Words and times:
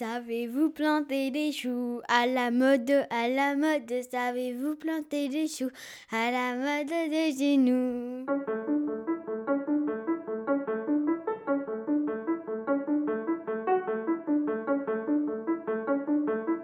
Savez-vous 0.00 0.70
planter 0.70 1.30
des 1.30 1.52
choux? 1.52 2.00
À 2.08 2.26
la 2.26 2.50
mode, 2.50 2.90
à 3.10 3.28
la 3.28 3.54
mode 3.54 3.92
Savez-vous 4.10 4.74
planter 4.76 5.28
des 5.28 5.46
choux? 5.46 5.68
À 6.10 6.30
la 6.30 6.54
mode 6.56 6.88
de 6.88 7.38
chez 7.38 7.58
nous 7.58 8.24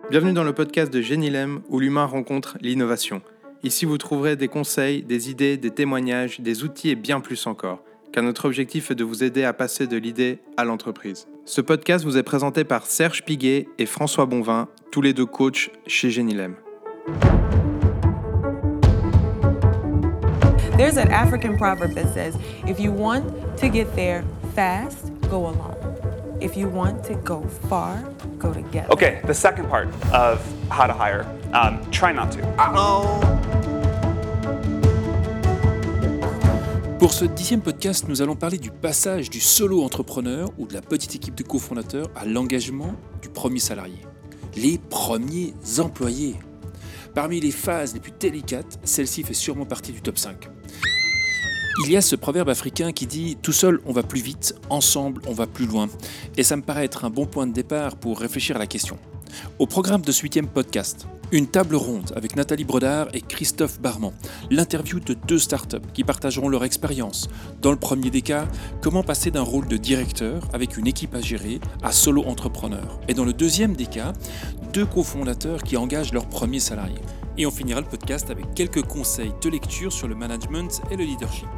Bienvenue 0.08 0.32
dans 0.32 0.42
le 0.42 0.54
podcast 0.54 0.90
de 0.90 1.02
Génilem 1.02 1.60
où 1.68 1.78
l'humain 1.78 2.06
rencontre 2.06 2.56
l'innovation. 2.62 3.20
Ici, 3.62 3.84
vous 3.84 3.98
trouverez 3.98 4.36
des 4.36 4.48
conseils, 4.48 5.02
des 5.02 5.28
idées, 5.28 5.58
des 5.58 5.72
témoignages, 5.72 6.40
des 6.40 6.64
outils 6.64 6.88
et 6.88 6.96
bien 6.96 7.20
plus 7.20 7.46
encore, 7.46 7.84
car 8.12 8.24
notre 8.24 8.46
objectif 8.46 8.90
est 8.90 8.94
de 8.94 9.04
vous 9.04 9.22
aider 9.22 9.44
à 9.44 9.52
passer 9.52 9.86
de 9.86 9.98
l'idée 9.98 10.38
à 10.56 10.64
l'entreprise. 10.64 11.28
Ce 11.48 11.60
podcast 11.60 12.04
vous 12.04 12.18
est 12.18 12.24
présenté 12.24 12.64
par 12.64 12.86
Serge 12.86 13.24
Piguet 13.24 13.68
et 13.78 13.86
François 13.86 14.26
Bonvin, 14.26 14.66
tous 14.90 15.00
les 15.00 15.12
deux 15.12 15.26
coachs 15.26 15.70
chez 15.86 16.10
Genilem. 16.10 16.56
There's 20.76 20.98
an 20.98 21.08
African 21.12 21.56
proverb 21.56 21.94
that 21.94 22.12
says, 22.12 22.36
if 22.66 22.80
you 22.80 22.90
want 22.90 23.22
to 23.58 23.68
get 23.68 23.86
there 23.94 24.24
fast, 24.56 25.12
go 25.30 25.46
alone. 25.46 25.76
If 26.40 26.56
you 26.56 26.68
want 26.68 27.04
to 27.04 27.14
go 27.14 27.44
far, 27.68 28.02
go 28.40 28.52
together. 28.52 28.90
Okay, 28.90 29.20
the 29.24 29.32
second 29.32 29.68
part 29.68 29.86
of 30.12 30.40
how 30.68 30.88
to 30.88 30.92
hire. 30.92 31.24
Um, 31.52 31.78
try 31.92 32.12
not 32.12 32.32
to. 32.32 32.42
Pour 36.98 37.12
ce 37.12 37.26
dixième 37.26 37.60
podcast, 37.60 38.06
nous 38.08 38.22
allons 38.22 38.36
parler 38.36 38.56
du 38.56 38.70
passage 38.70 39.28
du 39.28 39.38
solo 39.38 39.82
entrepreneur 39.82 40.48
ou 40.56 40.66
de 40.66 40.72
la 40.72 40.80
petite 40.80 41.14
équipe 41.14 41.34
de 41.34 41.42
cofondateurs 41.42 42.06
à 42.16 42.24
l'engagement 42.24 42.94
du 43.20 43.28
premier 43.28 43.58
salarié. 43.58 43.98
Les 44.56 44.78
premiers 44.78 45.52
employés. 45.78 46.36
Parmi 47.14 47.38
les 47.38 47.50
phases 47.50 47.92
les 47.92 48.00
plus 48.00 48.14
délicates, 48.18 48.78
celle-ci 48.82 49.24
fait 49.24 49.34
sûrement 49.34 49.66
partie 49.66 49.92
du 49.92 50.00
top 50.00 50.16
5. 50.16 50.48
Il 51.84 51.92
y 51.92 51.98
a 51.98 52.00
ce 52.00 52.16
proverbe 52.16 52.48
africain 52.48 52.92
qui 52.92 53.06
dit 53.06 53.36
Tout 53.42 53.52
seul 53.52 53.80
on 53.84 53.92
va 53.92 54.02
plus 54.02 54.22
vite, 54.22 54.54
ensemble 54.70 55.20
on 55.26 55.34
va 55.34 55.46
plus 55.46 55.66
loin. 55.66 55.88
Et 56.38 56.42
ça 56.42 56.56
me 56.56 56.62
paraît 56.62 56.86
être 56.86 57.04
un 57.04 57.10
bon 57.10 57.26
point 57.26 57.46
de 57.46 57.52
départ 57.52 57.96
pour 57.96 58.18
réfléchir 58.18 58.56
à 58.56 58.58
la 58.58 58.66
question. 58.66 58.98
Au 59.58 59.66
programme 59.66 60.02
de 60.02 60.12
ce 60.12 60.22
huitième 60.22 60.48
podcast, 60.48 61.06
une 61.32 61.46
table 61.46 61.74
ronde 61.76 62.12
avec 62.14 62.36
Nathalie 62.36 62.64
Brodard 62.64 63.08
et 63.12 63.20
Christophe 63.20 63.80
Barman. 63.80 64.12
L'interview 64.50 65.00
de 65.00 65.14
deux 65.14 65.38
startups 65.38 65.86
qui 65.92 66.04
partageront 66.04 66.48
leur 66.48 66.64
expérience. 66.64 67.28
Dans 67.60 67.70
le 67.70 67.76
premier 67.76 68.10
des 68.10 68.22
cas, 68.22 68.46
comment 68.80 69.02
passer 69.02 69.30
d'un 69.30 69.42
rôle 69.42 69.66
de 69.66 69.76
directeur 69.76 70.48
avec 70.52 70.76
une 70.76 70.86
équipe 70.86 71.14
à 71.14 71.20
gérer 71.20 71.60
à 71.82 71.92
solo 71.92 72.24
entrepreneur. 72.24 73.00
Et 73.08 73.14
dans 73.14 73.24
le 73.24 73.32
deuxième 73.32 73.74
des 73.74 73.86
cas, 73.86 74.12
deux 74.72 74.86
cofondateurs 74.86 75.62
qui 75.62 75.76
engagent 75.76 76.12
leurs 76.12 76.28
premiers 76.28 76.60
salariés. 76.60 77.02
Et 77.38 77.46
on 77.46 77.50
finira 77.50 77.80
le 77.80 77.86
podcast 77.86 78.30
avec 78.30 78.54
quelques 78.54 78.82
conseils 78.82 79.32
de 79.42 79.50
lecture 79.50 79.92
sur 79.92 80.08
le 80.08 80.14
management 80.14 80.80
et 80.90 80.96
le 80.96 81.04
leadership. 81.04 81.48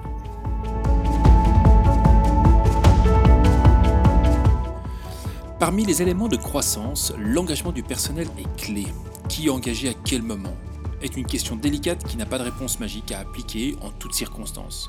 Parmi 5.58 5.84
les 5.84 6.02
éléments 6.02 6.28
de 6.28 6.36
croissance, 6.36 7.12
l'engagement 7.18 7.72
du 7.72 7.82
personnel 7.82 8.28
est 8.38 8.56
clé. 8.56 8.86
Qui 9.28 9.50
engager 9.50 9.88
à 9.88 9.94
quel 10.04 10.22
moment 10.22 10.56
est 11.02 11.16
une 11.16 11.26
question 11.26 11.56
délicate 11.56 12.06
qui 12.06 12.16
n'a 12.16 12.26
pas 12.26 12.38
de 12.38 12.44
réponse 12.44 12.78
magique 12.78 13.10
à 13.10 13.18
appliquer 13.18 13.74
en 13.82 13.90
toutes 13.90 14.14
circonstances. 14.14 14.88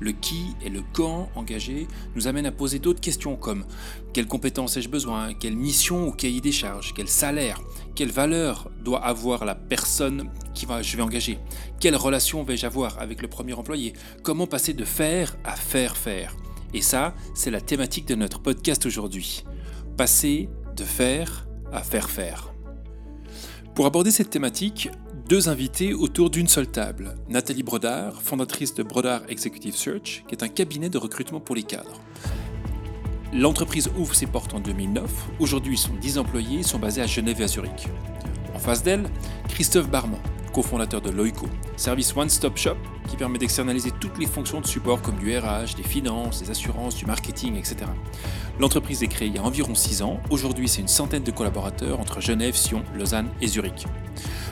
Le 0.00 0.10
qui 0.10 0.56
et 0.60 0.70
le 0.70 0.82
quand 0.92 1.28
engagé 1.36 1.86
nous 2.16 2.26
amènent 2.26 2.46
à 2.46 2.52
poser 2.52 2.80
d'autres 2.80 3.00
questions 3.00 3.36
comme 3.36 3.64
quelles 4.12 4.26
compétences 4.26 4.76
ai-je 4.76 4.88
besoin, 4.88 5.34
quelle 5.34 5.56
mission 5.56 6.08
ou 6.08 6.10
cahier 6.10 6.40
des 6.40 6.50
charges, 6.52 6.94
quel 6.94 7.08
salaire, 7.08 7.60
quelle 7.94 8.10
valeur 8.10 8.72
doit 8.82 9.04
avoir 9.04 9.44
la 9.44 9.54
personne 9.54 10.30
qui 10.52 10.66
va, 10.66 10.82
je 10.82 10.96
vais 10.96 11.02
engager, 11.04 11.38
quelle 11.78 11.96
relation 11.96 12.42
vais-je 12.42 12.66
avoir 12.66 12.98
avec 13.00 13.22
le 13.22 13.28
premier 13.28 13.52
employé, 13.52 13.92
comment 14.24 14.48
passer 14.48 14.72
de 14.72 14.84
faire 14.84 15.36
à 15.44 15.54
faire 15.54 15.96
faire. 15.96 16.34
Et 16.74 16.82
ça, 16.82 17.14
c'est 17.34 17.52
la 17.52 17.60
thématique 17.60 18.06
de 18.06 18.16
notre 18.16 18.40
podcast 18.40 18.84
aujourd'hui. 18.84 19.44
Passer 19.98 20.48
de 20.76 20.84
faire 20.84 21.48
à 21.72 21.82
faire 21.82 22.08
faire. 22.08 22.54
Pour 23.74 23.84
aborder 23.84 24.12
cette 24.12 24.30
thématique, 24.30 24.90
deux 25.28 25.48
invités 25.48 25.92
autour 25.92 26.30
d'une 26.30 26.46
seule 26.46 26.68
table. 26.68 27.16
Nathalie 27.28 27.64
Brodard, 27.64 28.22
fondatrice 28.22 28.74
de 28.74 28.84
Brodard 28.84 29.22
Executive 29.28 29.74
Search, 29.74 30.24
qui 30.28 30.36
est 30.36 30.44
un 30.44 30.48
cabinet 30.48 30.88
de 30.88 30.98
recrutement 30.98 31.40
pour 31.40 31.56
les 31.56 31.64
cadres. 31.64 32.00
L'entreprise 33.32 33.90
ouvre 33.98 34.14
ses 34.14 34.28
portes 34.28 34.54
en 34.54 34.60
2009. 34.60 35.10
Aujourd'hui, 35.40 35.76
son 35.76 35.94
10 35.94 36.18
employés 36.18 36.62
sont 36.62 36.78
basés 36.78 37.02
à 37.02 37.06
Genève 37.08 37.40
et 37.40 37.44
à 37.44 37.48
Zurich. 37.48 37.88
En 38.54 38.60
face 38.60 38.84
d'elle, 38.84 39.10
Christophe 39.48 39.90
Barman, 39.90 40.20
cofondateur 40.58 41.00
de 41.00 41.10
Loico, 41.10 41.46
service 41.76 42.16
one-stop 42.16 42.56
shop 42.56 42.74
qui 43.08 43.16
permet 43.16 43.38
d'externaliser 43.38 43.92
toutes 43.92 44.18
les 44.18 44.26
fonctions 44.26 44.60
de 44.60 44.66
support 44.66 45.00
comme 45.00 45.14
du 45.14 45.38
RH, 45.38 45.76
des 45.76 45.84
finances, 45.84 46.42
des 46.42 46.50
assurances, 46.50 46.96
du 46.96 47.06
marketing, 47.06 47.54
etc. 47.54 47.76
L'entreprise 48.58 49.04
est 49.04 49.06
créée 49.06 49.28
il 49.28 49.36
y 49.36 49.38
a 49.38 49.44
environ 49.44 49.76
6 49.76 50.02
ans. 50.02 50.18
Aujourd'hui, 50.30 50.66
c'est 50.68 50.80
une 50.80 50.88
centaine 50.88 51.22
de 51.22 51.30
collaborateurs 51.30 52.00
entre 52.00 52.20
Genève, 52.20 52.56
Sion, 52.56 52.82
Lausanne 52.96 53.28
et 53.40 53.46
Zurich. 53.46 53.86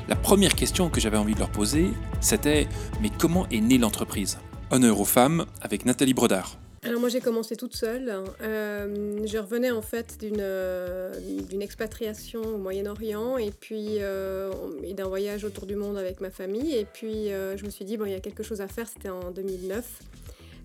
La 0.07 0.15
première 0.15 0.55
question 0.55 0.91
que 0.91 1.01
j'avais 1.01 1.19
envie 1.19 1.35
de 1.35 1.41
leur 1.41 1.51
poser, 1.51 1.91
c'était 2.21 2.69
mais 3.01 3.11
comment 3.11 3.49
est 3.51 3.61
née 3.61 3.77
l'entreprise? 3.77 4.39
Honneur 4.71 5.01
aux 5.01 5.05
femmes 5.05 5.45
avec 5.61 5.87
Nathalie 5.87 6.15
Brodard. 6.15 6.57
Alors 6.87 7.01
moi 7.01 7.09
j'ai 7.09 7.21
commencé 7.21 7.57
toute 7.57 7.75
seule. 7.75 8.23
Euh, 8.43 9.27
je 9.27 9.39
revenais 9.39 9.73
en 9.73 9.83
fait 9.83 10.19
d'une 10.21 10.37
euh, 10.39 11.13
d'une 11.49 11.61
expatriation 11.61 12.43
au 12.43 12.59
Moyen-Orient 12.59 13.39
et 13.39 13.51
puis 13.51 13.97
euh, 13.99 14.53
et 14.85 14.95
d'un 14.95 15.09
voyage 15.09 15.43
autour 15.43 15.67
du 15.67 15.75
monde 15.75 15.99
avec 15.99 16.21
ma 16.21 16.31
famille. 16.31 16.77
Et 16.77 16.85
puis 16.85 17.29
je 17.31 17.65
me 17.65 17.71
suis 17.71 17.85
dit 17.85 17.97
bon 17.97 18.05
il 18.05 18.13
y 18.13 18.15
a 18.15 18.21
quelque 18.21 18.45
chose 18.45 18.61
à 18.61 18.69
faire. 18.69 18.87
C'était 18.89 19.09
en 19.09 19.33
2009. 19.33 19.85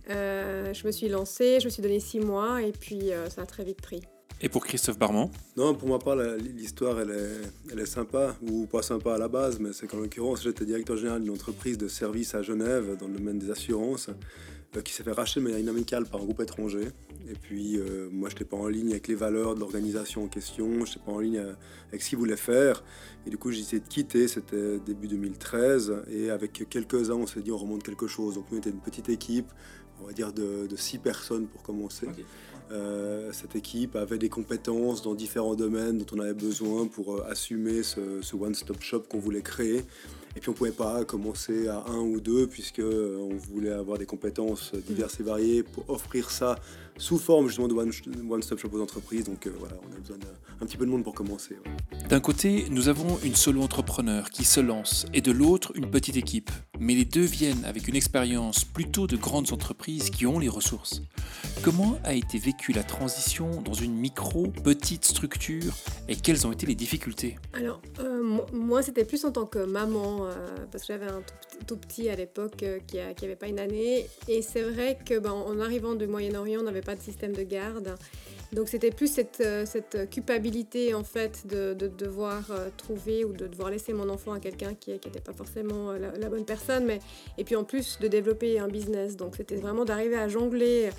je 0.10 0.86
me 0.86 0.92
suis 0.92 1.10
lancée, 1.10 1.60
je 1.60 1.66
me 1.66 1.70
suis 1.72 1.82
donné 1.82 2.00
six 2.00 2.20
mois 2.20 2.62
et 2.62 2.72
puis 2.72 3.10
ça 3.36 3.42
a 3.42 3.46
très 3.48 3.64
vite 3.64 3.82
pris. 3.82 4.02
Et 4.44 4.50
pour 4.50 4.66
Christophe 4.66 4.98
Barman? 4.98 5.30
Non, 5.56 5.76
pour 5.76 5.88
ma 5.88 6.00
part, 6.00 6.16
l'histoire, 6.16 7.00
elle 7.00 7.12
est, 7.12 7.72
elle 7.72 7.80
est 7.80 7.86
sympa, 7.86 8.36
ou 8.42 8.66
pas 8.66 8.82
sympa 8.82 9.14
à 9.14 9.20
la 9.20 9.28
base, 9.28 9.60
mais 9.60 9.72
c'est 9.72 9.86
qu'en 9.86 9.98
l'occurrence, 9.98 10.42
j'étais 10.42 10.66
directeur 10.66 10.98
général 10.98 11.22
d'une 11.22 11.32
entreprise 11.32 11.78
de 11.78 11.88
services 11.88 12.34
à 12.34 12.42
Genève 12.42 12.98
dans 13.00 13.08
le 13.08 13.20
domaine 13.20 13.38
des 13.38 13.52
assurances. 13.52 14.10
Euh, 14.78 14.82
qui 14.82 14.94
s'est 14.94 15.04
fait 15.04 15.12
racheter 15.12 15.42
de 15.42 15.46
manière 15.50 16.10
par 16.10 16.22
un 16.22 16.24
groupe 16.24 16.40
étranger. 16.40 16.88
Et 17.30 17.34
puis, 17.34 17.78
euh, 17.78 18.08
moi, 18.10 18.30
je 18.30 18.36
n'étais 18.36 18.46
pas 18.46 18.56
en 18.56 18.68
ligne 18.68 18.92
avec 18.92 19.10
les 19.10 19.16
valeurs 19.16 19.54
de 19.54 19.60
l'organisation 19.60 20.24
en 20.24 20.28
question, 20.28 20.86
je 20.86 20.92
n'étais 20.92 21.00
pas 21.06 21.12
en 21.12 21.20
ligne 21.20 21.40
euh, 21.40 21.54
avec 21.90 22.02
ce 22.02 22.10
qu'ils 22.10 22.18
voulaient 22.18 22.38
faire. 22.38 22.82
Et 23.26 23.30
du 23.30 23.38
coup, 23.38 23.52
j'ai 23.52 23.60
décidé 23.60 23.82
de 23.82 23.88
quitter, 23.88 24.30
c'était 24.30 24.80
début 24.80 25.10
2013. 25.10 26.04
Et 26.10 26.30
avec 26.30 26.70
quelques-uns, 26.70 27.16
on 27.16 27.28
s'est 27.28 27.42
dit, 27.42 27.52
on 27.52 27.58
remonte 27.58 27.84
quelque 27.84 28.08
chose. 28.08 28.36
Donc, 28.36 28.46
nous, 28.50 28.58
on 28.58 28.60
était 28.62 28.70
une 28.70 28.80
petite 28.80 29.10
équipe, 29.10 29.52
on 30.02 30.08
va 30.08 30.14
dire 30.14 30.32
de, 30.32 30.68
six 30.78 31.00
personnes 31.00 31.48
pour 31.48 31.62
commencer. 31.64 32.08
cette 33.34 33.56
équipe 33.58 33.98
avait 33.98 34.18
des 34.18 34.30
compétences 34.30 35.02
dans 35.02 35.16
différents 35.16 35.56
domaines 35.56 35.98
dont 35.98 36.16
on 36.16 36.20
avait 36.20 36.34
besoin 36.34 36.88
pour 36.88 37.26
assumer 37.26 37.84
ce, 37.84 38.22
ce 38.22 38.36
one-stop 38.38 38.82
shop 38.82 39.04
qu'on 39.10 39.20
voulait 39.20 39.42
créer. 39.42 39.84
Et 40.36 40.40
puis 40.40 40.50
on 40.50 40.54
ne 40.54 40.58
pouvait 40.58 40.72
pas 40.72 41.04
commencer 41.04 41.68
à 41.68 41.84
un 41.88 42.00
ou 42.00 42.22
deux 42.22 42.48
puisque 42.48 42.80
euh, 42.80 43.18
on 43.20 43.36
voulait 43.36 43.74
avoir 43.74 43.98
des 43.98 44.06
compétences 44.06 44.74
diverses 44.74 45.20
et 45.20 45.24
variées 45.24 45.64
pour 45.64 45.90
offrir 45.90 46.32
ça 46.32 46.56
sous 47.02 47.18
forme 47.18 47.48
justement 47.48 47.68
de 47.68 47.74
one-stop 47.74 48.60
shop 48.60 48.70
aux 48.74 48.82
entreprises. 48.82 49.26
Donc 49.26 49.48
euh, 49.48 49.54
voilà, 49.58 49.76
on 49.84 49.96
a 49.96 50.00
besoin 50.00 50.18
d'un 50.18 50.66
petit 50.66 50.78
peu 50.78 50.86
de 50.86 50.92
monde 50.92 51.04
pour 51.04 51.16
commencer. 51.16 51.58
D'un 52.10 52.20
côté, 52.20 52.68
nous 52.70 52.90
avons 52.90 53.18
une 53.24 53.36
solo 53.36 53.64
entrepreneur 53.64 54.30
qui 54.30 54.44
se 54.44 54.60
lance 54.60 55.08
et 55.12 55.22
de 55.22 55.32
l'autre, 55.32 55.72
une 55.76 55.90
petite 55.90 56.16
équipe. 56.16 56.52
Mais 56.80 56.94
les 56.94 57.06
deux 57.06 57.26
viennent 57.26 57.66
avec 57.66 57.88
une 57.88 57.96
expérience 57.96 58.64
plutôt 58.64 59.08
de 59.08 59.18
grandes 59.18 59.52
entreprises 59.52 60.12
qui 60.12 60.28
ont 60.28 60.38
les 60.38 60.50
ressources. 60.50 61.02
Comment 61.64 61.98
a 62.04 62.14
été 62.14 62.38
vécue 62.38 62.72
la 62.72 62.84
transition 62.84 63.62
dans 63.62 63.74
une 63.74 63.94
micro, 63.94 64.48
petite 64.64 65.06
structure 65.06 65.74
et 66.08 66.16
quelles 66.16 66.46
ont 66.46 66.52
été 66.52 66.66
les 66.68 66.76
difficultés? 66.76 67.38
Alors, 67.54 67.82
euh, 68.00 68.40
moi, 68.54 68.84
c'était 68.84 69.06
plus 69.06 69.26
en 69.26 69.32
tant 69.32 69.46
que 69.46 69.60
maman, 69.60 70.26
euh, 70.26 70.32
parce 70.72 70.86
que 70.86 70.94
j'avais 70.94 71.08
un 71.08 71.22
tout, 71.22 71.34
petit 71.48 71.51
à 72.10 72.16
l'époque 72.16 72.66
qui 72.88 72.98
n'avait 72.98 73.36
pas 73.36 73.48
une 73.48 73.60
année. 73.60 74.08
Et 74.28 74.42
c'est 74.42 74.64
vrai 74.64 74.98
que 75.06 75.20
ben, 75.20 75.32
en 75.32 75.60
arrivant 75.60 75.96
du 75.96 76.08
Moyen-Orient, 76.08 76.62
on 76.62 76.64
n'avait 76.64 76.82
pas 76.82 76.96
de 76.96 77.02
système 77.02 77.34
de 77.34 77.44
garde. 77.44 77.96
Donc 78.54 78.68
c'était 78.68 78.92
plus 78.92 79.08
cette, 79.08 79.40
euh, 79.40 79.66
culpabilité 80.08 80.94
en 80.94 81.06
fait 81.06 81.48
de, 81.48 81.74
de, 81.74 81.88
devoir 81.88 82.52
euh, 82.52 82.68
trouver 82.76 83.24
ou 83.24 83.32
de 83.32 83.48
devoir 83.48 83.70
laisser 83.70 83.94
mon 83.94 84.10
enfant 84.10 84.34
à 84.34 84.42
quelqu'un 84.42 84.74
qui 84.74 84.92
n'était 84.92 85.22
pas 85.22 85.32
forcément 85.32 85.92
euh, 85.92 86.12
la, 86.20 86.30
bonne 86.30 86.44
personne, 86.44 86.86
mais 86.86 87.00
et 87.38 87.46
puis 87.46 87.56
en 87.56 87.64
plus 87.64 87.98
de 88.00 88.10
développer 88.10 88.60
un 88.60 88.68
business. 88.68 89.16
Donc 89.16 89.38
c'était 89.38 89.56
vraiment 89.56 89.86
d'arriver 89.86 90.18
à 90.18 90.28
jongler 90.28 90.90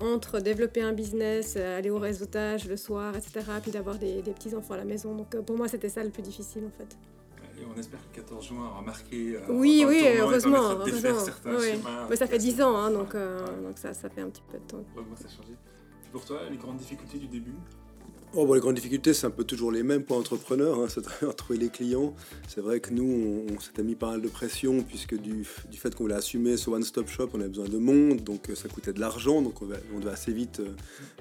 entre 0.00 0.38
développer 0.38 0.82
un 0.82 0.92
business, 0.92 1.56
aller 1.56 1.90
au 1.90 1.98
réseautage 1.98 2.68
le 2.68 2.76
soir, 2.76 3.16
etc., 3.16 3.40
puis 3.62 3.72
d'avoir 3.72 3.96
des, 3.96 4.20
des 4.20 4.32
petits 4.32 4.54
enfants 4.54 4.74
à 4.74 4.76
la 4.76 4.84
maison. 4.84 5.14
Donc 5.14 5.34
pour 5.46 5.56
moi 5.56 5.66
c'était 5.66 5.88
ça 5.88 6.04
le 6.04 6.10
plus 6.10 6.22
difficile 6.22 6.64
en 6.66 6.78
fait. 6.78 6.94
Et 7.60 7.66
on 7.74 7.78
espère 7.78 8.00
que 8.00 8.16
le 8.16 8.22
14 8.22 8.46
juin 8.46 8.66
aura 8.66 8.82
marqué. 8.82 9.38
oui, 9.48 9.84
oui, 9.86 10.04
heureusement. 10.18 10.70
heureusement. 10.70 12.06
Mais 12.08 12.16
ça 12.16 12.26
fait 12.26 12.38
10 12.38 12.62
ans, 12.62 12.76
hein, 12.76 12.90
donc, 12.90 13.14
donc 13.14 13.76
ça, 13.76 13.92
ça 13.94 14.08
fait 14.08 14.20
un 14.20 14.30
petit 14.30 14.42
peu 14.50 14.58
de 14.58 14.64
temps. 14.64 14.84
ça 15.16 15.26
a 15.26 15.28
changé. 15.28 15.54
Pour 16.12 16.24
toi, 16.24 16.40
les 16.50 16.56
grandes 16.56 16.78
difficultés 16.78 17.18
du 17.18 17.28
début? 17.28 17.54
Oh, 18.34 18.54
les 18.54 18.60
grandes 18.60 18.74
difficultés, 18.74 19.14
c'est 19.14 19.26
un 19.26 19.30
peu 19.30 19.42
toujours 19.42 19.72
les 19.72 19.82
mêmes 19.82 20.04
pour 20.04 20.18
entrepreneurs, 20.18 20.78
hein, 20.78 20.86
c'est 20.88 21.02
trouver 21.36 21.58
les 21.58 21.70
clients. 21.70 22.14
C'est 22.46 22.60
vrai 22.60 22.78
que 22.78 22.92
nous, 22.92 23.46
on, 23.50 23.58
s'était 23.58 23.82
mis 23.82 23.94
pas 23.94 24.10
mal 24.10 24.20
de 24.20 24.28
pression, 24.28 24.82
puisque 24.82 25.18
du, 25.18 25.46
du 25.70 25.78
fait 25.78 25.94
qu'on 25.94 26.04
voulait 26.04 26.14
assumer 26.14 26.58
ce 26.58 26.68
one-stop 26.68 27.08
shop, 27.08 27.30
on 27.32 27.40
avait 27.40 27.48
besoin 27.48 27.68
de 27.68 27.78
monde, 27.78 28.20
donc 28.20 28.50
euh, 28.50 28.54
ça 28.54 28.68
coûtait 28.68 28.92
de 28.92 29.00
l'argent, 29.00 29.40
donc 29.40 29.62
on, 29.62 29.68
on, 29.94 29.98
devait 29.98 30.10
assez 30.10 30.32
vite 30.32 30.60
euh, 30.60 30.74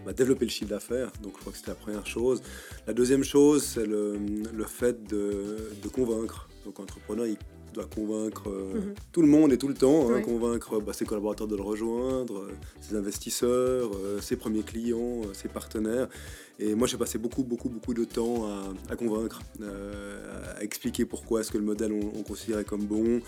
bah, 0.06 0.12
développer 0.12 0.44
le 0.44 0.52
chiffre 0.52 0.70
d'affaires. 0.70 1.14
Donc 1.24 1.36
je 1.36 1.40
crois 1.40 1.54
que 1.54 1.58
c'était 1.58 1.72
la 1.72 1.76
première 1.76 2.06
chose. 2.06 2.42
La 2.88 2.94
deuxième 2.94 3.24
chose, 3.24 3.64
c'est 3.64 3.86
le, 3.86 4.18
le, 4.54 4.66
fait 4.66 5.08
de, 5.08 5.72
de 5.82 5.88
convaincre. 5.88 6.50
Donc 6.66 6.78
entrepreneur, 6.82 7.26
il 7.26 7.38
doit 7.78 7.88
convaincre 7.88 8.50
euh, 8.50 8.74
mhm. 8.74 8.96
tout 9.12 9.22
le 9.22 9.28
monde 9.28 9.54
et 9.54 9.58
tout 9.58 9.68
le 9.68 9.74
temps, 9.74 10.12
hein, 10.12 10.22
convaincre 10.22 10.80
bah, 10.82 10.94
ses 10.94 11.06
collaborateurs 11.06 11.48
de 11.48 11.56
le 11.56 11.62
rejoindre, 11.62 12.40
euh, 12.40 12.52
ses 12.82 12.96
investisseurs, 12.96 13.92
euh, 13.96 14.20
ses 14.20 14.36
premiers 14.36 14.64
clients, 14.64 15.22
ses 15.34 15.48
partenaires. 15.48 16.08
Et 16.60 16.74
moi, 16.74 16.88
j'ai 16.88 16.98
passé 16.98 17.18
beaucoup, 17.18 17.44
beaucoup, 17.44 17.70
beaucoup 17.70 17.94
de 17.94 18.04
temps 18.04 18.48
à, 18.90 18.96
convaincre, 18.96 19.42
à 20.58 20.64
expliquer 20.64 21.06
pourquoi 21.06 21.42
est-ce 21.42 21.52
que 21.52 21.58
le 21.60 21.64
modèle 21.64 21.92
on, 21.92 22.20
on 22.20 22.24
considérait 22.24 22.64
comme 22.64 22.86
bon, 22.86 23.22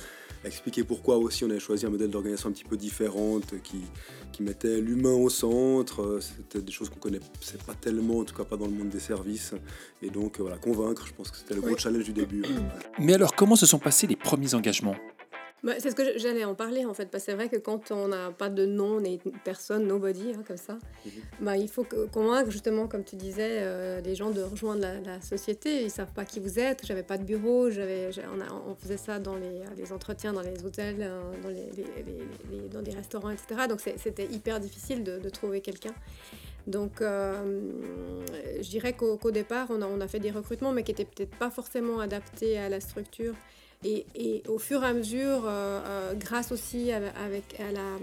expliquer 0.45 0.83
pourquoi 0.83 1.17
aussi 1.17 1.43
on 1.43 1.49
avait 1.49 1.59
choisi 1.59 1.85
un 1.85 1.89
modèle 1.89 2.09
d'organisation 2.09 2.49
un 2.49 2.51
petit 2.53 2.63
peu 2.63 2.77
différente 2.77 3.53
qui, 3.63 3.81
qui 4.31 4.43
mettait 4.43 4.79
l'humain 4.79 5.13
au 5.13 5.29
centre. 5.29 6.19
C'était 6.21 6.61
des 6.61 6.71
choses 6.71 6.89
qu'on 6.89 6.99
connaissait 6.99 7.57
pas 7.65 7.73
tellement, 7.73 8.19
en 8.19 8.23
tout 8.23 8.35
cas 8.35 8.45
pas 8.45 8.57
dans 8.57 8.65
le 8.65 8.71
monde 8.71 8.89
des 8.89 8.99
services. 8.99 9.53
Et 10.01 10.09
donc 10.09 10.39
voilà, 10.39 10.57
convaincre, 10.57 11.05
je 11.07 11.13
pense 11.13 11.31
que 11.31 11.37
c'était 11.37 11.55
le 11.55 11.61
gros 11.61 11.77
challenge 11.77 12.05
du 12.05 12.13
début. 12.13 12.43
Mais 12.99 13.13
alors, 13.13 13.35
comment 13.35 13.55
se 13.55 13.65
sont 13.65 13.79
passés 13.79 14.07
les 14.07 14.15
premiers 14.15 14.53
engagements? 14.53 14.95
Bah, 15.63 15.73
c'est 15.79 15.91
ce 15.91 15.95
que 15.95 16.17
j'allais 16.17 16.45
en 16.45 16.55
parler 16.55 16.85
en 16.85 16.93
fait, 16.93 17.07
parce 17.07 17.25
que 17.25 17.31
c'est 17.31 17.35
vrai 17.35 17.49
que 17.49 17.57
quand 17.57 17.91
on 17.91 18.07
n'a 18.07 18.31
pas 18.31 18.49
de 18.49 18.65
nom, 18.65 18.97
on 18.97 19.03
est 19.03 19.19
personne, 19.43 19.87
nobody, 19.87 20.31
hein, 20.33 20.43
comme 20.47 20.57
ça, 20.57 20.73
mhm. 21.05 21.11
bah, 21.41 21.57
il 21.57 21.67
faut 21.67 21.85
convaincre 22.11 22.49
justement, 22.49 22.87
comme 22.87 23.03
tu 23.03 23.15
disais, 23.15 23.59
euh, 23.61 24.01
les 24.01 24.15
gens 24.15 24.31
de 24.31 24.41
rejoindre 24.41 24.85
la, 25.05 25.21
société. 25.21 25.81
Ils 25.81 25.85
ne 25.85 25.89
savent 25.89 26.13
pas 26.13 26.23
qui 26.23 26.39
vous 26.39 26.59
êtes, 26.59 26.85
j'avais 26.85 27.03
pas 27.03 27.17
de 27.17 27.23
bureau, 27.23 27.69
on, 27.69 28.71
on, 28.71 28.75
faisait 28.75 28.97
ça 28.97 29.19
dans 29.19 29.35
les, 29.35 29.63
les, 29.75 29.91
entretiens, 29.91 30.31
dans 30.31 30.41
les 30.41 30.63
hôtels, 30.63 30.97
euh, 31.01 31.19
dans, 31.43 31.49
les, 31.49 31.69
les, 31.75 32.67
dans 32.69 32.81
des 32.81 32.91
restaurants, 32.91 33.29
etc. 33.29 33.67
Donc 33.67 33.81
c'était 33.81 34.25
hyper 34.25 34.59
difficile 34.59 35.03
de, 35.03 35.19
de 35.19 35.29
trouver 35.29 35.61
quelqu'un. 35.61 35.93
Donc, 36.67 37.01
euh, 37.01 37.61
je 38.61 38.69
dirais 38.69 38.93
qu'au 38.93 39.31
départ, 39.31 39.67
on 39.71 39.81
a, 39.81 39.87
on 39.87 40.01
a, 40.01 40.07
fait 40.07 40.19
des 40.19 40.31
recrutements, 40.31 40.71
mais 40.71 40.83
qui 40.83 40.91
n'étaient 40.91 41.05
peut-être 41.05 41.35
pas 41.35 41.49
forcément 41.49 41.99
adaptés 41.99 42.57
à 42.57 42.69
la 42.69 42.79
structure 42.79 43.33
et, 43.85 44.43
au 44.47 44.57
fur 44.57 44.83
et 44.83 44.87
à 44.87 44.93
mesure, 44.93 45.45
euh, 45.45 45.79
euh, 45.85 46.13
grâce 46.13 46.51
aussi 46.51 46.91
à, 46.91 46.99
la 46.99 47.97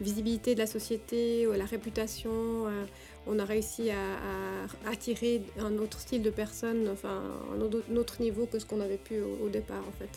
visibilité 0.00 0.54
de 0.54 0.60
la 0.60 0.66
société, 0.66 1.46
à 1.52 1.56
la 1.56 1.64
réputation, 1.64 2.30
euh, 2.68 2.84
on 3.26 3.38
a 3.40 3.44
réussi 3.44 3.90
à, 3.90 4.88
attirer 4.88 5.42
un 5.58 5.78
autre 5.78 5.98
style 5.98 6.22
de 6.22 6.30
personne, 6.30 6.88
enfin 6.88 7.22
un 7.52 7.96
autre, 7.96 8.20
niveau 8.20 8.46
que 8.46 8.58
ce 8.60 8.66
qu'on 8.66 8.80
avait 8.80 8.98
pu 8.98 9.20
au, 9.20 9.48
départ 9.48 9.82
en 9.88 9.92
fait. 9.92 10.10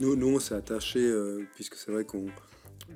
Nous, 0.00 0.16
nous 0.16 0.34
on 0.34 0.40
s'est 0.40 0.56
attaché, 0.56 1.08
puisque 1.54 1.76
c'est 1.76 1.92
vrai 1.92 2.04
qu'on 2.04 2.26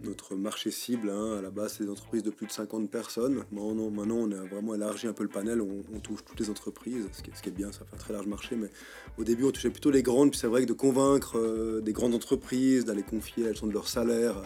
notre 0.04 0.34
marché 0.34 0.70
cible, 0.70 1.10
hein, 1.10 1.38
à 1.38 1.42
la 1.42 1.50
base, 1.50 1.74
c'est 1.76 1.84
des 1.84 1.90
entreprises 1.90 2.22
de 2.22 2.30
plus 2.30 2.46
de 2.46 2.52
50 2.52 2.90
personnes. 2.90 3.34
Maintenant, 3.34 3.90
maintenant 3.90 4.16
on 4.16 4.32
a 4.32 4.44
vraiment 4.46 4.74
élargi 4.74 5.06
un 5.06 5.12
peu 5.12 5.22
le 5.22 5.28
panel, 5.28 5.60
on, 5.60 6.00
touche 6.00 6.24
toutes 6.24 6.40
les 6.40 6.50
entreprises, 6.50 7.06
ce 7.12 7.22
qui, 7.22 7.48
est, 7.48 7.52
bien, 7.52 7.70
ça 7.72 7.80
fait 7.84 7.94
un 7.94 7.98
très 7.98 8.12
large 8.12 8.26
marché. 8.26 8.56
Mais 8.56 8.70
au 9.18 9.24
début, 9.24 9.44
on 9.44 9.50
touchait 9.50 9.70
plutôt 9.70 9.90
les 9.90 10.02
grandes, 10.02 10.30
puis 10.30 10.40
c'est 10.40 10.46
vrai 10.46 10.62
que 10.62 10.68
de 10.68 10.72
convaincre 10.72 11.38
euh, 11.38 11.80
des 11.80 11.92
grandes 11.92 12.14
entreprises, 12.14 12.84
d'aller 12.84 13.02
confier 13.02 13.42
la 13.42 13.50
gestion 13.50 13.66
de 13.66 13.72
leur 13.72 13.88
salaire 13.88 14.42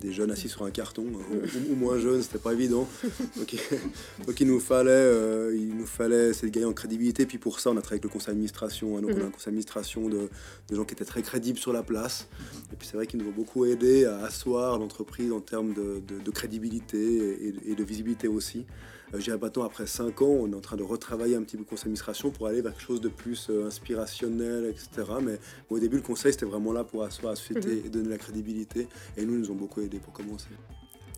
des 0.00 0.12
jeunes 0.12 0.30
assis 0.30 0.48
sur 0.48 0.64
un 0.64 0.70
carton, 0.70 1.04
ou, 1.04 1.74
moins 1.74 1.98
jeunes, 1.98 2.22
c'était 2.22 2.38
pas 2.38 2.52
évident. 2.52 2.88
Donc, 4.26 4.40
il 4.40 4.46
nous 4.46 4.60
fallait, 4.60 4.90
euh, 4.90 5.54
il 5.56 5.76
nous 5.76 5.86
fallait 5.86 6.32
de 6.32 6.48
gagner 6.48 6.66
en 6.66 6.72
crédibilité. 6.72 7.26
Puis 7.26 7.38
pour 7.38 7.60
ça, 7.60 7.70
on 7.70 7.76
a 7.76 7.80
travaillé 7.80 8.00
avec 8.00 8.04
le 8.04 8.10
conseil 8.10 8.28
d'administration. 8.28 8.96
Hein. 8.96 9.02
donc 9.02 9.10
on 9.14 9.20
a 9.20 9.20
un 9.20 9.26
mhm. 9.26 9.30
conseil 9.32 9.46
d'administration 9.46 10.08
de, 10.08 10.28
gens 10.70 10.84
qui 10.84 10.94
étaient 10.94 11.04
très 11.04 11.22
crédibles 11.22 11.58
sur 11.58 11.72
la 11.72 11.82
place. 11.82 12.28
Et 12.72 12.76
puis 12.76 12.88
c'est 12.88 12.96
vrai 12.96 13.06
qu'ils 13.06 13.20
nous 13.20 13.28
ont 13.28 13.34
beaucoup 13.34 13.64
aidé 13.64 14.04
à 14.04 14.24
asseoir 14.24 14.78
l'entreprise 14.78 15.32
en 15.32 15.40
termes 15.40 15.74
de, 15.74 16.30
crédibilité 16.30 17.54
et, 17.66 17.74
de 17.74 17.84
visibilité 17.84 18.28
aussi. 18.28 18.66
Euh, 19.14 19.20
J'ai 19.20 19.36
maintenant, 19.36 19.64
après 19.64 19.86
5 19.86 20.20
ans, 20.22 20.26
on 20.26 20.52
est 20.52 20.54
en 20.54 20.60
train 20.60 20.76
de 20.76 20.82
retravailler 20.82 21.36
un 21.36 21.42
petit 21.42 21.56
peu 21.56 21.62
le 21.62 21.68
conseil 21.68 21.84
d'administration 21.84 22.30
pour 22.30 22.46
aller 22.46 22.60
vers 22.60 22.72
quelque 22.72 22.86
chose 22.86 23.00
de 23.00 23.08
plus 23.08 23.48
euh, 23.50 23.66
inspirationnel, 23.66 24.66
etc. 24.66 25.12
Mais 25.22 25.38
au 25.70 25.78
début, 25.78 25.96
le 25.96 26.02
conseil, 26.02 26.32
c'était 26.32 26.46
vraiment 26.46 26.72
là 26.72 26.84
pour 26.84 27.04
asseoir 27.04 27.36
société 27.36 27.68
mhm. 27.68 27.86
et 27.86 27.88
donner 27.88 28.08
la 28.08 28.18
crédibilité. 28.18 28.88
Et 29.16 29.24
nous, 29.24 29.34
ils 29.34 29.40
nous 29.40 29.50
ont 29.50 29.56
beaucoup 29.56 29.75
aidé 29.82 29.98
pour 29.98 30.12
commencer. 30.12 30.48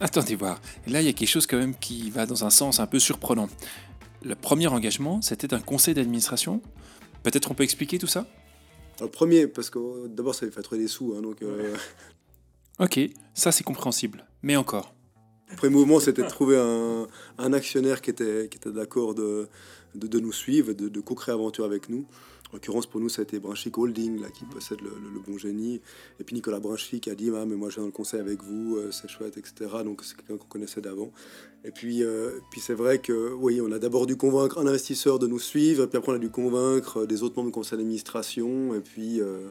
Attendez 0.00 0.36
voir. 0.36 0.60
Là, 0.86 1.00
il 1.00 1.06
y 1.06 1.08
a 1.08 1.12
quelque 1.12 1.28
chose 1.28 1.46
quand 1.46 1.56
même 1.56 1.74
qui 1.76 2.10
va 2.10 2.26
dans 2.26 2.44
un 2.44 2.50
sens 2.50 2.80
un 2.80 2.86
peu 2.86 2.98
surprenant. 2.98 3.48
Le 4.22 4.34
premier 4.34 4.68
engagement, 4.68 5.22
c'était 5.22 5.52
un 5.54 5.60
conseil 5.60 5.94
d'administration. 5.94 6.60
Peut-être 7.22 7.50
on 7.50 7.54
peut 7.54 7.64
expliquer 7.64 7.98
tout 7.98 8.06
ça? 8.06 8.26
Le 9.00 9.08
premier, 9.08 9.46
parce 9.46 9.70
que 9.70 10.08
d'abord, 10.08 10.34
ça 10.34 10.50
fait 10.50 10.62
trouver 10.62 10.80
des 10.80 10.88
sous. 10.88 11.14
Hein, 11.16 11.22
donc, 11.22 11.42
euh, 11.42 11.76
Ok, 12.80 13.00
ça 13.34 13.50
c'est 13.50 13.64
compréhensible. 13.64 14.24
Mais 14.42 14.56
encore. 14.56 14.94
Le 15.50 15.56
premier 15.56 15.74
mouvement, 15.74 15.98
c'était 15.98 16.22
de 16.22 16.28
trouver 16.28 16.56
un, 17.38 17.52
actionnaire 17.52 18.02
qui 18.02 18.10
était, 18.10 18.48
qui 18.50 18.58
était 18.58 18.70
d'accord 18.70 19.14
de, 19.14 19.48
de, 19.94 20.20
nous 20.20 20.32
suivre, 20.32 20.72
de, 20.74 20.88
de 20.88 21.00
co-créer 21.00 21.34
aventure 21.34 21.64
avec 21.64 21.88
nous. 21.88 22.06
En 22.50 22.56
l'occurrence, 22.56 22.86
pour 22.86 23.00
nous, 23.00 23.08
ça 23.08 23.20
a 23.20 23.24
été 23.24 23.38
Brunchic 23.38 23.76
Holding 23.76 24.20
là, 24.20 24.30
qui 24.30 24.44
possède 24.44 24.80
le, 24.80 24.90
bon 25.26 25.36
génie. 25.36 25.80
Et 26.18 26.24
puis 26.24 26.34
Nicolas 26.34 26.60
Brunchic 26.60 27.02
qui 27.02 27.10
a 27.10 27.14
dit 27.14 27.30
ah, 27.34 27.44
mais 27.46 27.56
Moi, 27.56 27.68
je 27.68 27.76
viens 27.76 27.84
le 27.84 27.90
conseil 27.90 28.20
avec 28.20 28.42
vous, 28.42 28.76
euh, 28.76 28.90
c'est 28.90 29.08
chouette, 29.08 29.36
etc. 29.36 29.70
Donc, 29.84 30.02
c'est 30.02 30.16
quelqu'un 30.16 30.36
qu'on 30.38 30.48
connaissait 30.48 30.80
d'avant. 30.80 31.12
Et 31.64 31.70
puis, 31.70 32.02
euh, 32.02 32.38
puis 32.50 32.60
c'est 32.60 32.74
vrai 32.74 33.00
que 33.00 33.32
oui, 33.34 33.60
on 33.60 33.70
a 33.72 33.78
d'abord 33.78 34.06
dû 34.06 34.16
convaincre 34.16 34.58
un 34.58 34.66
investisseur 34.66 35.18
de 35.18 35.26
nous 35.26 35.40
suivre, 35.40 35.84
et 35.84 35.86
puis 35.88 35.98
après, 35.98 36.12
on 36.12 36.14
a 36.14 36.18
dû 36.18 36.30
convaincre 36.30 37.04
des 37.04 37.22
autres 37.22 37.36
membres 37.36 37.48
du 37.48 37.54
conseil 37.54 37.78
d'administration. 37.78 38.74
Et 38.74 38.80
puis. 38.80 39.20
Euh, 39.20 39.48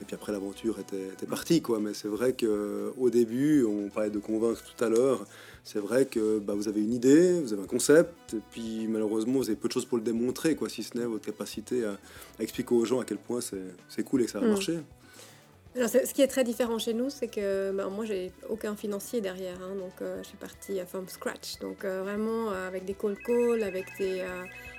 et 0.00 0.04
puis 0.04 0.14
après, 0.14 0.32
l'aventure 0.32 0.78
était, 0.78 1.08
était, 1.08 1.26
partie, 1.26 1.60
quoi. 1.60 1.80
Mais 1.80 1.94
c'est 1.94 2.08
vrai 2.08 2.34
qu'au 2.34 3.10
début, 3.10 3.64
on 3.64 3.88
parlait 3.88 4.10
de 4.10 4.18
convaincre 4.18 4.62
tout 4.62 4.84
à 4.84 4.88
l'heure, 4.88 5.26
c'est 5.64 5.80
vrai 5.80 6.06
que 6.06 6.38
bah, 6.38 6.54
vous 6.54 6.68
avez 6.68 6.80
une 6.80 6.92
idée, 6.92 7.40
vous 7.40 7.52
avez 7.52 7.62
un 7.62 7.66
concept, 7.66 8.34
et 8.34 8.40
puis 8.50 8.86
malheureusement, 8.88 9.38
vous 9.38 9.48
avez 9.48 9.56
peu 9.56 9.68
de 9.68 9.72
choses 9.72 9.84
pour 9.84 9.98
le 9.98 10.04
démontrer, 10.04 10.54
quoi, 10.54 10.68
si 10.68 10.82
ce 10.82 10.96
n'est 10.96 11.04
votre 11.04 11.26
capacité 11.26 11.84
à, 11.84 11.98
expliquer 12.40 12.74
aux 12.74 12.84
gens 12.84 13.00
à 13.00 13.04
quel 13.04 13.18
point 13.18 13.40
c'est 13.40 14.02
cool 14.04 14.22
et 14.22 14.24
que 14.24 14.30
ça 14.30 14.40
va 14.40 14.46
mm. 14.46 14.50
marcher. 14.50 14.78
Alors, 15.78 15.88
ce 15.88 16.12
qui 16.12 16.22
est 16.22 16.26
très 16.26 16.44
différent 16.44 16.78
chez 16.78 16.92
nous, 16.92 17.08
c'est 17.08 17.28
que 17.28 17.70
bah, 17.72 17.86
moi, 17.86 18.04
j'ai 18.04 18.32
aucun 18.48 18.74
financier 18.74 19.20
derrière. 19.20 19.56
Hein, 19.62 19.76
donc, 19.76 20.02
euh, 20.02 20.18
je 20.22 20.28
suis 20.28 20.36
partie 20.36 20.80
from 20.86 21.08
scratch. 21.08 21.58
Donc, 21.60 21.84
euh, 21.84 22.02
vraiment, 22.02 22.50
euh, 22.50 22.66
avec 22.66 22.84
des 22.84 22.94
call 22.94 23.16
calls, 23.24 23.62
avec 23.62 23.86
des. 23.98 24.24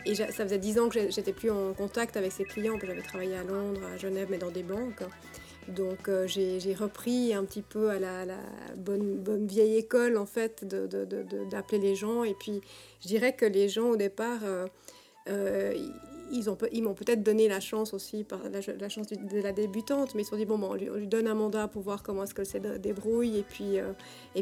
et 0.06 0.16
ça 0.16 0.28
faisait 0.28 0.58
dix 0.58 0.78
ans 0.78 0.90
que 0.90 1.10
j'étais 1.10 1.34
plus 1.34 1.50
en 1.50 1.74
contact 1.74 2.18
avec 2.18 2.32
ces 2.32 2.44
clients, 2.44 2.78
j'avais 2.82 3.02
travaillé 3.02 3.36
à 3.36 3.44
Londres, 3.44 3.82
à 3.94 3.98
Genève, 3.98 4.28
mais 4.30 4.38
dans 4.38 4.52
des 4.52 4.64
banques. 4.64 5.04
Donc 5.70 6.08
euh, 6.08 6.26
j'ai 6.28 6.74
repris 6.74 7.34
un 7.34 7.44
petit 7.46 7.62
peu 7.62 7.90
à 7.90 8.00
la, 8.00 8.26
bonne, 8.78 9.18
bonne, 9.18 9.46
vieille 9.46 9.78
école 9.78 10.18
en 10.18 10.26
fait 10.26 10.66
d'appeler 10.66 11.80
les 11.80 11.96
gens. 11.96 12.24
Et 12.24 12.34
puis 12.34 12.62
je 13.02 13.08
dirais 13.08 13.34
que 13.34 13.46
les 13.46 13.70
gens 13.70 13.90
au 13.90 13.96
départ, 13.96 14.40
euh, 14.44 14.66
euh, 15.30 15.74
ils, 16.32 16.50
ont, 16.50 16.58
ils 16.72 16.84
m'ont 16.84 16.94
peut-être 16.94 17.24
donné 17.24 17.48
la 17.48 17.60
chance 17.60 17.94
aussi, 17.94 18.26
la, 18.52 18.90
chance 18.90 19.08
de 19.08 19.42
la 19.42 19.52
débutante, 19.52 20.16
mais 20.16 20.22
ils 20.22 20.26
se 20.26 20.32
sont 20.32 20.38
dit, 20.38 20.46
bon, 20.46 20.58
bon 20.58 20.72
on, 20.72 20.74
lui, 20.74 21.08
donne 21.08 21.28
un 21.28 21.36
mandat 21.36 21.68
pour 21.68 21.82
voir 21.82 22.04
comment 22.04 22.24
est-ce 22.24 22.34
que 22.34 22.44
c'est 22.44 22.60
débrouille. 22.82 23.38
Et 23.38 23.44
puis, 23.44 23.78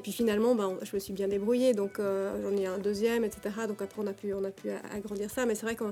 puis 0.02 0.12
finalement, 0.12 0.56
ben, 0.56 0.78
je 0.84 0.96
me 0.96 1.00
suis 1.00 1.14
bien 1.14 1.28
débrouillée, 1.28 1.74
donc 1.74 2.00
j'en 2.00 2.58
ai 2.58 2.66
un 2.66 2.78
deuxième, 2.78 3.24
etc. 3.24 3.50
Donc 3.68 3.82
après, 3.82 4.02
on 4.02 4.08
a 4.08 4.14
pu, 4.14 4.32
agrandir 4.94 5.30
ça. 5.30 5.46
Mais 5.46 5.56
c'est 5.56 5.66
vrai 5.66 5.76
que 5.76 5.86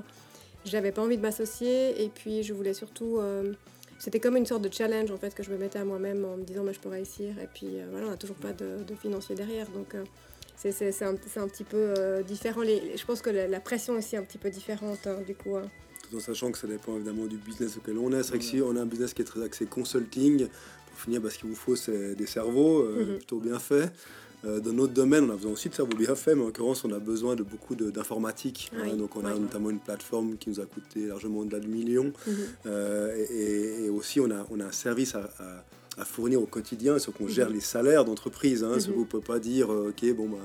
j'avais 0.64 0.92
pas 0.92 1.02
envie 1.02 1.16
de 1.16 1.22
m'associer, 1.22 2.02
et 2.02 2.08
puis 2.08 2.42
je 2.42 2.52
voulais 2.52 2.74
surtout 2.74 3.20
c'était 3.98 4.20
comme 4.20 4.36
une 4.36 4.46
sorte 4.46 4.62
de 4.62 4.72
challenge 4.72 5.10
en 5.10 5.16
fait 5.16 5.34
que 5.34 5.42
je 5.42 5.50
me 5.50 5.56
mettais 5.56 5.78
à 5.78 5.84
moi-même 5.84 6.24
en 6.24 6.36
me 6.36 6.44
disant 6.44 6.62
mais 6.62 6.74
je 6.74 6.80
peux 6.80 6.88
réussir 6.88 7.38
et 7.38 7.48
puis 7.52 7.80
euh, 7.80 7.86
voilà 7.90 8.06
on 8.06 8.10
n'a 8.10 8.16
toujours 8.16 8.36
pas 8.36 8.52
de, 8.52 8.78
financier 9.00 9.34
derrière 9.34 9.68
donc 9.70 9.94
euh, 9.94 10.04
c'est 10.56 11.02
un, 11.02 11.14
petit 11.14 11.64
peu 11.64 11.94
euh, 11.98 12.22
différent 12.22 12.62
je 12.62 13.04
pense 13.04 13.22
que 13.22 13.30
la, 13.30 13.60
pression 13.60 13.94
aussi 13.94 14.16
est 14.16 14.18
un 14.18 14.24
petit 14.24 14.38
peu 14.38 14.50
différente 14.50 15.06
hein, 15.06 15.18
du 15.26 15.34
coup 15.34 15.56
hein. 15.56 15.70
Tout 16.08 16.16
en 16.16 16.20
sachant 16.20 16.50
que 16.52 16.58
ça 16.58 16.66
dépend 16.66 16.96
évidemment 16.96 17.26
du 17.26 17.36
business 17.36 17.76
auquel 17.76 17.98
on 17.98 18.12
est 18.12 18.22
c'est 18.22 18.30
vrai 18.30 18.38
que 18.38 18.44
si 18.44 18.60
on 18.62 18.76
a 18.76 18.80
un 18.80 18.86
business 18.86 19.14
qui 19.14 19.22
est 19.22 19.26
très 19.26 19.42
axé 19.42 19.66
consulting 19.66 20.46
pour 20.90 21.00
finir 21.00 21.20
parce 21.22 21.36
qu'il 21.36 21.48
vous 21.48 21.56
faut 21.56 21.76
c'est 21.76 22.14
des 22.14 22.26
cerveaux 22.26 22.84
mm-hmm. 22.84 23.16
plutôt 23.16 23.38
bien 23.38 23.58
faits 23.58 23.92
euh, 24.46 24.60
dans 24.60 24.72
notre 24.72 24.92
domaine, 24.92 25.24
on 25.24 25.32
a 25.32 25.36
besoin 25.36 25.52
aussi 25.52 25.68
de 25.68 25.74
cerveau 25.74 25.96
bien 25.96 26.14
fait, 26.14 26.34
mais 26.34 26.42
en 26.42 26.46
l'occurrence, 26.46 26.84
on 26.84 26.92
a 26.92 26.98
besoin 26.98 27.34
de 27.36 27.42
beaucoup 27.42 27.74
d'informatique. 27.74 28.70
Hein. 28.76 28.94
donc, 28.96 29.16
on 29.16 29.24
a 29.24 29.34
notamment 29.34 29.70
une 29.70 29.80
plateforme 29.80 30.36
qui 30.36 30.50
nous 30.50 30.60
a 30.60 30.66
coûté 30.66 31.06
largement 31.06 31.40
au-delà 31.40 31.60
de 31.60 31.66
millions. 31.66 32.12
Mhm. 32.26 32.34
Euh, 32.66 33.84
et, 33.84 33.88
aussi, 33.88 34.20
on 34.20 34.30
a, 34.30 34.46
on 34.50 34.60
a 34.60 34.64
un 34.66 34.72
service 34.72 35.14
à, 35.14 35.30
à, 35.38 35.64
fournir 36.04 36.42
au 36.42 36.46
quotidien, 36.46 36.98
sur 36.98 37.12
qu'on 37.12 37.28
gère 37.28 37.48
mhm. 37.48 37.54
les 37.54 37.60
salaires 37.60 38.04
d'entreprise. 38.04 38.62
Hein, 38.64 38.76
mm 38.76 38.78
-hmm. 38.78 38.98
ne 38.98 39.04
peut 39.04 39.20
pas 39.20 39.38
dire, 39.38 39.72
euh, 39.72 39.90
OK, 39.90 40.14
bon, 40.14 40.28
bah, 40.28 40.38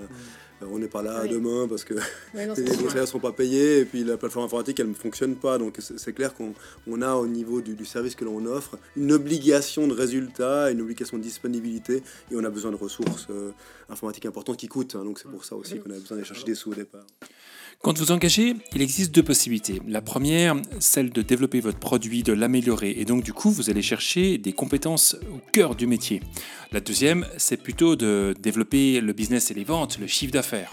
Euh, 0.61 0.65
on 0.71 0.79
n'est 0.79 0.87
pas 0.87 1.01
là 1.01 1.21
Oui. 1.23 1.29
demain 1.29 1.67
parce 1.67 1.83
que 1.83 1.93
non, 1.95 2.01
les 2.57 2.65
salaires 2.65 3.01
ne 3.01 3.05
sont 3.05 3.19
pas 3.19 3.31
payés 3.31 3.79
et 3.79 3.85
puis 3.85 4.03
la 4.03 4.17
plateforme 4.17 4.45
informatique 4.45 4.79
elle 4.79 4.89
ne 4.89 4.93
fonctionne 4.93 5.35
pas. 5.35 5.57
Donc 5.57 5.75
c'est 5.79 5.97
c'est 5.99 6.13
clair 6.13 6.33
qu'on 6.33 6.53
on 6.87 7.01
a 7.01 7.13
au 7.15 7.27
niveau 7.27 7.61
du, 7.61 7.73
du 7.75 7.85
service 7.85 8.15
que 8.15 8.25
l'on 8.25 8.45
offre 8.45 8.77
une 8.95 9.11
obligation 9.11 9.87
de 9.87 9.93
résultat, 9.93 10.71
une 10.71 10.81
obligation 10.81 11.17
de 11.17 11.23
disponibilité 11.23 12.03
et 12.31 12.35
on 12.35 12.43
a 12.43 12.49
besoin 12.49 12.71
de 12.71 12.75
ressources 12.75 13.27
euh, 13.29 13.51
informatiques 13.89 14.25
importantes 14.25 14.57
qui 14.57 14.67
coûtent. 14.67 14.95
hein. 14.95 15.03
donc 15.03 15.19
c'est 15.19 15.29
pour 15.29 15.45
ça 15.45 15.55
aussi 15.55 15.79
qu'on 15.79 15.89
a 15.91 15.99
besoin 15.99 16.17
d'aller 16.17 16.27
chercher 16.27 16.45
des 16.45 16.55
sous 16.55 16.71
au 16.71 16.75
départ. 16.75 17.05
Quand 17.83 17.97
vous 17.97 18.11
engagez, 18.11 18.53
il 18.75 18.81
existe 18.83 19.11
deux 19.11 19.23
possibilités. 19.23 19.81
La 19.87 20.03
première, 20.03 20.55
celle 20.79 21.09
de 21.09 21.23
développer 21.23 21.61
votre 21.61 21.79
produit, 21.79 22.21
de 22.21 22.31
l'améliorer, 22.31 22.91
et 22.91 23.05
donc 23.05 23.23
du 23.23 23.33
coup, 23.33 23.49
vous 23.49 23.71
allez 23.71 23.81
chercher 23.81 24.37
des 24.37 24.53
compétences 24.53 25.15
au 25.33 25.39
cœur 25.51 25.75
du 25.75 25.87
métier. 25.87 26.21
La 26.71 26.79
deuxième, 26.79 27.25
c'est 27.37 27.57
plutôt 27.57 27.95
de 27.95 28.35
développer 28.39 29.01
le 29.01 29.13
business 29.13 29.49
et 29.49 29.55
les 29.55 29.63
ventes, 29.63 29.97
le 29.97 30.05
chiffre 30.05 30.31
d'affaires. 30.31 30.71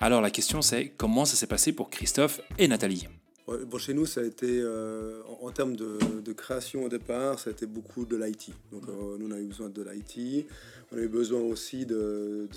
Alors 0.00 0.20
la 0.20 0.30
question 0.30 0.60
c'est 0.60 0.92
comment 0.98 1.24
ça 1.24 1.34
s'est 1.34 1.46
passé 1.46 1.72
pour 1.72 1.88
Christophe 1.88 2.42
et 2.58 2.68
Nathalie? 2.68 3.08
Bon, 3.46 3.78
chez 3.78 3.94
nous, 3.94 4.04
ça 4.06 4.20
a 4.20 4.24
été, 4.24 4.46
euh, 4.46 5.22
en, 5.40 5.50
termes 5.50 5.74
de, 5.74 6.32
création 6.34 6.84
au 6.84 6.88
départ, 6.88 7.38
ça 7.38 7.50
a 7.50 7.52
été 7.52 7.66
beaucoup 7.66 8.04
de 8.04 8.16
l'IT. 8.16 8.50
Donc, 8.70 8.82
euh, 8.88 9.16
nous, 9.18 9.28
on 9.28 9.32
a 9.32 9.40
eu 9.40 9.46
besoin 9.46 9.68
de 9.70 9.82
l'IT. 9.82 10.46
On 10.92 10.98
a 10.98 11.00
eu 11.00 11.08
besoin 11.08 11.40
aussi 11.40 11.84
de, 11.84 12.48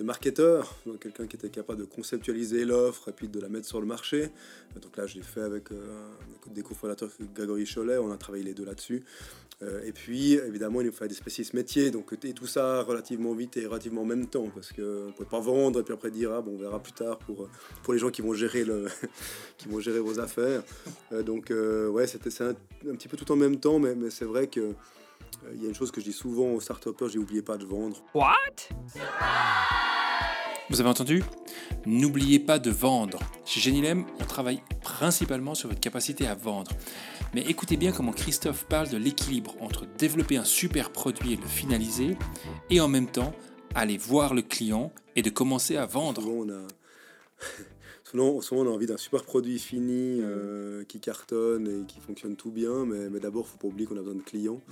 de 0.00 0.04
marketeurs, 0.04 0.74
donc 0.86 0.98
quelqu'un 0.98 1.26
qui 1.26 1.36
était 1.36 1.50
capable 1.50 1.78
de 1.78 1.84
conceptualiser 1.84 2.64
l'offre 2.64 3.10
et 3.10 3.12
puis 3.12 3.28
de 3.28 3.38
la 3.38 3.50
mettre 3.50 3.66
sur 3.66 3.80
le 3.80 3.86
marché. 3.86 4.30
Donc 4.80 4.96
là, 4.96 5.06
je 5.06 5.16
l'ai 5.16 5.22
fait 5.22 5.42
avec, 5.42 5.70
euh, 5.72 5.76
des 6.46 6.62
cofondateurs, 6.62 7.10
Grégory 7.34 7.66
Cholet, 7.66 7.98
on 7.98 8.10
a 8.10 8.16
travaillé 8.16 8.42
les 8.42 8.54
deux 8.54 8.64
là-dessus. 8.64 9.04
Euh, 9.62 9.82
et 9.84 9.92
puis, 9.92 10.32
évidemment, 10.32 10.80
il 10.80 10.86
nous 10.86 10.92
fallait 10.92 11.10
des 11.10 11.14
spécialistes 11.14 11.52
métiers, 11.52 11.90
donc 11.90 12.14
et 12.24 12.32
tout 12.32 12.46
ça 12.46 12.82
relativement 12.82 13.34
vite 13.34 13.58
et 13.58 13.66
relativement 13.66 14.00
en 14.00 14.06
même 14.06 14.26
temps, 14.26 14.48
parce 14.54 14.72
qu'on 14.72 15.08
ne 15.08 15.12
peut 15.12 15.26
pas 15.26 15.40
vendre 15.40 15.80
et 15.80 15.82
puis 15.82 15.92
après 15.92 16.10
dire, 16.10 16.32
ah, 16.32 16.40
bon, 16.40 16.52
on 16.54 16.58
verra 16.58 16.82
plus 16.82 16.94
tard 16.94 17.18
pour, 17.18 17.46
pour 17.82 17.92
les 17.92 17.98
gens 17.98 18.10
qui 18.10 18.22
vont 18.22 18.32
gérer, 18.32 18.64
le, 18.64 18.86
qui 19.58 19.68
vont 19.68 19.80
gérer 19.80 20.00
vos 20.00 20.18
affaires. 20.18 20.62
Euh, 21.12 21.22
donc, 21.22 21.50
euh, 21.50 21.88
ouais, 21.88 22.06
c'était 22.06 22.30
un, 22.42 22.54
un 22.90 22.94
petit 22.94 23.08
peu 23.08 23.18
tout 23.18 23.30
en 23.30 23.36
même 23.36 23.60
temps, 23.60 23.78
mais, 23.78 23.94
c'est 24.08 24.24
vrai 24.24 24.46
que 24.46 24.72
euh, 25.44 25.52
il 25.54 25.62
y 25.62 25.66
a 25.66 25.68
une 25.68 25.74
chose 25.74 25.90
que 25.90 26.00
je 26.00 26.06
dis 26.06 26.12
souvent 26.12 26.52
aux 26.52 26.60
start-upers, 26.60 27.08
j'ai 27.08 27.18
oublié 27.18 27.42
pas 27.42 27.56
de 27.56 27.64
vendre. 27.64 28.02
Vous 30.70 30.80
avez 30.80 30.88
entendu 30.88 31.24
N'oubliez 31.84 32.38
pas 32.38 32.60
de 32.60 32.70
vendre. 32.70 33.18
Chez 33.44 33.60
Genilem, 33.60 34.04
on 34.20 34.24
travaille 34.24 34.62
principalement 34.82 35.56
sur 35.56 35.68
votre 35.68 35.80
capacité 35.80 36.28
à 36.28 36.36
vendre. 36.36 36.70
Mais 37.34 37.40
écoutez 37.42 37.76
bien 37.76 37.90
comment 37.90 38.12
Christophe 38.12 38.66
parle 38.66 38.88
de 38.88 38.96
l'équilibre 38.96 39.56
entre 39.60 39.86
développer 39.98 40.36
un 40.36 40.44
super 40.44 40.92
produit 40.92 41.32
et 41.32 41.36
le 41.36 41.46
finaliser, 41.46 42.16
et 42.70 42.80
en 42.80 42.86
même 42.86 43.08
temps 43.08 43.34
aller 43.74 43.96
voir 43.96 44.32
le 44.32 44.42
client 44.42 44.92
et 45.16 45.22
de 45.22 45.30
commencer 45.30 45.76
à 45.76 45.86
vendre. 45.86 46.22
Souvent, 46.22 46.44
on 46.44 46.50
a, 46.50 46.62
on 48.52 48.66
a 48.66 48.70
envie 48.70 48.86
d'un 48.86 48.96
super 48.96 49.24
produit 49.24 49.58
fini 49.58 50.20
euh, 50.22 50.84
qui 50.84 51.00
cartonne 51.00 51.66
et 51.66 51.86
qui 51.86 51.98
fonctionne 51.98 52.36
tout 52.36 52.52
bien, 52.52 52.84
mais, 52.86 53.10
mais 53.10 53.18
d'abord, 53.18 53.42
il 53.42 53.48
ne 53.48 53.50
faut 53.50 53.58
pas 53.58 53.68
oublier 53.68 53.88
qu'on 53.88 53.96
a 53.96 54.02
besoin 54.02 54.14
de 54.14 54.22
clients. 54.22 54.62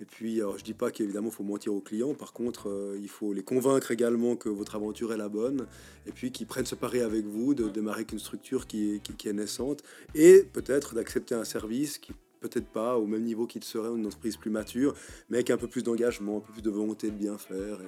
Et 0.00 0.04
puis, 0.04 0.40
alors, 0.40 0.56
je 0.58 0.64
dis 0.64 0.74
pas 0.74 0.90
qu'évidemment, 0.90 1.28
il 1.28 1.34
faut 1.34 1.42
mentir 1.42 1.74
aux 1.74 1.80
clients. 1.80 2.14
Par 2.14 2.32
contre, 2.32 2.68
euh, 2.68 2.98
il 3.00 3.08
faut 3.08 3.32
les 3.32 3.42
convaincre 3.42 3.90
également 3.90 4.36
que 4.36 4.48
votre 4.48 4.76
aventure 4.76 5.12
est 5.12 5.16
la 5.16 5.28
bonne. 5.28 5.66
Et 6.06 6.12
puis, 6.12 6.30
qu'ils 6.30 6.46
prennent 6.46 6.66
ce 6.66 6.76
pari 6.76 7.00
avec 7.00 7.24
vous, 7.24 7.54
de 7.54 7.68
démarrer 7.68 7.98
avec 7.98 8.12
une 8.12 8.18
structure 8.18 8.66
qui 8.66 9.00
est, 9.00 9.32
naissante. 9.32 9.82
Et 10.14 10.44
peut-être 10.52 10.94
d'accepter 10.94 11.34
un 11.34 11.44
service 11.44 11.98
qui 11.98 12.12
peut-être 12.40 12.68
pas 12.68 12.96
au 12.96 13.06
même 13.06 13.24
niveau 13.24 13.46
qu'il 13.46 13.64
serait 13.64 13.88
une 13.88 14.06
entreprise 14.06 14.36
plus 14.36 14.50
mature, 14.50 14.94
mais 15.28 15.38
avec 15.38 15.50
un 15.50 15.56
peu 15.56 15.66
plus 15.66 15.82
d'engagement, 15.82 16.38
un 16.38 16.40
peu 16.40 16.52
plus 16.52 16.62
de 16.62 16.70
volonté 16.70 17.10
de 17.10 17.16
bien 17.16 17.36
faire. 17.36 17.80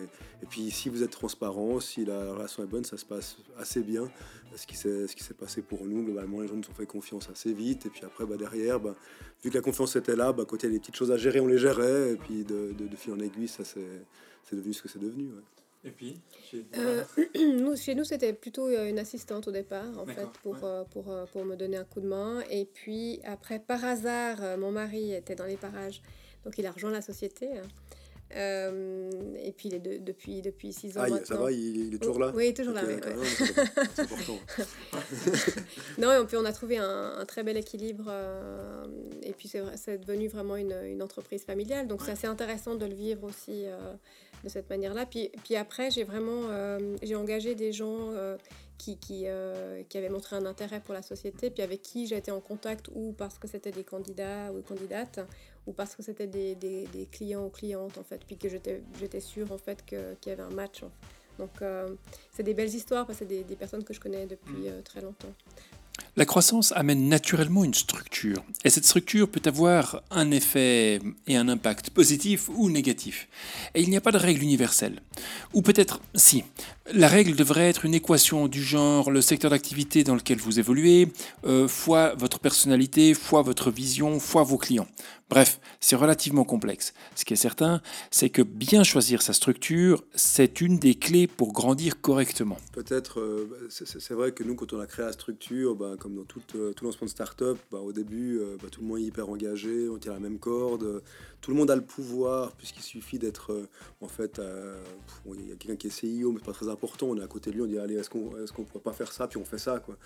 Et 0.42 0.46
puis, 0.46 0.72
si 0.72 0.88
vous 0.88 1.04
êtes 1.04 1.10
transparent, 1.10 1.78
si 1.78 2.04
la 2.04 2.32
relation 2.32 2.64
est 2.64 2.66
bonne, 2.66 2.84
ça 2.84 2.96
se 2.96 3.04
passe 3.04 3.36
assez 3.56 3.82
bien. 3.82 4.10
Ce 4.56 4.66
qui 4.66 4.76
s'est 4.76 5.06
ce 5.06 5.14
qui 5.16 5.22
s'est 5.22 5.34
passé 5.34 5.62
pour 5.62 5.84
nous, 5.86 6.02
globalement, 6.04 6.40
les 6.40 6.48
gens 6.48 6.54
nous 6.56 6.68
ont 6.68 6.74
fait 6.74 6.86
confiance 6.86 7.28
assez 7.30 7.52
vite. 7.52 7.86
Et 7.86 7.90
puis 7.90 8.02
après, 8.04 8.26
bah, 8.26 8.36
derrière, 8.36 8.80
bah, 8.80 8.94
vu 9.42 9.50
que 9.50 9.54
la 9.54 9.62
confiance 9.62 9.94
était 9.96 10.16
là, 10.16 10.32
bah, 10.32 10.44
quand 10.46 10.56
il 10.62 10.66
y 10.66 10.68
a 10.68 10.72
des 10.72 10.80
petites 10.80 10.96
choses 10.96 11.12
à 11.12 11.16
gérer, 11.16 11.40
on 11.40 11.46
les 11.46 11.58
gérait. 11.58 12.12
Et 12.12 12.16
puis 12.16 12.44
de, 12.44 12.72
de, 12.72 12.86
de 12.88 12.96
fil 12.96 13.12
en 13.12 13.20
aiguille, 13.20 13.48
ça 13.48 13.64
c'est 13.64 14.02
c'est 14.44 14.56
devenu 14.56 14.72
ce 14.74 14.82
que 14.82 14.88
c'est 14.88 14.98
devenu. 14.98 15.26
ouais. 15.28 15.42
Et 15.82 15.90
puis 15.92 16.20
Euh, 16.76 17.04
nous, 17.58 17.74
chez 17.76 17.94
nous, 17.94 18.04
c'était 18.04 18.34
plutôt 18.34 18.66
euh, 18.66 18.88
une 18.88 18.98
assistante 18.98 19.48
au 19.48 19.50
départ, 19.52 19.98
en 19.98 20.04
fait, 20.04 20.28
pour, 20.42 20.52
ouais. 20.52 20.58
euh, 20.64 20.84
pour, 20.84 21.10
euh, 21.10 21.24
pour 21.32 21.44
me 21.44 21.56
donner 21.56 21.78
un 21.78 21.84
coup 21.84 22.00
de 22.00 22.06
main. 22.06 22.42
Et 22.50 22.66
puis, 22.66 23.20
après, 23.24 23.58
par 23.60 23.82
hasard, 23.84 24.58
mon 24.58 24.72
mari 24.72 25.14
était 25.14 25.34
dans 25.36 25.46
les 25.46 25.56
parages, 25.56 26.02
donc 26.44 26.58
il 26.58 26.66
a 26.66 26.70
rejoint 26.72 26.90
la 26.90 27.00
société. 27.00 27.46
hein. 27.56 27.62
Euh, 28.36 29.10
et 29.42 29.52
puis, 29.52 29.68
il 29.70 29.74
est 29.74 29.78
de- 29.80 29.98
depuis, 29.98 30.40
depuis 30.42 30.72
six 30.72 30.96
ans 30.96 31.02
Ah, 31.04 31.08
maintenant. 31.08 31.26
ça 31.26 31.36
va, 31.36 31.50
il, 31.50 31.88
il 31.88 31.94
est 31.94 31.98
toujours 31.98 32.18
là 32.20 32.30
Oui, 32.34 32.46
il 32.46 32.48
est 32.50 32.54
toujours 32.54 32.74
là, 32.74 32.82
oui, 32.86 32.94
quand 33.02 33.10
ouais. 33.10 33.26
c'est- 33.94 34.02
important. 34.02 34.38
Non, 35.98 36.22
et 36.22 36.26
puis 36.26 36.36
on 36.36 36.44
a 36.44 36.52
trouvé 36.52 36.78
un, 36.78 37.14
un 37.18 37.24
très 37.24 37.42
bel 37.42 37.56
équilibre. 37.56 38.04
euh, 38.08 38.84
et 39.22 39.32
puis 39.32 39.48
c'est 39.48 39.98
devenu 39.98 40.28
vraiment 40.28 40.56
une, 40.56 40.74
une 40.84 41.02
entreprise 41.02 41.44
familiale. 41.44 41.86
Donc 41.86 42.02
c'est 42.04 42.12
assez 42.12 42.26
intéressant 42.26 42.74
de 42.74 42.86
le 42.86 42.94
vivre 42.94 43.24
aussi 43.24 43.64
euh, 43.66 43.76
de 44.44 44.48
cette 44.48 44.70
manière-là. 44.70 45.06
Puis, 45.06 45.30
puis 45.44 45.56
après, 45.56 45.90
j'ai 45.90 46.04
vraiment 46.04 46.44
euh, 46.50 46.96
j'ai 47.02 47.14
engagé 47.16 47.54
des 47.54 47.72
gens 47.72 48.10
euh, 48.12 48.36
qui, 48.80 48.96
qui, 48.96 49.24
euh, 49.26 49.82
qui 49.88 49.98
avaient 49.98 50.08
montré 50.08 50.36
un 50.36 50.46
intérêt 50.46 50.80
pour 50.80 50.94
la 50.94 51.02
société, 51.02 51.50
puis 51.50 51.62
avec 51.62 51.82
qui 51.82 52.06
j'ai 52.06 52.16
été 52.16 52.30
en 52.30 52.40
contact 52.40 52.88
ou 52.94 53.12
parce 53.12 53.38
que 53.38 53.46
c'était 53.46 53.72
des 53.72 53.84
candidats 53.84 54.50
ou 54.52 54.62
candidates, 54.62 55.20
ou 55.66 55.72
parce 55.72 55.94
que 55.94 56.02
c'était 56.02 56.26
des, 56.26 56.54
des, 56.54 56.86
des 56.86 57.04
clients 57.04 57.44
ou 57.44 57.50
clientes, 57.50 57.98
en 57.98 58.02
fait, 58.04 58.24
puis 58.26 58.38
que 58.38 58.48
j'étais 58.48 59.20
sûre, 59.20 59.52
en 59.52 59.58
fait, 59.58 59.84
qu'il 59.84 59.98
y 60.26 60.30
avait 60.30 60.42
un 60.42 60.50
match. 60.50 60.82
en 60.82 60.88
fait. 60.88 61.06
Donc, 61.38 61.62
euh, 61.62 61.94
c'est 62.32 62.42
des 62.42 62.54
belles 62.54 62.74
histoires 62.74 63.06
parce 63.06 63.18
que 63.18 63.24
c'est 63.24 63.34
des, 63.34 63.44
des 63.44 63.56
personnes 63.56 63.84
que 63.84 63.94
je 63.94 64.00
connais 64.00 64.26
depuis 64.26 64.68
euh, 64.68 64.80
très 64.82 65.00
longtemps. 65.02 65.32
La 66.16 66.24
croissance 66.24 66.72
amène 66.76 67.08
naturellement 67.08 67.64
une 67.64 67.74
structure. 67.74 68.42
Et 68.64 68.70
cette 68.70 68.84
structure 68.84 69.28
peut 69.28 69.42
avoir 69.44 70.02
un 70.10 70.30
effet 70.30 71.00
et 71.26 71.36
un 71.36 71.48
impact 71.48 71.90
positif 71.90 72.48
ou 72.48 72.68
négatif. 72.68 73.28
Et 73.74 73.82
il 73.82 73.90
n'y 73.90 73.96
a 73.96 74.00
pas 74.00 74.12
de 74.12 74.18
règle 74.18 74.42
universelle. 74.42 75.00
Ou 75.54 75.62
peut-être, 75.62 76.00
si. 76.14 76.44
La 76.92 77.08
règle 77.08 77.36
devrait 77.36 77.68
être 77.68 77.84
une 77.84 77.94
équation 77.94 78.48
du 78.48 78.62
genre 78.62 79.10
le 79.10 79.20
secteur 79.20 79.50
d'activité 79.50 80.02
dans 80.02 80.14
lequel 80.14 80.38
vous 80.38 80.58
évoluez, 80.58 81.08
euh, 81.46 81.68
fois 81.68 82.14
votre 82.16 82.40
personnalité, 82.40 83.14
fois 83.14 83.42
votre 83.42 83.70
vision, 83.70 84.18
fois 84.18 84.42
vos 84.42 84.58
clients. 84.58 84.88
Bref, 85.30 85.60
c'est 85.78 85.94
relativement 85.94 86.42
complexe. 86.42 86.92
Ce 87.14 87.24
qui 87.24 87.34
est 87.34 87.36
certain, 87.36 87.80
c'est 88.10 88.30
que 88.30 88.42
bien 88.42 88.82
choisir 88.82 89.22
sa 89.22 89.32
structure, 89.32 90.04
c'est 90.12 90.60
une 90.60 90.76
des 90.80 90.96
clés 90.96 91.28
pour 91.28 91.52
grandir 91.52 92.00
correctement. 92.00 92.56
Peut-être, 92.72 93.20
euh, 93.20 93.68
c'est- 93.70 94.10
vrai 94.12 94.32
que 94.32 94.42
nous, 94.42 94.56
quand 94.56 94.72
on 94.72 94.80
a 94.80 94.88
créé 94.88 95.06
la 95.06 95.12
structure, 95.12 95.76
bah, 95.76 95.94
comme 96.00 96.16
dans 96.16 96.24
tout, 96.24 96.42
euh, 96.56 96.72
tout 96.72 96.84
lancement 96.84 97.04
de 97.04 97.10
start-up, 97.10 97.58
bah, 97.70 97.78
au 97.78 97.92
début, 97.92 98.40
euh, 98.40 98.56
bah, 98.60 98.66
tout 98.72 98.80
le 98.80 98.88
monde 98.88 98.98
est 98.98 99.02
hyper 99.02 99.28
engagé, 99.28 99.88
on 99.88 99.98
tire 99.98 100.14
la 100.14 100.18
même 100.18 100.40
corde, 100.40 101.00
tout 101.40 101.52
le 101.52 101.56
monde 101.56 101.70
a 101.70 101.76
le 101.76 101.82
pouvoir, 101.82 102.50
puisqu'il 102.56 102.82
suffit 102.82 103.20
d'être, 103.20 103.68
en 104.00 104.08
fait, 104.08 104.40
il 105.26 105.48
y 105.48 105.52
a 105.52 105.54
quelqu'un 105.56 105.76
qui 105.76 105.86
est 105.86 105.90
CIO, 105.90 106.32
mais 106.32 106.38
c'est 106.40 106.44
pas 106.46 106.52
très 106.52 106.68
important, 106.68 107.06
on 107.06 107.16
est 107.16 107.22
à 107.22 107.28
côté 107.28 107.50
de 107.50 107.54
lui, 107.54 107.62
on 107.62 107.66
dit, 107.66 107.78
allez, 107.78 107.94
est-ce 107.94 108.10
qu'on 108.10 108.30
qu'on 108.56 108.64
pourrait 108.64 108.82
pas 108.82 108.92
faire 108.92 109.12
ça, 109.12 109.28
puis 109.28 109.38
on 109.38 109.44
fait 109.44 109.58
ça, 109.58 109.78
quoi. 109.78 109.96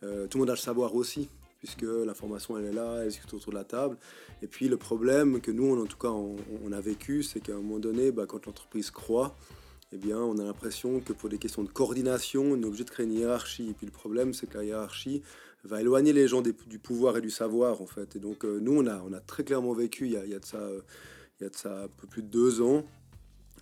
Tout 0.00 0.08
le 0.34 0.38
monde 0.40 0.50
a 0.50 0.54
le 0.54 0.58
savoir 0.58 0.96
aussi, 0.96 1.28
puisque 1.62 1.82
l'information, 1.82 2.58
elle 2.58 2.64
est 2.64 2.72
là, 2.72 3.02
elle 3.02 3.08
est 3.08 3.34
autour 3.34 3.52
de 3.52 3.56
la 3.56 3.62
table. 3.62 3.96
Et 4.42 4.48
puis, 4.48 4.68
le 4.68 4.76
problème 4.76 5.40
que 5.40 5.52
nous, 5.52 5.80
en 5.80 5.86
tout 5.86 5.96
cas, 5.96 6.08
on, 6.08 6.72
a 6.72 6.80
vécu, 6.80 7.22
c'est 7.22 7.38
qu'à 7.38 7.52
un 7.52 7.60
moment 7.60 7.78
donné, 7.78 8.10
bah, 8.10 8.26
quand 8.26 8.46
l'entreprise 8.46 8.90
croît, 8.90 9.36
eh 9.92 9.96
bien, 9.96 10.18
on 10.18 10.38
a 10.38 10.42
l'impression 10.42 10.98
que 10.98 11.12
pour 11.12 11.28
des 11.28 11.38
questions 11.38 11.62
de 11.62 11.68
coordination, 11.68 12.42
on 12.42 12.60
est 12.60 12.64
obligé 12.64 12.82
de 12.82 12.90
créer 12.90 13.06
une 13.06 13.12
hiérarchie. 13.12 13.70
Et 13.70 13.74
puis 13.74 13.86
le 13.86 13.92
problème, 13.92 14.34
c'est 14.34 14.48
que 14.48 14.58
la 14.58 14.64
hiérarchie 14.64 15.22
va 15.62 15.80
éloigner 15.80 16.12
les 16.12 16.26
gens 16.26 16.42
du 16.42 16.78
pouvoir 16.80 17.16
et 17.18 17.20
du 17.20 17.30
savoir, 17.30 17.80
en 17.80 17.86
fait. 17.86 18.16
Et 18.16 18.18
donc, 18.18 18.44
euh, 18.44 18.58
nous, 18.60 18.76
on 18.76 18.86
a, 18.88 19.00
on 19.06 19.12
a 19.12 19.20
très 19.20 19.44
clairement 19.44 19.72
vécu, 19.72 20.06
il 20.06 20.12
y 20.12 20.16
a, 20.16 20.38
de 20.40 20.44
ça, 20.44 20.56
euh, 20.56 20.80
il 21.38 21.44
y 21.44 21.46
a 21.46 21.48
de 21.48 21.54
ça 21.54 21.84
un 21.84 21.88
peu 21.88 22.08
plus 22.08 22.22
de 22.22 22.28
deux 22.28 22.60
ans, 22.60 22.84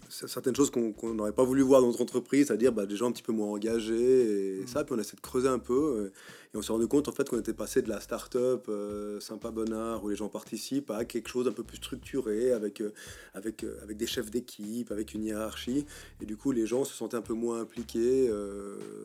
certaines 0.08 0.56
choses 0.56 0.70
qu'on 0.70 1.14
n'aurait 1.14 1.32
pas 1.32 1.44
voulu 1.44 1.62
voir 1.62 1.80
dans 1.80 1.88
notre 1.88 2.02
entreprise, 2.02 2.48
c'est-à-dire 2.48 2.72
bah, 2.72 2.86
des 2.86 2.96
gens 2.96 3.08
un 3.08 3.12
petit 3.12 3.22
peu 3.22 3.32
moins 3.32 3.48
engagés 3.48 4.60
et 4.60 4.66
ça. 4.66 4.84
Puis 4.84 4.94
on 4.94 4.98
a 4.98 5.00
essayé 5.00 5.16
de 5.16 5.20
creuser 5.20 5.48
un 5.48 5.58
peu 5.58 5.74
euh, 5.74 6.12
et 6.52 6.56
on 6.56 6.62
s'est 6.62 6.72
rendu 6.72 6.88
compte 6.88 7.06
en 7.06 7.12
fait 7.12 7.28
qu'on 7.28 7.38
était 7.38 7.54
passé 7.54 7.80
de 7.80 7.88
la 7.88 8.00
start-up 8.00 8.64
euh, 8.68 9.20
sympa 9.20 9.52
bonnard 9.52 10.02
où 10.02 10.08
les 10.08 10.16
gens 10.16 10.28
participent 10.28 10.90
à 10.90 11.04
quelque 11.04 11.28
chose 11.28 11.46
un 11.46 11.52
peu 11.52 11.62
plus 11.62 11.76
structuré 11.76 12.50
avec, 12.52 12.80
euh, 12.80 12.92
avec, 13.34 13.62
euh, 13.62 13.78
avec 13.82 13.96
des 13.96 14.06
chefs 14.08 14.32
d'équipe, 14.32 14.90
avec 14.90 15.14
une 15.14 15.24
hiérarchie. 15.24 15.86
Et 16.20 16.26
du 16.26 16.36
coup, 16.36 16.50
les 16.50 16.66
gens 16.66 16.84
se 16.84 16.92
sentaient 16.92 17.16
un 17.16 17.22
peu 17.22 17.34
moins 17.34 17.60
impliqués 17.60 18.30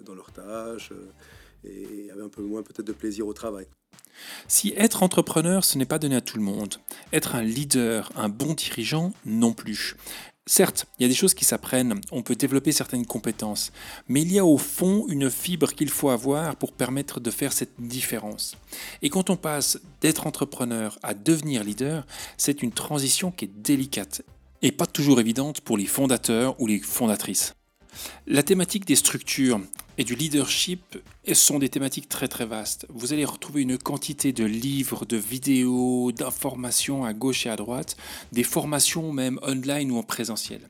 dans 0.05 0.15
leurs 0.15 0.31
tâches 0.31 0.91
et 1.63 2.09
avaient 2.11 2.23
un 2.23 2.29
peu 2.29 2.41
moins 2.41 2.63
peut-être 2.63 2.85
de 2.85 2.93
plaisir 2.93 3.27
au 3.27 3.33
travail. 3.33 3.67
Si 4.47 4.73
être 4.75 5.03
entrepreneur, 5.03 5.63
ce 5.63 5.77
n'est 5.77 5.85
pas 5.85 5.99
donné 5.99 6.15
à 6.15 6.21
tout 6.21 6.37
le 6.37 6.43
monde, 6.43 6.75
être 7.13 7.35
un 7.35 7.43
leader, 7.43 8.11
un 8.15 8.29
bon 8.29 8.53
dirigeant, 8.53 9.13
non 9.25 9.53
plus. 9.53 9.95
Certes, 10.47 10.85
il 10.99 11.03
y 11.03 11.05
a 11.05 11.09
des 11.09 11.15
choses 11.15 11.33
qui 11.33 11.43
s'apprennent, 11.43 11.99
on 12.11 12.21
peut 12.21 12.35
développer 12.35 12.71
certaines 12.71 13.07
compétences, 13.07 13.71
mais 14.07 14.21
il 14.21 14.31
y 14.31 14.37
a 14.37 14.45
au 14.45 14.59
fond 14.59 15.07
une 15.07 15.31
fibre 15.31 15.73
qu'il 15.73 15.89
faut 15.89 16.09
avoir 16.09 16.55
pour 16.55 16.71
permettre 16.71 17.19
de 17.19 17.31
faire 17.31 17.51
cette 17.51 17.73
différence. 17.79 18.55
Et 19.01 19.09
quand 19.09 19.31
on 19.31 19.37
passe 19.37 19.79
d'être 20.01 20.27
entrepreneur 20.27 20.99
à 21.01 21.15
devenir 21.15 21.63
leader, 21.63 22.05
c'est 22.37 22.61
une 22.61 22.71
transition 22.71 23.31
qui 23.31 23.45
est 23.45 23.51
délicate 23.55 24.21
et 24.61 24.71
pas 24.71 24.85
toujours 24.85 25.19
évidente 25.19 25.61
pour 25.61 25.77
les 25.77 25.87
fondateurs 25.87 26.59
ou 26.61 26.67
les 26.67 26.79
fondatrices. 26.79 27.55
La 28.27 28.43
thématique 28.43 28.85
des 28.85 28.95
structures 28.95 29.59
et 29.97 30.03
du 30.03 30.15
leadership 30.15 30.97
sont 31.33 31.59
des 31.59 31.69
thématiques 31.69 32.09
très 32.09 32.27
très 32.27 32.45
vastes. 32.45 32.85
Vous 32.89 33.13
allez 33.13 33.25
retrouver 33.25 33.61
une 33.61 33.77
quantité 33.77 34.33
de 34.33 34.45
livres, 34.45 35.05
de 35.05 35.17
vidéos, 35.17 36.11
d'informations 36.11 37.05
à 37.05 37.13
gauche 37.13 37.45
et 37.45 37.49
à 37.49 37.55
droite, 37.55 37.97
des 38.31 38.43
formations 38.43 39.11
même 39.11 39.39
online 39.43 39.91
ou 39.91 39.97
en 39.97 40.03
présentiel. 40.03 40.69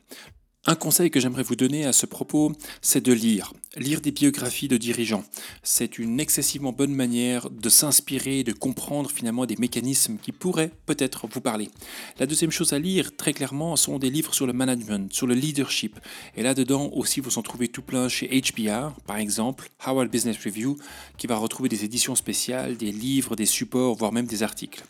Un 0.67 0.73
conseil 0.73 1.11
que 1.11 1.19
j'aimerais 1.19 1.43
vous 1.43 1.55
donner 1.55 1.85
à 1.85 1.93
ce 1.93 2.07
propos, 2.07 2.51
c'est 2.81 3.05
de 3.05 3.13
lire. 3.13 3.53
Lire 3.77 4.01
des 4.01 4.11
biographies 4.11 4.67
de 4.67 4.77
dirigeants. 4.77 5.23
C'est 5.61 5.99
une 5.99 6.19
excessivement 6.19 6.71
bonne 6.71 6.93
manière 6.93 7.51
de 7.51 7.69
s'inspirer, 7.69 8.43
de 8.43 8.51
comprendre 8.51 9.11
finalement 9.11 9.45
des 9.45 9.57
mécanismes 9.57 10.17
qui 10.17 10.31
pourraient 10.31 10.71
peut-être 10.87 11.27
vous 11.27 11.39
parler. 11.39 11.69
La 12.17 12.25
deuxième 12.25 12.49
chose 12.49 12.73
à 12.73 12.79
lire, 12.79 13.15
très 13.15 13.31
clairement, 13.31 13.75
sont 13.75 13.99
des 13.99 14.09
livres 14.09 14.33
sur 14.33 14.47
le 14.47 14.53
management, 14.53 15.13
sur 15.13 15.27
le 15.27 15.35
leadership. 15.35 15.99
Et 16.35 16.41
là-dedans 16.41 16.89
aussi, 16.93 17.19
vous 17.19 17.37
en 17.37 17.43
trouvez 17.43 17.67
tout 17.67 17.83
plein 17.83 18.09
chez 18.09 18.27
HBR, 18.27 18.99
par 19.05 19.17
exemple, 19.17 19.69
Howard 19.85 20.09
Business 20.09 20.37
Review, 20.43 20.77
qui 21.19 21.27
va 21.27 21.37
retrouver 21.37 21.69
des 21.69 21.85
éditions 21.85 22.15
spéciales, 22.15 22.75
des 22.75 22.91
livres, 22.91 23.35
des 23.35 23.45
supports, 23.45 23.93
voire 23.93 24.11
même 24.11 24.25
des 24.25 24.41
articles. 24.41 24.83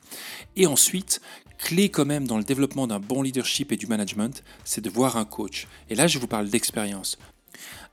Et 0.55 0.67
ensuite, 0.67 1.19
clé 1.57 1.89
quand 1.89 2.05
même 2.05 2.27
dans 2.27 2.37
le 2.37 2.43
développement 2.43 2.87
d'un 2.87 2.99
bon 2.99 3.21
leadership 3.21 3.71
et 3.71 3.77
du 3.77 3.87
management, 3.87 4.43
c'est 4.63 4.81
de 4.81 4.89
voir 4.89 5.17
un 5.17 5.25
coach. 5.25 5.67
Et 5.89 5.95
là, 5.95 6.07
je 6.07 6.19
vous 6.19 6.27
parle 6.27 6.49
d'expérience. 6.49 7.17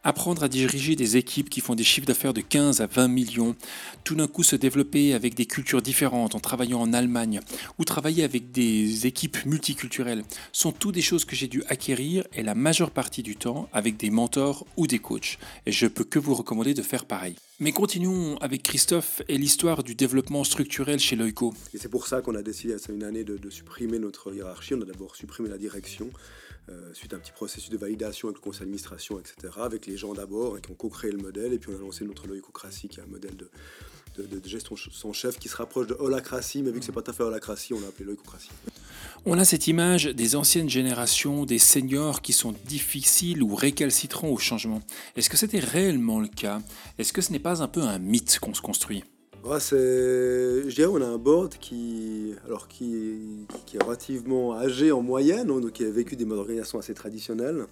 Apprendre 0.04 0.42
à 0.42 0.48
diriger 0.48 0.96
des 0.96 1.16
équipes 1.16 1.48
qui 1.48 1.60
font 1.60 1.76
des 1.76 1.84
chiffres 1.84 2.08
d'affaires 2.08 2.34
de 2.34 2.40
15 2.40 2.80
à 2.80 2.86
20 2.86 3.06
millions, 3.06 3.54
tout 4.02 4.16
d'un 4.16 4.26
coup 4.26 4.42
se 4.42 4.56
développer 4.56 5.14
avec 5.14 5.34
des 5.34 5.46
cultures 5.46 5.80
différentes 5.80 6.34
en 6.34 6.40
travaillant 6.40 6.80
en 6.80 6.92
Allemagne 6.92 7.38
ou 7.78 7.84
travailler 7.84 8.24
avec 8.24 8.50
des 8.50 9.06
équipes 9.06 9.46
multiculturelles 9.46 10.24
sont 10.50 10.72
toutes 10.72 10.96
des 10.96 11.02
choses 11.02 11.24
que 11.24 11.36
j'ai 11.36 11.46
dû 11.46 11.62
acquérir 11.68 12.26
et 12.32 12.42
la 12.42 12.56
majeure 12.56 12.90
partie 12.90 13.22
du 13.22 13.36
temps 13.36 13.68
avec 13.72 13.96
des 13.96 14.10
mentors 14.10 14.66
ou 14.76 14.88
des 14.88 14.98
coachs. 14.98 15.38
Et 15.66 15.72
je 15.72 15.86
peux 15.86 16.04
que 16.04 16.18
vous 16.18 16.34
recommander 16.34 16.74
de 16.74 16.82
faire 16.82 17.04
pareil. 17.04 17.36
Mais 17.60 17.70
continuons 17.70 18.36
avec 18.38 18.64
Christophe 18.64 19.22
et 19.28 19.38
l'histoire 19.38 19.84
du 19.84 19.94
développement 19.94 20.42
structurel 20.42 20.98
chez 20.98 21.14
Loico. 21.14 21.54
Et 21.74 21.78
c'est 21.78 21.88
pour 21.88 22.08
ça 22.08 22.22
qu'on 22.22 22.34
a 22.34 22.42
décidé, 22.42 22.74
il 22.88 22.94
une 22.94 23.04
année, 23.04 23.22
de 23.22 23.50
supprimer 23.50 24.00
notre 24.00 24.34
hiérarchie. 24.34 24.74
On 24.74 24.82
a 24.82 24.84
d'abord 24.84 25.14
supprimé 25.14 25.48
la 25.48 25.58
direction 25.58 26.10
euh, 26.68 26.94
suite 26.94 27.12
à 27.12 27.16
un 27.16 27.18
petit 27.18 27.32
processus 27.32 27.70
de 27.70 27.76
validation 27.76 28.28
avec 28.28 28.38
le 28.38 28.42
conseil 28.42 28.60
d'administration, 28.60 29.18
etc., 29.18 29.54
avec 29.58 29.86
les 29.86 29.96
gens 29.96 30.14
d'abord 30.14 30.60
qui 30.60 30.70
ont 30.70 30.74
co-créé 30.74 31.10
le 31.10 31.18
modèle, 31.18 31.52
et 31.52 31.58
puis 31.58 31.70
on 31.72 31.76
a 31.76 31.80
lancé 31.80 32.04
notre 32.04 32.26
loïcocratie, 32.26 32.88
qui 32.88 33.00
est 33.00 33.02
un 33.02 33.06
modèle 33.06 33.36
de, 33.36 33.50
de, 34.16 34.48
gestion 34.48 34.76
sans 34.76 35.12
chef 35.12 35.38
qui 35.38 35.48
se 35.48 35.56
rapproche 35.56 35.86
de 35.86 35.94
holacratie, 35.94 36.62
mais 36.62 36.70
vu 36.70 36.78
que 36.78 36.84
c'est 36.84 36.92
pas 36.92 37.02
tout 37.02 37.10
à 37.10 37.14
fait 37.14 37.22
holacratie, 37.22 37.74
on 37.74 37.80
l'a 37.80 37.88
appelé 37.88 38.04
loïcocratie. 38.04 38.50
On 39.24 39.38
a 39.38 39.44
cette 39.44 39.66
image 39.66 40.06
des 40.06 40.36
anciennes 40.36 40.68
générations, 40.68 41.44
des 41.46 41.58
seniors 41.58 42.22
qui 42.22 42.32
sont 42.32 42.54
difficiles 42.66 43.42
ou 43.42 43.54
récalcitrants 43.54 44.28
au 44.28 44.38
changement. 44.38 44.82
Est-ce 45.16 45.30
que 45.30 45.36
c'était 45.36 45.60
réellement 45.60 46.20
le 46.20 46.28
cas? 46.28 46.60
Est-ce 46.98 47.12
que 47.12 47.22
ce 47.22 47.32
n'est 47.32 47.38
pas 47.38 47.62
un 47.62 47.68
peu 47.68 47.82
un 47.82 47.98
mythe 47.98 48.38
qu'on 48.40 48.54
se 48.54 48.60
construit? 48.60 49.04
C'est, 49.58 49.76
je 49.76 50.74
dirais, 50.74 50.90
on 50.90 51.00
a 51.00 51.06
un 51.06 51.18
board 51.18 51.54
qui, 51.58 52.34
alors 52.46 52.68
qui, 52.68 53.46
qui 53.66 53.76
est 53.76 53.82
relativement 53.82 54.54
âgé 54.54 54.92
en 54.92 55.02
moyenne, 55.02 55.50
hein, 55.50 55.60
donc 55.60 55.72
qui 55.72 55.84
a 55.84 55.90
vécu 55.90 56.14
des 56.16 56.24
modes 56.24 56.38
d'organisation 56.38 56.78
assez 56.78 56.94
traditionnels. 56.94 57.66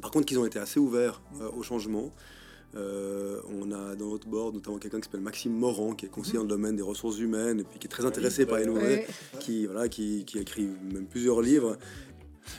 Par 0.00 0.10
contre, 0.10 0.26
qu'ils 0.26 0.38
ont 0.38 0.46
été 0.46 0.58
assez 0.58 0.80
ouverts 0.80 1.20
euh, 1.40 1.50
au 1.56 1.62
changement. 1.62 2.10
Euh, 2.76 3.40
on 3.60 3.70
a 3.70 3.94
dans 3.94 4.10
notre 4.10 4.26
board 4.26 4.54
notamment 4.54 4.78
quelqu'un 4.78 4.98
qui 4.98 5.04
s'appelle 5.04 5.20
Maxime 5.20 5.52
Morand, 5.52 5.94
qui 5.94 6.06
est 6.06 6.08
conseiller 6.08 6.38
dans 6.38 6.42
le 6.42 6.48
domaine 6.48 6.74
des 6.74 6.82
ressources 6.82 7.18
humaines 7.18 7.60
et 7.60 7.64
puis 7.64 7.78
qui 7.78 7.86
est 7.86 7.90
très 7.90 8.04
intéressé 8.04 8.46
par 8.46 8.58
les 8.58 8.66
nouvelles, 8.66 9.06
qui, 9.38 9.66
voilà, 9.66 9.88
qui, 9.88 10.24
qui 10.24 10.38
a 10.38 10.40
écrit 10.40 10.68
même 10.92 11.06
plusieurs 11.06 11.40
livres 11.40 11.76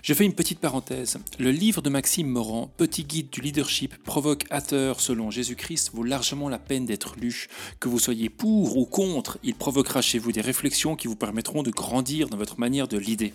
je 0.01 0.13
fais 0.13 0.25
une 0.25 0.34
petite 0.34 0.60
parenthèse. 0.60 1.18
Le 1.39 1.51
livre 1.51 1.82
de 1.82 1.89
Maxime 1.89 2.27
Morand, 2.27 2.72
Petit 2.77 3.04
guide 3.04 3.30
du 3.30 3.42
leadership 3.42 3.96
provocateur 4.04 5.00
selon 5.00 5.32
Jésus-Christ, 5.32 5.92
vaut 5.94 6.04
largement 6.04 6.50
la 6.50 6.60
peine 6.60 6.86
d'être 6.86 7.15
lu. 7.20 7.48
Que 7.80 7.89
vous 7.89 8.00
soyez 8.00 8.30
pour 8.30 8.77
ou 8.77 8.86
contre, 8.86 9.38
il 9.44 9.56
provoquera 9.56 10.01
chez 10.01 10.20
vous 10.20 10.32
des 10.32 10.42
réflexions 10.42 10.96
qui 10.96 11.08
vous 11.08 11.15
permettront 11.15 11.63
de 11.63 11.72
grandir 11.72 12.30
dans 12.30 12.38
votre 12.38 12.60
manière 12.60 12.88
de 12.88 12.98
l'idée. 12.98 13.34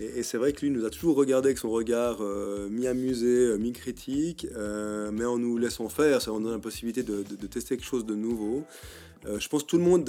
Et, 0.00 0.22
c'est 0.22 0.38
vrai 0.38 0.52
que 0.52 0.62
lui 0.62 0.70
nous 0.70 0.84
a 0.84 0.90
toujours 0.90 1.16
regardé 1.16 1.48
avec 1.48 1.58
son 1.58 1.70
regard 1.70 2.18
euh, 2.20 2.68
mi-amusé, 2.70 3.26
euh, 3.26 3.56
mi-critique, 3.56 4.46
euh, 4.56 5.10
mais 5.12 5.24
en 5.24 5.38
nous 5.38 5.58
laissant 5.58 5.88
faire, 5.88 6.18
nous 6.28 6.40
donne 6.40 6.52
la 6.52 6.58
possibilité 6.58 7.02
de, 7.02 7.22
tester 7.46 7.76
quelque 7.76 7.86
chose 7.86 8.06
de 8.06 8.14
nouveau. 8.14 8.64
Je 9.24 9.48
pense 9.48 9.62
que 9.62 9.68
tout 9.68 9.78
le 9.78 9.84
monde 9.84 10.08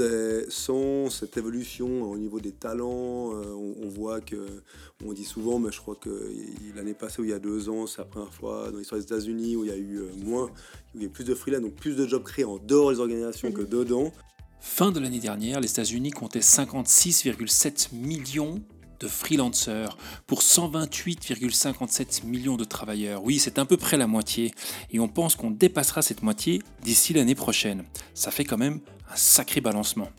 sent 0.50 1.08
cette 1.12 1.38
évolution 1.38 2.10
au 2.10 2.18
niveau 2.18 2.40
des 2.40 2.52
talents. 2.52 3.32
On, 3.32 3.88
voit 3.90 4.22
que, 4.22 4.64
on 5.06 5.14
dit 5.14 5.24
souvent, 5.24 5.60
mais 5.60 5.72
je 5.72 5.80
crois 5.80 5.96
que 5.96 6.32
l'année 6.76 6.94
passée 6.94 7.22
ou 7.22 7.26
il 7.26 7.32
y 7.32 7.34
a 7.34 7.40
deux 7.40 7.70
ans, 7.70 7.86
c'est 7.86 8.00
la 8.00 8.06
première 8.06 8.34
fois 8.34 8.72
dans 8.72 8.78
l'histoire 8.78 9.00
des 9.00 9.06
États-Unis 9.06 9.56
où 9.56 9.66
il 9.66 9.70
y 9.70 9.74
a 9.74 9.78
eu 9.78 10.02
moins, 10.24 10.46
où 10.46 10.50
il 10.96 11.02
y 11.02 11.04
a 11.04 11.08
eu 11.08 11.12
plus 11.12 11.24
de 11.24 11.36
freelance, 11.36 11.62
donc 11.62 11.76
plus 11.76 11.96
de 11.96 12.08
jobs 12.08 12.24
créés 12.24 12.46
en 12.46 12.58
dehors 12.58 12.92
des 12.92 13.00
organisations 13.00 13.52
que 13.52 13.62
dedans. 13.62 14.12
Fin 14.60 14.92
de 14.92 15.00
l'année 15.00 15.20
dernière, 15.20 15.60
les 15.60 15.70
États-Unis 15.70 16.12
comptaient 16.12 16.40
56,7 16.40 17.94
millions 17.94 18.64
de 19.04 19.08
freelancers 19.08 19.98
pour 20.28 20.42
128,57 20.42 22.26
millions 22.26 22.56
de 22.56 22.64
travailleurs. 22.64 23.24
Oui, 23.24 23.38
c'est 23.38 23.60
à 23.60 23.66
peu 23.66 23.76
près 23.78 23.98
la 23.98 24.08
moitié. 24.08 24.54
Et 24.92 25.00
on 25.00 25.10
pense 25.10 25.36
qu'on 25.36 25.52
dépassera 25.52 26.02
cette 26.02 26.24
moitié 26.24 26.62
d'ici 26.82 27.14
l'année 27.14 27.36
prochaine. 27.36 27.84
Ça 28.14 28.32
fait 28.32 28.46
quand 28.46 28.58
même 28.58 28.80
un 29.12 29.16
sacré 29.16 29.62
balancement 29.62 30.10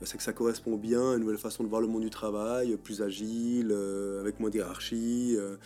bah, 0.00 0.06
c'est 0.06 0.16
que 0.16 0.22
ça 0.22 0.32
correspond 0.32 0.76
bien 0.76 1.10
à 1.10 1.14
une 1.14 1.22
nouvelle 1.22 1.38
façon 1.38 1.64
de 1.64 1.68
voir 1.68 1.80
le 1.80 1.88
monde 1.88 2.02
du 2.02 2.10
travail, 2.10 2.76
plus 2.76 3.02
agile, 3.02 3.70
euh, 3.72 4.20
avec 4.20 4.38
moins 4.38 4.48
d'hierarchie. 4.48 5.34
Euh, 5.36 5.56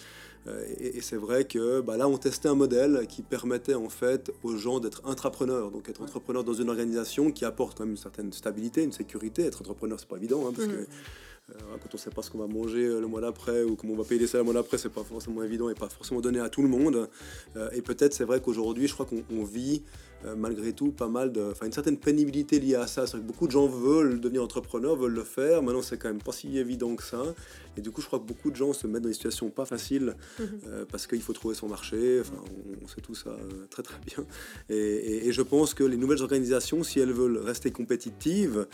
euh, 0.48 0.64
et, 0.78 1.00
c'est 1.00 1.16
vrai 1.16 1.44
que 1.44 1.80
bah, 1.80 1.96
là, 1.96 2.08
on 2.08 2.18
testait 2.18 2.48
un 2.48 2.54
modèle 2.54 3.06
qui 3.08 3.22
permettait 3.22 3.74
en 3.74 3.88
fait 3.88 4.32
aux 4.42 4.56
gens 4.56 4.80
d'être 4.80 5.02
intrapreneurs, 5.06 5.70
donc 5.70 5.88
être 5.88 6.02
entrepreneur 6.02 6.42
dans 6.42 6.54
une 6.54 6.68
organisation 6.68 7.30
qui 7.30 7.44
apporte 7.44 7.78
quand 7.78 7.84
même 7.84 7.92
une 7.92 7.96
certaine 7.96 8.32
stabilité, 8.32 8.82
une 8.82 8.92
sécurité. 8.92 9.44
Être 9.44 9.60
entrepreneur, 9.60 10.00
c'est 10.00 10.08
pas 10.08 10.16
évident, 10.16 10.46
hein, 10.46 10.52
parce 10.54 10.66
mmh. 10.66 10.72
que 10.72 10.76
euh, 10.76 10.86
quand 11.48 11.88
on 11.92 11.96
ne 11.96 11.98
sait 11.98 12.10
pas 12.10 12.22
ce 12.22 12.30
qu'on 12.30 12.38
va 12.38 12.46
manger 12.46 12.84
euh, 12.84 13.00
le 13.00 13.06
mois 13.06 13.20
d'après 13.20 13.62
ou 13.64 13.76
comment 13.76 13.94
on 13.94 13.96
va 13.96 14.04
payer 14.04 14.20
les 14.20 14.26
salaires 14.26 14.44
le 14.44 14.52
mois 14.52 14.62
d'après, 14.62 14.78
c'est 14.78 14.88
pas 14.88 15.02
forcément 15.02 15.42
évident 15.42 15.68
et 15.68 15.74
pas 15.74 15.88
forcément 15.88 16.20
donné 16.20 16.40
à 16.40 16.48
tout 16.48 16.62
le 16.62 16.68
monde. 16.68 17.08
Euh, 17.56 17.68
et 17.72 17.82
peut-être 17.82 18.14
c'est 18.14 18.24
vrai 18.24 18.40
qu'aujourd'hui, 18.40 18.86
je 18.86 18.94
crois 18.94 19.06
qu'on 19.06 19.44
vit 19.44 19.82
malgré 20.36 20.72
tout 20.72 20.92
pas 20.92 21.08
mal 21.08 21.32
de, 21.32 21.50
enfin 21.50 21.66
une 21.66 21.72
certaine 21.72 21.96
pénibilité 21.96 22.60
liée 22.60 22.76
à 22.76 22.86
ça. 22.86 23.08
C'est 23.08 23.16
que 23.16 23.24
beaucoup 23.24 23.48
de 23.48 23.50
gens 23.50 23.66
veulent 23.66 24.20
devenir 24.20 24.44
entrepreneurs, 24.44 24.94
veulent 24.94 25.14
le 25.14 25.24
faire. 25.24 25.64
Maintenant, 25.64 25.82
c'est 25.82 25.96
quand 25.98 26.06
même 26.06 26.22
pas 26.22 26.30
si 26.30 26.58
évident 26.58 26.94
que 26.94 27.02
ça. 27.02 27.24
Et 27.76 27.80
du 27.80 27.90
coup, 27.90 28.00
je 28.00 28.06
crois 28.06 28.20
que 28.20 28.24
beaucoup 28.24 28.52
de 28.52 28.54
gens 28.54 28.72
se 28.72 28.86
mettent 28.86 29.02
dans 29.02 29.08
des 29.08 29.14
situations 29.14 29.50
pas 29.50 29.64
faciles 29.64 30.14
mhm. 30.38 30.86
parce 30.92 31.08
qu'il 31.08 31.22
faut 31.22 31.32
trouver 31.32 31.56
son 31.56 31.68
marché. 31.68 32.20
Enfin, 32.20 32.40
on, 32.80 32.86
sait 32.86 33.00
tout 33.00 33.16
ça 33.16 33.36
très 33.68 33.82
très 33.82 33.98
bien. 34.06 34.24
Et, 34.68 35.26
et, 35.26 35.32
je 35.32 35.42
pense 35.42 35.74
que 35.74 35.82
les 35.82 35.96
nouvelles 35.96 36.22
organisations, 36.22 36.84
si 36.84 37.00
elles 37.00 37.12
veulent 37.12 37.38
rester 37.38 37.72
compétitives, 37.72 38.58
euh, 38.58 38.66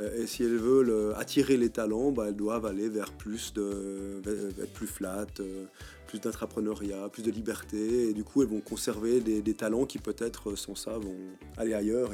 et 0.00 0.26
si 0.26 0.42
elles 0.42 0.56
veulent 0.56 0.90
euh, 0.90 1.16
attirer 1.16 1.56
les 1.56 1.70
talents, 1.70 2.10
bah, 2.10 2.26
elles 2.28 2.36
doivent 2.36 2.66
aller 2.66 2.88
vers 2.88 3.12
plus 3.12 3.52
de, 3.52 4.20
être 4.60 4.72
plus 4.72 4.86
flat, 4.86 5.26
euh, 5.40 5.66
plus 6.06 6.20
d'entrepreneuriat, 6.20 7.08
plus 7.10 7.22
de 7.22 7.30
liberté. 7.30 8.10
Et 8.10 8.12
du 8.12 8.24
coup, 8.24 8.42
elles 8.42 8.48
vont 8.48 8.60
conserver 8.60 9.20
des, 9.20 9.54
talents 9.54 9.86
qui 9.86 9.98
peut-être 9.98 10.56
sans 10.56 10.74
ça 10.74 10.98
vont 10.98 11.16
aller 11.56 11.74
ailleurs. 11.74 12.10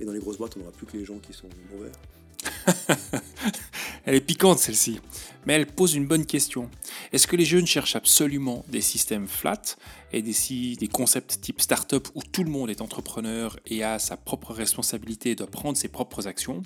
Et, 0.00 0.04
dans 0.04 0.12
les 0.12 0.18
grosses 0.18 0.38
boîtes, 0.38 0.56
on 0.56 0.60
n'aura 0.60 0.72
plus 0.72 0.86
que 0.86 0.96
les 0.96 1.04
gens 1.04 1.18
qui 1.18 1.32
sont 1.32 1.48
mauvais. 1.72 1.92
elle 4.06 4.14
est 4.14 4.20
piquante 4.20 4.58
celle-ci, 4.58 4.98
mais 5.46 5.54
elle 5.54 5.66
pose 5.66 5.94
une 5.94 6.06
bonne 6.06 6.26
question. 6.26 6.70
Est-ce 7.12 7.26
que 7.26 7.36
les 7.36 7.44
jeunes 7.44 7.66
cherchent 7.66 7.96
absolument 7.96 8.64
des 8.68 8.80
systèmes 8.80 9.26
flat 9.26 9.62
et 10.12 10.22
des, 10.22 10.34
des 10.76 10.88
concepts 10.88 11.40
type 11.40 11.60
startup 11.60 12.08
où 12.14 12.22
tout 12.22 12.44
le 12.44 12.50
monde 12.50 12.70
est 12.70 12.80
entrepreneur 12.80 13.58
et 13.66 13.82
a 13.82 13.98
sa 13.98 14.16
propre 14.16 14.52
responsabilité 14.52 15.30
et 15.30 15.34
doit 15.34 15.46
prendre 15.46 15.78
ses 15.78 15.88
propres 15.88 16.26
actions? 16.26 16.62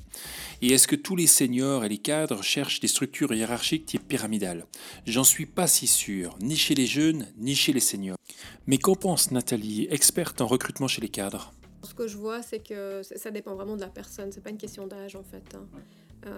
Et 0.62 0.72
est-ce 0.72 0.88
que 0.88 0.96
tous 0.96 1.16
les 1.16 1.26
seniors 1.26 1.84
et 1.84 1.88
les 1.88 1.98
cadres 1.98 2.42
cherchent 2.42 2.80
des 2.80 2.88
structures 2.88 3.32
hiérarchiques 3.32 3.86
type 3.86 4.06
pyramidale 4.08 4.66
J'en 5.06 5.24
suis 5.24 5.46
pas 5.46 5.66
si 5.66 5.86
sûr, 5.86 6.36
ni 6.40 6.56
chez 6.56 6.74
les 6.74 6.86
jeunes, 6.86 7.26
ni 7.38 7.54
chez 7.54 7.72
les 7.72 7.80
seniors. 7.80 8.18
Mais 8.66 8.78
qu'en 8.78 8.94
pense 8.94 9.30
Nathalie, 9.30 9.86
experte 9.90 10.40
en 10.40 10.46
recrutement 10.46 10.88
chez 10.88 11.00
les 11.00 11.08
cadres? 11.08 11.52
Ce 11.82 11.92
que 11.92 12.08
je 12.08 12.16
vois, 12.16 12.42
c'est 12.42 12.60
que 12.60 13.02
ça 13.02 13.30
dépend 13.30 13.54
vraiment 13.54 13.76
de 13.76 13.82
la 13.82 13.88
personne. 13.88 14.32
C'est 14.32 14.40
pas 14.40 14.50
une 14.50 14.56
question 14.56 14.86
d'âge 14.86 15.16
en 15.16 15.22
fait. 15.22 15.54
Hein. 15.54 15.66
Euh, 16.26 16.30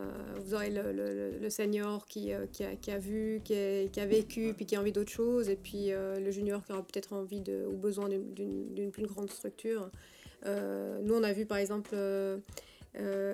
vous 0.45 0.55
aurez 0.55 0.71
le, 0.71 1.49
senior 1.51 2.07
qui, 2.07 2.33
euh, 2.33 2.47
qui, 2.51 2.65
a, 2.65 2.75
qui, 2.75 2.91
a, 2.91 2.99
vu, 2.99 3.41
qui 3.45 3.55
a, 3.55 3.89
qui 3.89 4.01
a, 4.01 4.07
vécu, 4.07 4.53
puis 4.55 4.67
qui 4.67 4.77
a 4.77 4.81
envie 4.81 4.93
d'autre 4.93 5.13
chose, 5.13 5.49
et 5.49 5.57
puis 5.57 5.93
euh, 5.93 6.19
le 6.19 6.31
junior 6.31 6.65
qui 6.65 6.73
aura 6.73 6.83
peut-être 6.83 7.13
envie 7.13 7.41
de, 7.41 7.65
ou 7.67 7.77
besoin 7.77 8.09
d'une 8.09 8.91
plus 8.91 9.07
grande 9.07 9.31
structure. 9.31 9.91
nous, 10.45 11.15
on 11.15 11.23
a 11.23 11.33
vu 11.33 11.47
par 11.47 11.59
exemple 11.59 11.97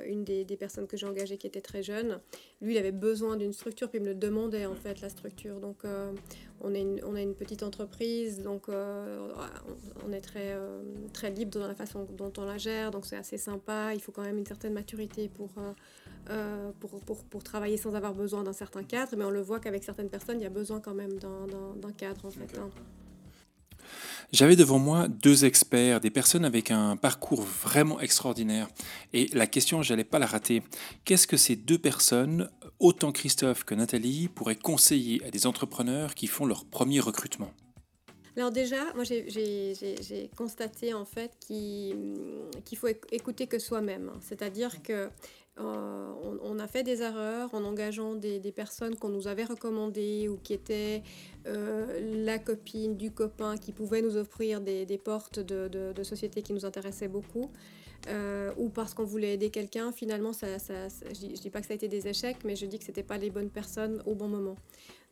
une 0.07 0.25
des, 0.25 0.45
des, 0.45 0.57
personnes 0.57 0.87
que 0.87 0.97
j'ai 0.97 1.07
engagées 1.07 1.39
qui 1.39 1.47
était 1.47 1.61
très 1.61 1.83
jeune. 1.83 2.21
Lui, 2.61 2.75
il 2.75 2.79
avait 2.79 2.93
besoin 2.93 3.37
d'une 3.37 3.53
structure, 3.53 3.89
puis 3.89 3.99
il 3.99 4.03
me 4.03 4.09
le 4.09 4.15
demandait 4.15 4.67
en 4.67 4.75
fait, 4.75 5.01
la 5.01 5.09
structure. 5.09 5.61
Donc, 5.61 5.85
on, 6.61 6.75
est 6.75 6.81
une, 6.81 7.01
on 7.05 7.15
a 7.15 7.21
une 7.21 7.35
petite 7.35 7.63
entreprise, 7.63 8.43
donc 8.43 8.69
on 8.69 10.13
est 10.13 10.21
très, 10.21 10.57
très 11.13 11.31
libre 11.31 11.59
dans 11.59 11.67
la 11.67 11.75
façon 11.75 12.07
dont 12.17 12.33
on 12.39 12.45
la 12.45 12.59
gère, 12.59 12.91
donc 12.91 13.07
c'est 13.07 13.17
assez 13.17 13.39
sympa. 13.39 13.95
Il 13.95 14.01
faut 14.01 14.13
quand 14.13 14.23
même 14.23 14.39
une 14.39 14.47
certaine 14.47 14.73
maturité 14.73 15.29
pour 15.29 15.51
euh, 16.31 16.71
pour, 16.79 17.01
pour, 17.01 17.25
pour, 17.25 17.43
travailler 17.43 17.77
sans 17.77 17.95
avoir 17.97 18.15
besoin 18.15 18.45
d'un 18.45 18.53
certain 18.53 18.85
cadre, 18.85 19.17
mais 19.17 19.25
on 19.25 19.31
le 19.31 19.41
voit 19.41 19.59
qu'avec 19.59 19.83
certaines 19.83 20.09
personnes, 20.09 20.39
il 20.39 20.45
y 20.45 20.47
a 20.47 20.51
besoin 20.51 20.79
quand 20.79 20.95
même 20.95 21.19
d'un 21.19 21.93
cadre 21.97 22.27
en 22.27 22.31
fait. 22.31 22.59
Hein. 22.59 22.71
J'avais 24.33 24.57
devant 24.57 24.79
moi 24.79 25.09
deux 25.09 25.45
experts, 25.45 26.01
des 26.01 26.11
personnes 26.11 26.45
avec 26.45 26.71
un 26.71 26.97
parcours 26.97 27.43
vraiment 27.43 28.01
extraordinaire. 28.01 28.69
Et 29.13 29.27
la 29.33 29.47
question, 29.47 29.83
j'allais 29.83 30.05
pas 30.05 30.19
la 30.19 30.27
rater. 30.27 30.63
Qu'est-ce 31.05 31.27
que 31.27 31.37
ces 31.37 31.57
deux 31.57 31.79
personnes, 31.79 32.51
autant 32.79 33.13
Christophe 33.13 33.65
que 33.65 33.75
Nathalie, 33.75 34.29
pourraient 34.29 34.57
conseiller 34.57 35.23
à 35.27 35.31
des 35.31 35.47
entrepreneurs 35.47 36.15
qui 36.15 36.27
font 36.27 36.47
leur 36.47 36.65
premier 36.65 37.01
recrutement? 37.01 37.53
Alors 38.37 38.51
déjà, 38.51 38.93
moi 38.95 39.05
j'ai 39.05 40.31
constaté 40.37 40.95
en 40.95 41.05
fait 41.05 41.33
qu'il 41.39 42.79
faut 42.79 42.89
écouter 43.11 43.47
que 43.47 43.59
soi-même. 43.59 44.11
C'est-à-dire 44.21 44.83
que 44.83 45.11
euh, 45.61 46.13
on, 46.43 46.59
a 46.59 46.67
fait 46.67 46.83
des 46.83 47.03
erreurs 47.03 47.53
en 47.53 47.63
engageant 47.65 48.15
des, 48.15 48.41
personnes 48.53 48.97
qu'on 48.97 49.11
nous 49.11 49.29
avait 49.29 49.45
recommandées 49.45 50.29
ou 50.29 50.39
qui 50.39 50.55
étaient 50.55 51.03
euh, 51.47 52.25
la 52.25 52.39
copine 52.39 52.97
du 52.97 53.11
copain 53.11 53.57
qui 53.57 53.73
pouvait 53.73 54.03
nous 54.03 54.17
offrir 54.17 54.61
des, 54.61 55.01
portes 55.03 55.41
de, 55.41 55.69
de, 55.69 56.03
sociétés 56.03 56.43
qui 56.43 56.53
nous 56.53 56.65
intéressaient 56.65 57.09
beaucoup. 57.09 57.51
Euh, 58.09 58.53
ou 58.57 58.69
parce 58.69 58.95
qu'on 58.95 59.05
voulait 59.05 59.35
aider 59.35 59.51
quelqu'un, 59.51 59.93
finalement, 59.93 60.33
ça, 60.33 60.47
je 60.59 61.27
ne 61.27 61.35
dis 61.35 61.51
pas 61.51 61.61
que 61.61 61.67
ça 61.67 61.73
a 61.73 61.77
été 61.77 61.87
des 61.87 62.09
échecs, 62.09 62.39
mais 62.45 62.57
je 62.57 62.67
dis 62.67 62.79
que 62.79 62.85
ce 62.85 62.91
n'était 62.91 63.05
pas 63.05 63.17
les 63.17 63.31
bonnes 63.31 63.51
personnes 63.51 64.03
au 64.07 64.15
bon 64.15 64.27
moment. 64.27 64.57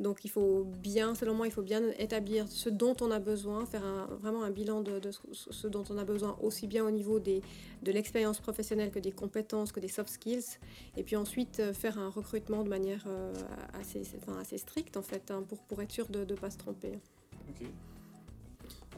Donc 0.01 0.25
il 0.25 0.31
faut 0.31 0.64
bien, 0.64 1.14
selon 1.14 1.35
moi, 1.35 1.47
il 1.47 1.53
faut 1.53 1.62
bien 1.62 1.83
établir 1.99 2.49
ce 2.49 2.69
dont 2.71 2.97
on 3.01 3.11
a 3.11 3.19
besoin, 3.19 3.66
faire 3.66 4.09
vraiment 4.19 4.43
un 4.43 4.51
bilan 4.51 4.81
de, 4.81 4.99
ce 5.33 5.69
dont 5.69 5.85
on 5.90 5.99
a 5.99 6.05
besoin, 6.05 6.37
aussi 6.43 6.66
bien 6.66 6.85
au 6.85 6.90
niveau 6.90 7.21
des, 7.21 7.43
de 7.83 7.93
l'expérience 7.93 8.40
professionnelle 8.40 8.90
que 8.90 8.99
des 8.99 9.12
compétences, 9.12 9.73
que 9.73 9.81
des 9.81 9.88
soft 9.88 10.09
skills, 10.09 10.59
et 10.97 11.05
puis 11.05 11.16
ensuite 11.16 11.61
euh, 11.61 11.73
faire 11.73 11.99
un 11.99 12.09
recrutement 12.09 12.64
de 12.64 12.69
manière 12.69 13.07
assez, 13.79 14.03
assez 14.40 14.59
stricte, 14.59 14.97
en 14.97 15.03
fait, 15.03 15.31
hein, 15.31 15.45
pour, 15.47 15.59
pour 15.59 15.81
être 15.83 15.93
sûr 15.93 16.09
de 16.09 16.20
ne 16.25 16.35
pas 16.35 16.51
se 16.51 16.59
tromper. 16.59 16.99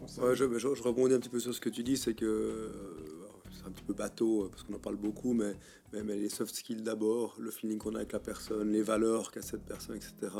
je, 0.06 0.58
je, 0.58 0.82
rebondis 0.82 1.14
un 1.14 1.20
petit 1.20 1.28
peu 1.28 1.40
sur 1.40 1.54
ce 1.54 1.60
que 1.60 1.68
tu 1.68 1.82
dis, 1.82 1.96
c'est 1.96 2.14
que 2.14 2.70
c'est 3.52 3.66
un 3.66 3.70
petit 3.70 3.84
peu 3.84 3.94
bateau 3.94 4.44
euh, 4.44 4.48
parce 4.48 4.62
qu'on 4.62 4.74
en 4.74 4.78
parle 4.78 4.96
beaucoup, 4.96 5.32
mais, 5.32 5.52
mais, 5.92 6.16
les 6.16 6.28
soft 6.28 6.54
skills 6.54 6.82
d'abord, 6.82 7.34
le 7.38 7.50
feeling 7.50 7.78
qu'on 7.78 7.94
a 7.94 7.98
avec 7.98 8.12
la 8.12 8.18
personne, 8.18 8.72
les 8.72 8.82
valeurs 8.82 9.30
qu'a 9.30 9.42
cette 9.42 9.64
personne, 9.64 9.96
etc. 9.96 10.32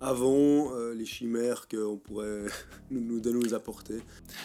Avant 0.00 0.74
euh, 0.74 0.94
les 0.94 1.06
chimères 1.06 1.68
qu'on 1.68 1.96
pourrait 1.96 2.42
nous, 2.90 3.00
nous, 3.00 3.32
nous 3.32 3.54
apporter. 3.54 4.00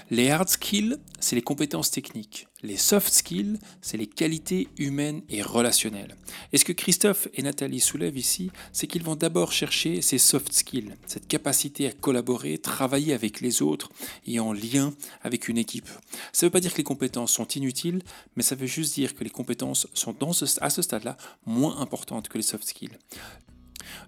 Les 0.10 0.30
hard 0.30 0.50
skills, 0.50 0.97
c'est 1.19 1.36
les 1.36 1.41
compétences 1.41 1.91
techniques. 1.91 2.47
Les 2.63 2.78
soft 2.78 3.12
skills, 3.12 3.58
c'est 3.82 3.97
les 3.97 4.06
qualités 4.06 4.67
humaines 4.78 5.24
et 5.30 5.41
relationnelles. 5.41 6.15
Et 6.54 6.58
ce 6.58 6.65
que 6.65 6.74
Christophe 6.74 7.28
et 7.34 7.41
Nathalie 7.41 7.80
soulèvent 7.80 8.17
ici, 8.17 8.52
c'est 8.71 8.86
qu'ils 8.86 9.04
vont 9.04 9.15
d'abord 9.15 9.52
chercher 9.52 10.02
ces 10.02 10.19
soft 10.19 10.54
skills, 10.54 10.93
cette 11.08 11.28
capacité 11.28 11.88
à 11.88 11.91
collaborer, 11.91 12.60
travailler 12.60 13.13
avec 13.13 13.41
les 13.41 13.63
autres 13.63 13.89
et 14.28 14.39
en 14.39 14.54
lien 14.54 14.93
avec 15.24 15.47
une 15.47 15.58
équipe. 15.58 15.89
Ça 16.34 16.45
ne 16.45 16.47
veut 16.47 16.52
pas 16.52 16.60
dire 16.60 16.71
que 16.71 16.78
les 16.78 16.84
compétences 16.84 17.32
sont 17.32 17.47
inutiles, 17.47 18.04
mais 18.36 18.43
ça 18.43 18.56
veut 18.56 18.67
juste 18.67 18.93
dire 18.93 19.15
que 19.15 19.24
les 19.24 19.30
compétences 19.32 19.88
sont 19.95 20.13
dans 20.13 20.34
à 20.62 20.70
ce 20.70 20.82
stade-là 20.82 21.18
moins 21.46 21.80
importantes 21.80 22.30
que 22.30 22.38
les 22.38 22.44
soft 22.44 22.68
skills. 22.68 22.98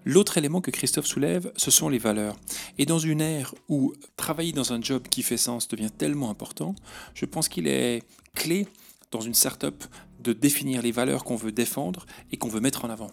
L'autre 0.04 0.38
élément 0.38 0.60
que 0.60 0.70
Christophe 0.70 1.06
soulève, 1.06 1.52
ce 1.56 1.70
sont 1.70 1.88
les 1.88 1.98
valeurs. 1.98 2.36
Et 2.78 2.86
dans 2.86 2.98
une 2.98 3.20
ère 3.20 3.54
où 3.68 3.92
travailler 4.16 4.52
dans 4.52 4.72
un 4.72 4.80
job 4.80 5.08
qui 5.08 5.22
fait 5.22 5.36
sens 5.36 5.68
devient 5.68 5.90
tellement 5.90 6.30
important, 6.30 6.74
je 7.14 7.24
pense 7.24 7.48
qu'il 7.48 7.66
est 7.66 8.02
clé 8.34 8.66
dans 9.10 9.20
une 9.20 9.34
startup 9.34 9.84
de 10.20 10.32
définir 10.32 10.82
les 10.82 10.92
valeurs 10.92 11.24
qu'on 11.24 11.36
veut 11.36 11.52
défendre 11.52 12.06
et 12.30 12.36
qu'on 12.36 12.48
veut 12.48 12.60
mettre 12.60 12.84
en 12.84 12.90
avant 12.90 13.10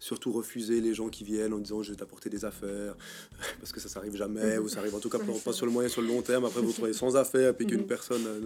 surtout 0.00 0.32
refuser 0.32 0.80
les 0.80 0.94
gens 0.94 1.08
qui 1.08 1.22
viennent 1.22 1.52
en 1.52 1.58
disant 1.58 1.82
je 1.82 1.90
vais 1.90 1.96
t'apporter 1.96 2.30
des 2.30 2.44
affaires, 2.44 2.96
parce 3.60 3.70
que 3.70 3.78
ça 3.78 3.88
s'arrive 3.88 4.16
jamais, 4.16 4.58
ou 4.58 4.68
ça 4.68 4.80
arrive 4.80 4.94
en 4.94 4.98
tout 4.98 5.10
cas 5.10 5.18
pas 5.44 5.52
sur 5.52 5.66
le 5.66 5.72
moyen, 5.72 5.88
sur 5.88 6.00
le 6.02 6.08
long 6.08 6.22
terme. 6.22 6.46
Après, 6.46 6.60
vous 6.60 6.72
trouvez 6.72 6.94
sans 6.94 7.16
affaires, 7.16 7.54
puis 7.54 7.66
qu'une 7.66 7.82
mhm. 7.82 7.86
personne 7.86 8.26
euh, 8.26 8.40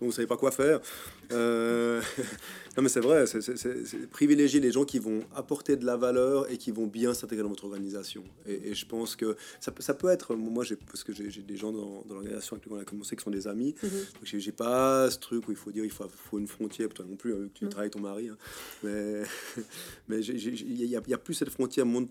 dont 0.00 0.06
vous 0.06 0.12
savez 0.12 0.26
pas 0.26 0.38
quoi 0.38 0.50
faire. 0.50 0.80
Euh, 1.30 2.00
non, 2.76 2.82
mais 2.82 2.88
c'est 2.88 3.00
vrai, 3.00 3.26
c'est 3.26 4.10
privilégier 4.10 4.60
les 4.60 4.72
gens 4.72 4.84
qui 4.84 4.98
vont 4.98 5.20
apporter 5.34 5.76
de 5.76 5.84
la 5.84 5.96
valeur 5.96 6.50
et 6.50 6.56
qui 6.56 6.70
vont 6.70 6.86
bien 6.86 7.12
s'intégrer 7.12 7.42
dans 7.42 7.50
votre 7.50 7.64
organisation. 7.64 8.24
Et, 8.46 8.74
je 8.74 8.86
pense 8.86 9.14
que 9.14 9.36
ça, 9.60 9.72
ça 9.78 9.94
peut 9.94 10.08
être, 10.08 10.34
moi, 10.34 10.64
parce 10.86 11.04
que 11.04 11.12
j'ai 11.12 11.42
des 11.42 11.56
gens 11.56 11.70
dans, 11.70 12.02
dans 12.08 12.14
l'organisation 12.14 12.56
avec 12.56 12.64
lesquels 12.64 12.78
on 12.78 12.82
a 12.82 12.84
commencé 12.84 13.14
qui 13.14 13.22
sont 13.22 13.30
des 13.30 13.46
amis, 13.46 13.74
mhm. 13.82 13.90
donc 13.90 14.24
j'ai 14.24 14.52
pas 14.52 15.10
ce 15.10 15.18
truc 15.18 15.46
où 15.48 15.52
il 15.52 15.56
faut 15.56 15.70
dire 15.70 15.84
il 15.84 15.90
faut, 15.90 16.06
faut 16.08 16.38
une 16.38 16.48
frontière, 16.48 16.88
toi 16.88 17.04
non 17.08 17.16
plus, 17.16 17.34
hein, 17.34 17.48
tu 17.52 17.64
mhm. 17.64 17.70
travailles 17.70 17.84
avec 17.84 17.92
ton 17.92 18.00
mari, 18.00 18.28
hein. 18.28 18.36
mais, 18.82 19.22
mais 20.08 20.22
il 21.06 21.10
y, 21.10 21.14
a 21.14 21.18
plus 21.18 21.34
cette 21.34 21.50
frontière 21.50 21.86
monde 21.86 22.08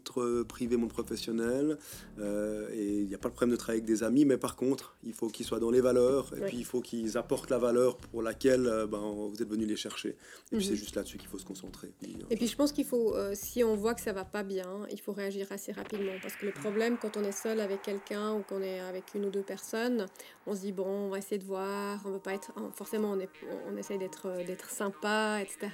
privé, 0.48 0.78
monde 0.78 0.92
professionnel. 0.92 1.78
Euh, 2.20 2.70
et 2.74 3.02
il 3.02 3.08
n'y 3.08 3.16
a 3.16 3.18
pas 3.18 3.30
le 3.30 3.34
problème 3.34 3.52
de 3.52 3.58
travailler 3.58 3.82
avec 3.82 3.88
des 3.88 4.04
amis, 4.04 4.26
mais 4.26 4.38
par 4.38 4.56
contre, 4.56 4.96
il 5.04 5.14
faut 5.14 5.28
qu'ils 5.28 5.46
soient 5.46 5.60
dans 5.60 5.72
les 5.72 5.82
valeurs. 5.82 6.34
Et 6.38 6.42
puis, 6.42 6.58
il 6.58 6.66
faut 6.66 6.82
qu'ils 6.82 7.18
apportent 7.18 7.50
la 7.50 7.58
valeur 7.58 7.98
pour 7.98 8.22
laquelle 8.22 8.68
euh, 8.68 8.88
ben, 8.88 9.00
vous 9.00 9.42
êtes 9.42 9.50
venu 9.50 9.66
les 9.66 9.76
chercher. 9.76 10.10
Et 10.52 10.58
puis, 10.58 10.66
c'est 10.66 10.72
mhm. 10.72 10.78
juste 10.78 10.96
là-dessus 10.96 11.18
qu'il 11.18 11.30
faut 11.30 11.38
se 11.38 11.46
concentrer. 11.46 11.92
et 12.30 12.36
puis, 12.36 12.48
je 12.48 12.56
pense 12.56 12.72
qu'il 12.72 12.86
faut, 12.86 13.16
euh, 13.16 13.32
si 13.34 13.64
on 13.64 13.76
voit 13.76 13.94
que 13.94 14.02
ça 14.02 14.14
va 14.14 14.26
pas 14.26 14.44
bien, 14.44 14.86
il 14.92 15.00
faut 15.00 15.14
réagir 15.14 15.48
assez 15.52 15.72
rapidement. 15.72 16.14
Parce 16.22 16.36
que 16.36 16.46
le 16.46 16.52
problème, 16.52 16.98
quand 17.02 17.18
on 17.18 17.24
est 17.24 17.32
seul 17.32 17.60
avec 17.60 17.82
quelqu'un 17.82 18.34
ou 18.34 18.42
qu'on 18.42 18.62
est 18.62 18.80
avec 18.82 19.14
une 19.16 19.26
ou 19.26 19.30
deux 19.30 19.44
personnes, 19.44 20.06
on 20.46 20.56
se 20.56 20.62
dit, 20.62 20.72
bon, 20.72 20.88
on 20.88 21.10
va 21.10 21.20
essayer 21.20 21.38
de 21.38 21.46
voir, 21.46 22.02
on 22.06 22.12
veut 22.12 22.20
pas 22.20 22.34
être. 22.34 22.52
Forcément, 22.74 23.12
on, 23.12 23.20
est, 23.20 23.30
on 23.72 23.78
essaye 23.78 23.98
d'être 23.98 24.70
sympa, 24.70 25.40
etc. 25.42 25.70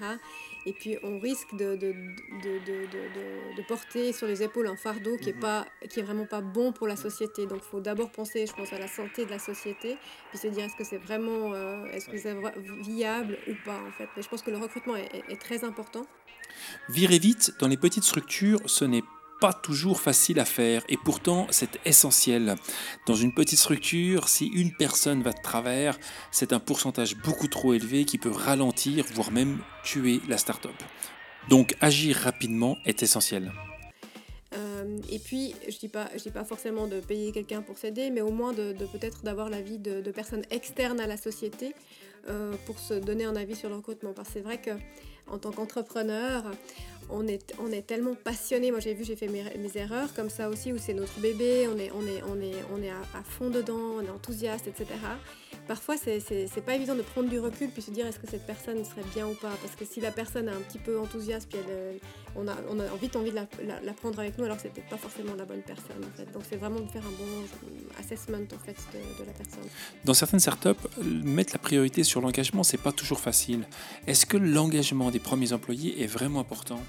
Et 0.66 0.74
puis, 0.74 0.98
on 1.04 1.20
risque 1.20 1.56
de, 1.56 1.76
de, 1.76 1.94
de 2.44 2.60
de, 2.66 2.99
porter 3.70 4.14
sur 4.14 4.26
les 4.26 4.42
épaules 4.42 4.68
un 4.68 4.76
fardeau 4.76 5.16
qui 5.16 5.30
est 5.30 5.34
mhm. 5.34 5.40
pas 5.40 5.66
qui 5.90 6.00
est 6.00 6.04
vraiment 6.04 6.26
pas 6.26 6.42
bon 6.42 6.72
pour 6.72 6.88
la 6.88 6.96
société. 6.96 7.46
Donc, 7.46 7.60
il 7.64 7.70
faut 7.70 7.80
d'abord 7.80 8.12
penser, 8.12 8.46
je 8.48 8.54
pense, 8.54 8.74
à 8.74 8.80
la 8.80 8.88
santé 8.88 9.26
de 9.26 9.30
la 9.30 9.40
société, 9.40 9.98
puis 10.30 10.40
se 10.40 10.48
dire 10.48 10.66
est-ce 10.66 10.76
que 10.76 10.84
c'est 10.84 10.98
vraiment 10.98 11.54
euh, 11.54 11.86
est-ce 11.94 12.10
que 12.10 12.18
c'est 12.18 12.36
viable 12.82 13.38
ou 13.48 13.54
pas 13.64 13.80
en 13.88 13.92
fait. 13.92 14.10
Mais 14.16 14.24
je 14.24 14.28
pense 14.28 14.42
que 14.42 14.52
le 14.52 14.58
recrutement 14.58 14.96
est, 14.96 15.24
est 15.30 15.40
très 15.40 15.64
important. 15.64 16.06
Virer 16.90 17.20
vite 17.20 17.54
dans 17.60 17.68
les 17.68 17.78
petites 17.78 18.04
structures, 18.04 18.60
ce 18.66 18.86
n'est 18.86 19.04
pas 19.40 19.54
toujours 19.54 20.02
facile 20.02 20.40
à 20.40 20.46
faire 20.46 20.84
et 20.90 20.98
pourtant 20.98 21.48
c'est 21.52 21.80
essentiel. 21.86 22.56
Dans 23.06 23.16
une 23.16 23.34
petite 23.34 23.60
structure, 23.60 24.28
si 24.28 24.48
une 24.48 24.74
personne 24.74 25.22
va 25.22 25.32
de 25.32 25.42
travers, 25.42 25.98
c'est 26.32 26.54
un 26.54 26.60
pourcentage 26.60 27.16
beaucoup 27.18 27.48
trop 27.48 27.74
élevé 27.74 28.04
qui 28.04 28.18
peut 28.18 28.32
ralentir, 28.32 29.06
voire 29.14 29.32
même 29.32 29.60
tuer 29.84 30.22
la 30.28 30.38
start-up. 30.38 30.76
Donc 31.48 31.76
agir 31.82 32.16
rapidement 32.18 32.78
est 32.86 33.02
essentiel. 33.04 33.52
Euh, 34.56 34.98
et 35.12 35.20
puis, 35.20 35.54
je 35.68 35.76
ne 35.76 35.80
dis, 35.80 35.88
pas, 35.88 36.10
dis 36.18 36.32
pas 36.32 36.44
forcément 36.44 36.88
de 36.88 37.00
payer 37.00 37.32
quelqu'un 37.32 37.62
pour 37.62 37.78
s'aider, 37.78 38.10
mais 38.10 38.22
au 38.22 38.32
moins 38.32 38.54
de, 38.54 38.74
peut-être 38.74 39.24
d'avoir 39.24 39.50
l'avis 39.50 39.78
de, 39.78 40.12
personnes 40.12 40.44
externes 40.50 41.00
à 41.00 41.08
la 41.08 41.18
société 41.18 41.76
euh, 42.28 42.54
pour 42.66 42.80
se 42.80 42.94
donner 42.94 43.26
un 43.26 43.36
avis 43.36 43.56
sur 43.56 43.70
le 43.70 43.76
recrutement. 43.76 44.14
Parce 44.14 44.30
que 44.30 44.34
c'est 44.36 44.42
vrai 44.42 44.60
qu'en 44.60 45.38
tant 45.38 45.52
qu'entrepreneur, 45.52 46.44
on 47.12 47.28
est, 47.28 47.82
tellement 47.88 48.16
passionné. 48.16 48.72
Moi, 48.72 48.80
j'ai 48.80 48.94
vu, 48.94 49.04
j'ai 49.04 49.16
fait 49.16 49.28
mes, 49.28 49.44
erreurs 49.76 50.14
comme 50.14 50.30
ça 50.30 50.50
aussi, 50.50 50.74
où 50.74 50.78
c'est 50.78 50.94
notre 50.94 51.20
bébé, 51.20 51.68
on 51.68 51.78
est, 51.78 52.90
à, 52.90 53.24
fond 53.24 53.50
dedans, 53.50 53.98
on 53.98 54.02
est 54.02 54.10
enthousiaste, 54.10 54.68
etc. 54.68 54.86
Parfois, 55.68 55.96
c'est 55.98 56.66
pas 56.66 56.76
évident 56.76 56.96
de 56.96 57.02
prendre 57.02 57.30
du 57.30 57.40
recul 57.40 57.70
puis 57.70 57.82
se 57.82 57.92
dire 57.92 58.08
est-ce 58.08 58.20
que 58.20 58.28
cette 58.28 58.46
personne 58.46 58.84
serait 58.84 59.06
bien 59.14 59.28
ou 59.28 59.34
pas? 59.34 59.52
Parce 59.62 59.76
que 59.76 59.86
si 59.86 60.02
la 60.02 60.12
personne 60.12 60.48
est 60.48 60.52
un 60.52 60.62
petit 60.62 60.80
peu 60.80 61.00
enthousiaste, 61.00 61.50
puis 61.50 61.60
euh, 61.70 61.94
on, 62.36 62.48
a, 62.48 62.56
vite 63.00 63.16
envie 63.16 63.32
de 63.32 63.36
la, 63.36 63.94
prendre 63.94 64.20
avec 64.20 64.38
nous, 64.38 64.46
alors 64.46 64.58
c'est 64.60 64.72
peut-être 64.74 64.90
pas 64.90 64.98
forcément 64.98 65.36
la 65.36 65.46
bonne 65.46 65.62
personne. 65.62 66.04
Fait. 66.16 66.32
Donc, 66.32 66.44
c'est 66.50 66.58
vraiment 66.58 66.80
de 66.80 66.90
faire 66.90 67.04
un 67.06 67.12
bon 67.12 68.00
assessment 68.00 68.38
en 68.38 68.66
fait, 68.66 68.78
de, 68.94 69.22
de 69.22 69.28
la 69.28 69.34
personne. 69.34 69.68
Dans 70.06 70.14
certaines 70.14 70.40
startups, 70.40 70.88
mettre 71.04 71.54
la 71.54 71.60
priorité 71.60 72.04
sur 72.04 72.22
l'engagement, 72.22 72.64
c'est 72.64 72.78
pas 72.78 72.92
toujours 72.92 73.20
facile. 73.20 73.66
Est-ce 74.08 74.26
que 74.26 74.38
l'engagement 74.38 75.12
des 75.12 75.20
premiers 75.20 75.54
employés 75.54 76.02
est 76.04 76.08
vraiment 76.08 76.40
important? 76.40 76.80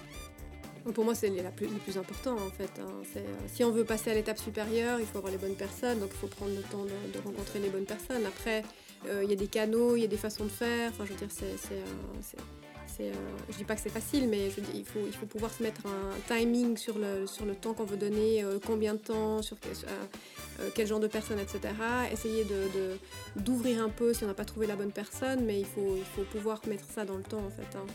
Pour 0.95 1.05
moi, 1.05 1.15
c'est 1.15 1.29
le 1.29 1.43
plus 1.51 1.99
important 1.99 2.35
en 2.35 2.51
fait. 2.51 2.71
Hein. 2.81 2.89
Euh, 3.17 3.21
si 3.47 3.65
on 3.65 3.71
veut 3.71 3.85
passer 3.85 4.11
à 4.11 4.15
l'étape 4.15 4.39
supérieure, 4.39 4.99
il 5.01 5.07
faut 5.07 5.19
avoir 5.19 5.33
les 5.33 5.39
bonnes 5.39 5.55
personnes, 5.55 6.01
donc 6.01 6.11
il 6.13 6.19
faut 6.19 6.27
prendre 6.27 6.55
le 6.55 6.63
temps 6.63 6.85
de, 6.85 7.19
rencontrer 7.25 7.59
les 7.59 7.69
bonnes 7.69 7.85
personnes. 7.85 8.25
Après, 8.27 8.65
euh, 9.09 9.23
il 9.23 9.31
y 9.31 9.33
a 9.33 9.37
des 9.37 9.47
canaux, 9.47 9.97
il 9.97 10.03
y 10.03 10.05
a 10.05 10.09
des 10.09 10.17
façons 10.17 10.45
de 10.45 10.51
faire. 10.51 10.91
Enfin, 10.91 11.05
je 11.05 11.13
veux 11.13 11.19
dire, 11.19 11.29
c'est, 11.31 11.75
euh, 13.03 13.13
je 13.49 13.57
dis 13.57 13.65
pas 13.65 13.77
que 13.77 13.81
c'est 13.81 13.89
facile, 13.89 14.29
mais 14.29 14.51
il, 14.75 14.85
faut, 14.85 15.27
pouvoir 15.27 15.53
se 15.53 15.63
mettre 15.63 15.83
un 15.87 16.35
timing 16.35 16.77
sur 16.77 16.99
le, 16.99 17.55
temps 17.55 17.73
qu'on 17.73 17.85
veut 17.85 17.97
donner, 17.97 18.45
combien 18.67 18.95
de 18.95 18.99
temps, 18.99 19.41
sur 19.41 19.57
quel 20.75 20.87
genre 20.87 21.01
de 21.01 21.07
personnes, 21.07 21.39
etc. 21.39 21.61
Essayer 22.13 22.47
d'ouvrir 23.37 23.83
un 23.83 23.89
peu 23.89 24.13
si 24.13 24.25
on 24.25 24.27
n'a 24.27 24.35
pas 24.35 24.45
trouvé 24.45 24.67
la 24.67 24.77
bonne 24.77 24.93
personne, 24.93 25.45
mais 25.47 25.61
il 25.61 25.67
faut, 25.67 25.97
il 25.97 26.05
faut 26.05 26.25
pouvoir 26.31 26.61
mettre 26.69 26.85
ça 26.85 27.07
dans 27.07 27.17
le 27.17 27.23
temps 27.23 27.43
en 27.45 27.51
fait. 27.51 27.77
Hein. 27.77 27.87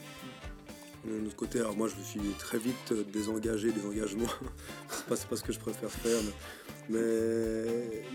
De 1.06 1.20
notre 1.20 1.36
côté, 1.36 1.60
alors 1.60 1.76
moi 1.76 1.88
je 1.88 1.96
me 1.96 2.04
suis 2.04 2.34
très 2.40 2.58
vite 2.58 2.94
désengagé 3.14 3.72
des 3.72 3.86
engagements. 3.86 4.26
c'est 4.90 5.06
pas, 5.06 5.16
pas 5.16 5.36
ce 5.36 5.44
que 5.44 5.54
je 5.54 5.60
préfère 5.60 5.92
faire. 5.92 6.20
Mais, 6.90 7.00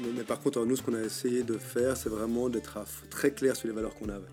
mais, 0.02 0.08
mais 0.16 0.22
par 0.24 0.40
contre, 0.40 0.64
nous, 0.64 0.76
ce 0.76 0.82
qu'on 0.82 0.94
a 0.94 1.02
essayé 1.02 1.42
de 1.42 1.58
faire, 1.58 1.96
c'est 1.96 2.08
vraiment 2.08 2.48
d'être 2.48 2.78
très 3.08 3.32
clair 3.32 3.56
sur 3.56 3.68
les 3.68 3.74
valeurs 3.74 3.94
qu'on 3.94 4.08
avait. 4.08 4.28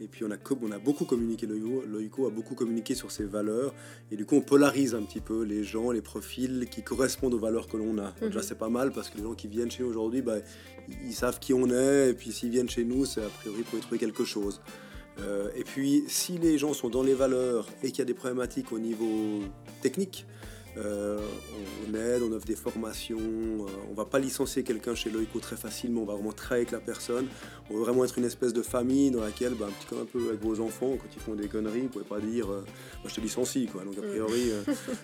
Et 0.00 0.06
puis 0.06 0.24
on 0.24 0.30
a, 0.30 0.36
on 0.62 0.72
a 0.72 0.78
beaucoup 0.78 1.04
communiqué, 1.04 1.46
Loïco, 1.46 1.84
Loïco 1.86 2.26
a 2.26 2.30
beaucoup 2.30 2.54
communiqué 2.54 2.94
sur 2.94 3.10
ses 3.10 3.24
valeurs. 3.24 3.74
Et 4.10 4.16
du 4.16 4.26
coup, 4.26 4.36
on 4.36 4.40
polarise 4.40 4.94
un 4.94 5.02
petit 5.02 5.20
peu 5.20 5.42
les 5.42 5.64
gens, 5.64 5.90
les 5.90 6.02
profils 6.02 6.66
qui 6.70 6.82
correspondent 6.82 7.34
aux 7.34 7.38
valeurs 7.38 7.68
que 7.68 7.76
l'on 7.76 7.98
a. 7.98 8.14
Déjà, 8.20 8.42
c'est 8.42 8.58
pas 8.58 8.68
mal 8.68 8.92
parce 8.92 9.10
que 9.10 9.18
les 9.18 9.24
gens 9.24 9.34
qui 9.34 9.48
viennent 9.48 9.70
chez 9.70 9.82
nous 9.82 9.88
aujourd'hui, 9.90 10.22
bah, 10.22 10.36
ils 11.04 11.14
savent 11.14 11.38
qui 11.38 11.52
on 11.52 11.68
est. 11.68 12.10
Et 12.10 12.14
puis 12.14 12.32
s'ils 12.32 12.50
viennent 12.50 12.68
chez 12.68 12.84
nous, 12.84 13.04
c'est 13.04 13.22
a 13.22 13.28
priori 13.28 13.62
pour 13.62 13.78
y 13.78 13.82
trouver 13.82 13.98
quelque 13.98 14.24
chose. 14.24 14.60
Euh, 15.20 15.50
et 15.54 15.64
puis, 15.64 16.04
si 16.08 16.38
les 16.38 16.58
gens 16.58 16.72
sont 16.72 16.88
dans 16.88 17.02
les 17.02 17.14
valeurs 17.14 17.66
et 17.82 17.88
qu'il 17.90 18.00
y 18.00 18.02
a 18.02 18.06
des 18.06 18.14
problématiques 18.14 18.72
au 18.72 18.78
niveau 18.78 19.42
technique, 19.80 20.26
euh, 20.76 21.20
on 21.86 21.94
aide, 21.94 22.22
on 22.22 22.32
offre 22.32 22.46
des 22.46 22.56
formations, 22.56 23.18
euh, 23.18 23.70
on 23.90 23.94
va 23.94 24.06
pas 24.06 24.18
licencier 24.18 24.64
quelqu'un 24.64 24.96
chez 24.96 25.08
Loïco 25.08 25.38
très 25.38 25.56
facilement, 25.56 26.02
on 26.02 26.04
va 26.04 26.14
vraiment 26.14 26.32
travailler 26.32 26.62
avec 26.62 26.72
la 26.72 26.80
personne. 26.80 27.28
On 27.70 27.74
veut 27.74 27.80
vraiment 27.80 28.04
être 28.04 28.18
une 28.18 28.24
espèce 28.24 28.52
de 28.52 28.62
famille 28.62 29.12
dans 29.12 29.20
laquelle, 29.20 29.54
bah, 29.54 29.66
un 29.68 29.72
petit 29.72 29.86
peu 29.86 30.00
un 30.00 30.04
peu 30.04 30.28
avec 30.30 30.40
vos 30.40 30.60
enfants, 30.60 30.96
quand 31.00 31.08
ils 31.14 31.22
font 31.22 31.34
des 31.34 31.46
conneries, 31.46 31.82
vous 31.82 31.88
pouvez 31.90 32.04
pas 32.04 32.18
dire 32.18 32.50
euh, 32.50 32.64
moi 33.02 33.06
je 33.06 33.14
te 33.14 33.20
licencie. 33.20 33.66
Quoi. 33.66 33.84
Donc 33.84 33.96
a 33.98 34.02
priori, 34.02 34.50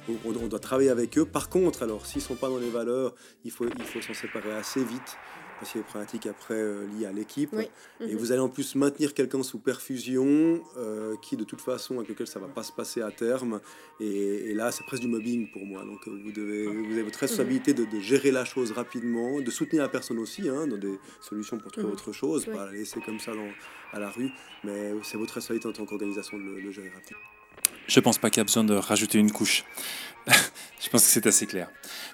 on, 0.08 0.34
on 0.34 0.48
doit 0.48 0.58
travailler 0.58 0.90
avec 0.90 1.16
eux. 1.18 1.24
Par 1.24 1.48
contre, 1.48 1.84
alors 1.84 2.04
s'ils 2.04 2.22
sont 2.22 2.34
pas 2.34 2.48
dans 2.48 2.58
les 2.58 2.70
valeurs, 2.70 3.14
il 3.44 3.52
faut, 3.52 3.66
il 3.66 3.84
faut 3.84 4.00
s'en 4.00 4.14
séparer 4.14 4.52
assez 4.52 4.82
vite. 4.82 5.16
Parce 5.60 5.72
qu'il 5.72 5.80
y 5.80 5.84
a 5.84 5.84
des 5.84 5.88
problématiques 5.90 6.26
après 6.26 6.54
euh, 6.54 6.86
liées 6.88 7.04
à 7.04 7.12
l'équipe. 7.12 7.50
Oui. 7.52 7.68
Et 8.00 8.14
vous 8.14 8.32
allez 8.32 8.40
en 8.40 8.48
plus 8.48 8.74
maintenir 8.76 9.12
quelqu'un 9.12 9.42
sous 9.42 9.58
perfusion 9.58 10.62
euh, 10.78 11.16
qui, 11.20 11.36
de 11.36 11.44
toute 11.44 11.60
façon, 11.60 11.96
avec 11.98 12.08
lequel 12.08 12.26
ça 12.26 12.40
va 12.40 12.48
pas 12.48 12.62
se 12.62 12.72
passer 12.72 13.02
à 13.02 13.10
terme. 13.10 13.60
Et, 14.00 14.50
et 14.50 14.54
là, 14.54 14.72
c'est 14.72 14.84
presque 14.84 15.02
du 15.02 15.08
mobbing 15.08 15.50
pour 15.50 15.66
moi. 15.66 15.84
Donc, 15.84 16.08
euh, 16.08 16.18
vous, 16.24 16.32
devez, 16.32 16.66
vous 16.66 16.92
avez 16.92 17.02
votre 17.02 17.18
responsabilité 17.18 17.74
de, 17.74 17.84
de 17.84 18.00
gérer 18.00 18.30
la 18.30 18.46
chose 18.46 18.72
rapidement, 18.72 19.40
de 19.40 19.50
soutenir 19.50 19.82
la 19.82 19.90
personne 19.90 20.18
aussi 20.18 20.48
hein, 20.48 20.66
dans 20.66 20.78
des 20.78 20.98
solutions 21.20 21.58
pour 21.58 21.70
trouver 21.70 21.88
Mhm. 21.88 21.92
autre 21.92 22.12
chose, 22.12 22.46
Oui. 22.48 22.54
pas 22.54 22.64
la 22.66 22.72
laisser 22.72 23.00
comme 23.00 23.20
ça 23.20 23.32
dans, 23.34 23.48
à 23.92 24.00
la 24.00 24.08
rue. 24.10 24.30
Mais 24.64 24.92
c'est 25.02 25.18
votre 25.18 25.34
responsabilité 25.34 25.68
en 25.68 25.72
tant 25.72 25.84
qu'organisation 25.84 26.38
de 26.38 26.42
le, 26.44 26.60
le 26.60 26.70
gérer 26.70 26.88
rapidement. 26.88 27.20
Je 27.86 28.00
pense 28.00 28.18
pas 28.18 28.30
qu'il 28.30 28.38
y 28.38 28.42
a 28.42 28.44
besoin 28.44 28.64
de 28.64 28.74
rajouter 28.74 29.18
une 29.18 29.32
couche. 29.32 29.64
Je 30.80 30.88
pense 30.88 31.02
que 31.04 31.08
c'est 31.10 31.26
assez 31.26 31.46
clair. 31.46 31.70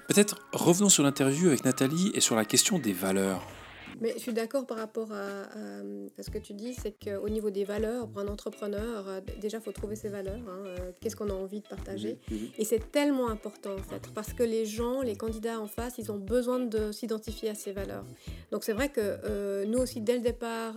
Peut-être 0.09 0.37
revenons 0.52 0.88
sur 0.88 1.02
l'interview 1.02 1.48
avec 1.48 1.64
Nathalie 1.64 2.11
et 2.14 2.20
sur 2.20 2.35
la 2.35 2.44
question 2.44 2.79
des 2.79 2.92
valeurs. 2.92 3.46
Mais 3.98 4.12
je 4.14 4.18
suis 4.20 4.35
d'accord 4.35 4.66
par 4.66 4.76
rapport 4.76 5.11
à, 5.11 5.16
à- 5.16 5.81
à 6.18 6.22
ce 6.22 6.29
que 6.31 6.37
tu 6.37 6.52
dis, 6.52 6.74
c'est 6.74 6.92
qu'au 7.02 7.31
niveau 7.31 7.48
des 7.48 7.64
valeurs, 7.64 8.07
pour 8.09 8.20
un 8.20 8.29
entrepreneur, 8.29 9.09
euh, 9.09 9.20
déjà, 9.40 9.57
il 9.57 9.62
faut 9.62 9.72
trouver 9.72 9.96
ses 9.96 10.11
valeurs. 10.11 10.37
hein, 10.46 10.64
euh, 10.66 10.92
Qu'est-ce 11.00 11.16
qu'on 11.16 11.31
a 11.31 11.33
envie 11.33 11.61
de 11.62 11.66
partager 11.66 12.18
Mhm. 12.31 12.48
Et 12.59 12.66
c'est 12.66 12.92
tellement 12.92 13.29
important, 13.31 13.72
en 13.72 13.83
fait, 13.83 14.11
parce 14.14 14.35
que 14.35 14.42
les 14.42 14.66
gens, 14.66 15.00
les 15.00 15.16
candidats 15.16 15.59
en 15.61 15.66
face, 15.66 15.94
ils 15.96 16.12
ont 16.12 16.18
besoin 16.18 16.59
de 16.59 16.92
s'identifier 16.92 17.48
à 17.48 17.55
ces 17.55 17.72
valeurs. 17.72 18.05
Donc 18.52 18.64
c'est 18.64 18.74
vrai 18.74 18.90
que 18.90 19.00
euh, 19.00 19.64
nous 19.64 19.79
aussi, 19.79 20.02
dès 20.02 20.16
le 20.16 20.20
départ, 20.22 20.74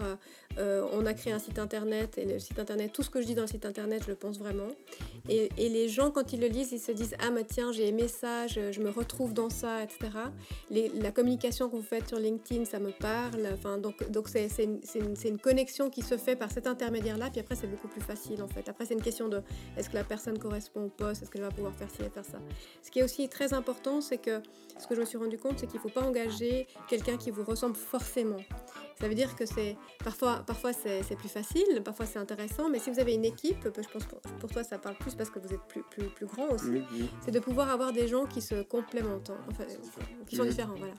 euh, 0.58 0.86
on 0.94 1.06
a 1.06 1.14
créé 1.14 1.32
un 1.32 1.40
site 1.40 1.60
internet, 1.60 2.18
et 2.18 2.26
le 2.26 2.40
site 2.40 2.60
internet, 2.60 2.92
tout 2.92 3.04
ce 3.04 3.10
que 3.10 3.22
je 3.22 3.28
dis 3.28 3.36
dans 3.36 3.44
le 3.44 3.48
site 3.48 3.66
internet, 3.66 4.04
je 4.04 4.10
le 4.10 4.16
pense 4.16 4.40
vraiment. 4.40 4.68
Et, 5.30 5.50
les 5.58 5.88
gens, 5.88 6.10
quand 6.12 6.34
ils 6.34 6.40
le 6.40 6.48
lisent, 6.48 6.72
ils 6.72 6.80
se 6.80 6.92
disent 6.92 7.16
Ah, 7.20 7.30
mais 7.30 7.44
tiens, 7.44 7.72
j'ai 7.72 7.88
aimé 7.88 8.08
ça, 8.08 8.48
je, 8.48 8.80
me 8.80 8.90
retrouve 8.90 9.34
dans 9.34 9.50
ça, 9.50 9.84
etc. 9.84 10.00
La 10.72 11.12
communication 11.12 11.70
que 11.70 11.76
vous 11.76 11.84
faites 11.84 12.08
sur 12.08 12.18
LinkedIn, 12.18 12.66
ça 12.66 12.80
me 12.80 12.92
parle. 12.92 13.48
Enfin, 13.54 13.78
donc, 13.78 14.28
c'est, 14.28 14.50
c'est 14.50 14.64
une, 14.64 15.16
une 15.24 15.40
connexion 15.40 15.90
qui 15.90 16.02
se 16.02 16.18
fait 16.18 16.36
par 16.36 16.52
cet 16.52 16.68
intermédiaire-là. 16.68 17.30
Puis 17.30 17.40
après, 17.40 17.56
c'est 17.56 17.68
beaucoup 17.68 17.88
plus 17.88 18.02
facile 18.02 18.42
en 18.42 18.48
fait. 18.48 18.68
Après, 18.70 18.86
c'est 18.86 18.94
une 18.94 19.02
question 19.02 19.30
de 19.30 19.42
est-ce 19.78 19.90
que 19.90 19.96
la 19.96 20.04
personne 20.04 20.40
correspond 20.40 20.86
au 20.86 20.90
poste, 20.90 21.24
est-ce 21.24 21.32
qu'elle 21.32 21.42
va 21.42 21.52
pouvoir 21.52 21.74
faire 21.74 21.90
ci 21.90 22.02
et 22.02 22.10
faire 22.10 22.26
ça. 22.26 22.40
Ce 22.82 22.92
qui 22.92 23.00
est 23.00 23.04
aussi 23.04 23.30
très 23.30 23.54
important, 23.54 24.02
c'est 24.02 24.18
que 24.18 24.42
ce 24.80 24.88
que 24.88 24.96
je 24.96 25.02
me 25.02 25.06
suis 25.06 25.18
rendu 25.18 25.38
compte, 25.38 25.60
c'est 25.60 25.68
qu'il 25.68 25.78
ne 25.78 25.82
faut 25.82 25.90
pas 25.90 26.06
engager 26.06 26.68
quelqu'un 26.88 27.18
qui 27.18 27.32
vous 27.32 27.44
ressemble 27.44 27.76
forcément. 27.76 28.40
Ça 29.00 29.08
veut 29.08 29.16
dire 29.16 29.36
que 29.36 29.46
c'est 29.46 29.78
parfois, 30.04 30.44
parfois 30.50 30.74
c'est, 30.74 31.16
plus 31.16 31.30
facile, 31.30 31.84
parfois 31.86 32.08
c'est 32.08 32.18
intéressant, 32.18 32.70
mais 32.70 32.80
si 32.80 32.90
vous 32.90 33.00
avez 33.00 33.14
une 33.14 33.24
équipe, 33.24 33.64
je 33.66 33.88
pense 33.88 34.06
pour, 34.06 34.20
pour 34.40 34.50
toi 34.50 34.64
ça 34.64 34.80
parle 34.80 34.96
plus 34.98 35.14
parce 35.14 35.30
que 35.30 35.38
vous 35.38 35.54
êtes 35.54 35.62
plus, 35.68 35.84
plus, 35.92 36.06
plus 36.08 36.26
grand 36.26 36.48
aussi, 36.50 36.82
c'est 37.24 37.30
de 37.30 37.40
pouvoir 37.40 37.70
avoir 37.70 37.94
des 37.94 38.08
gens 38.08 38.26
qui 38.26 38.42
se 38.42 38.64
complémentent, 38.64 39.30
hein, 39.30 39.38
enfin, 39.52 39.66
qui 40.26 40.36
sont 40.36 40.46
différents, 40.46 40.74
voilà. 40.74 40.94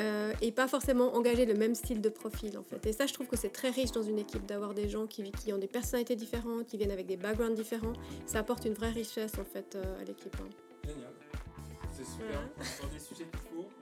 Euh, 0.00 0.32
et 0.40 0.50
pas 0.50 0.66
forcément 0.66 1.14
engager 1.14 1.46
le 1.46 1.54
même 1.54 1.76
style 1.76 2.00
de 2.00 2.08
profil 2.08 2.58
en 2.58 2.64
fait. 2.64 2.84
Et 2.86 2.92
ça, 2.92 3.06
je 3.06 3.12
trouve 3.12 3.28
que 3.28 3.36
c'est 3.36 3.50
très 3.50 3.70
riche 3.70 3.92
dans 3.92 4.02
une 4.02 4.18
équipe 4.18 4.46
d'avoir 4.46 4.74
des 4.74 4.88
gens 4.88 5.06
qui, 5.06 5.30
qui 5.30 5.52
ont 5.52 5.58
des 5.58 5.68
personnalités 5.68 6.16
différentes, 6.16 6.66
qui 6.66 6.76
viennent 6.76 6.90
avec 6.90 7.06
des 7.06 7.18
backgrounds 7.18 7.54
différents. 7.54 7.92
Ça 8.26 8.38
apporte 8.40 8.64
une 8.64 8.72
vraie 8.74 8.90
richesse 8.90 9.34
en 9.38 9.44
fait 9.44 9.76
euh, 9.76 10.00
à 10.00 10.04
l'équipe. 10.04 10.34
hein. 10.40 10.48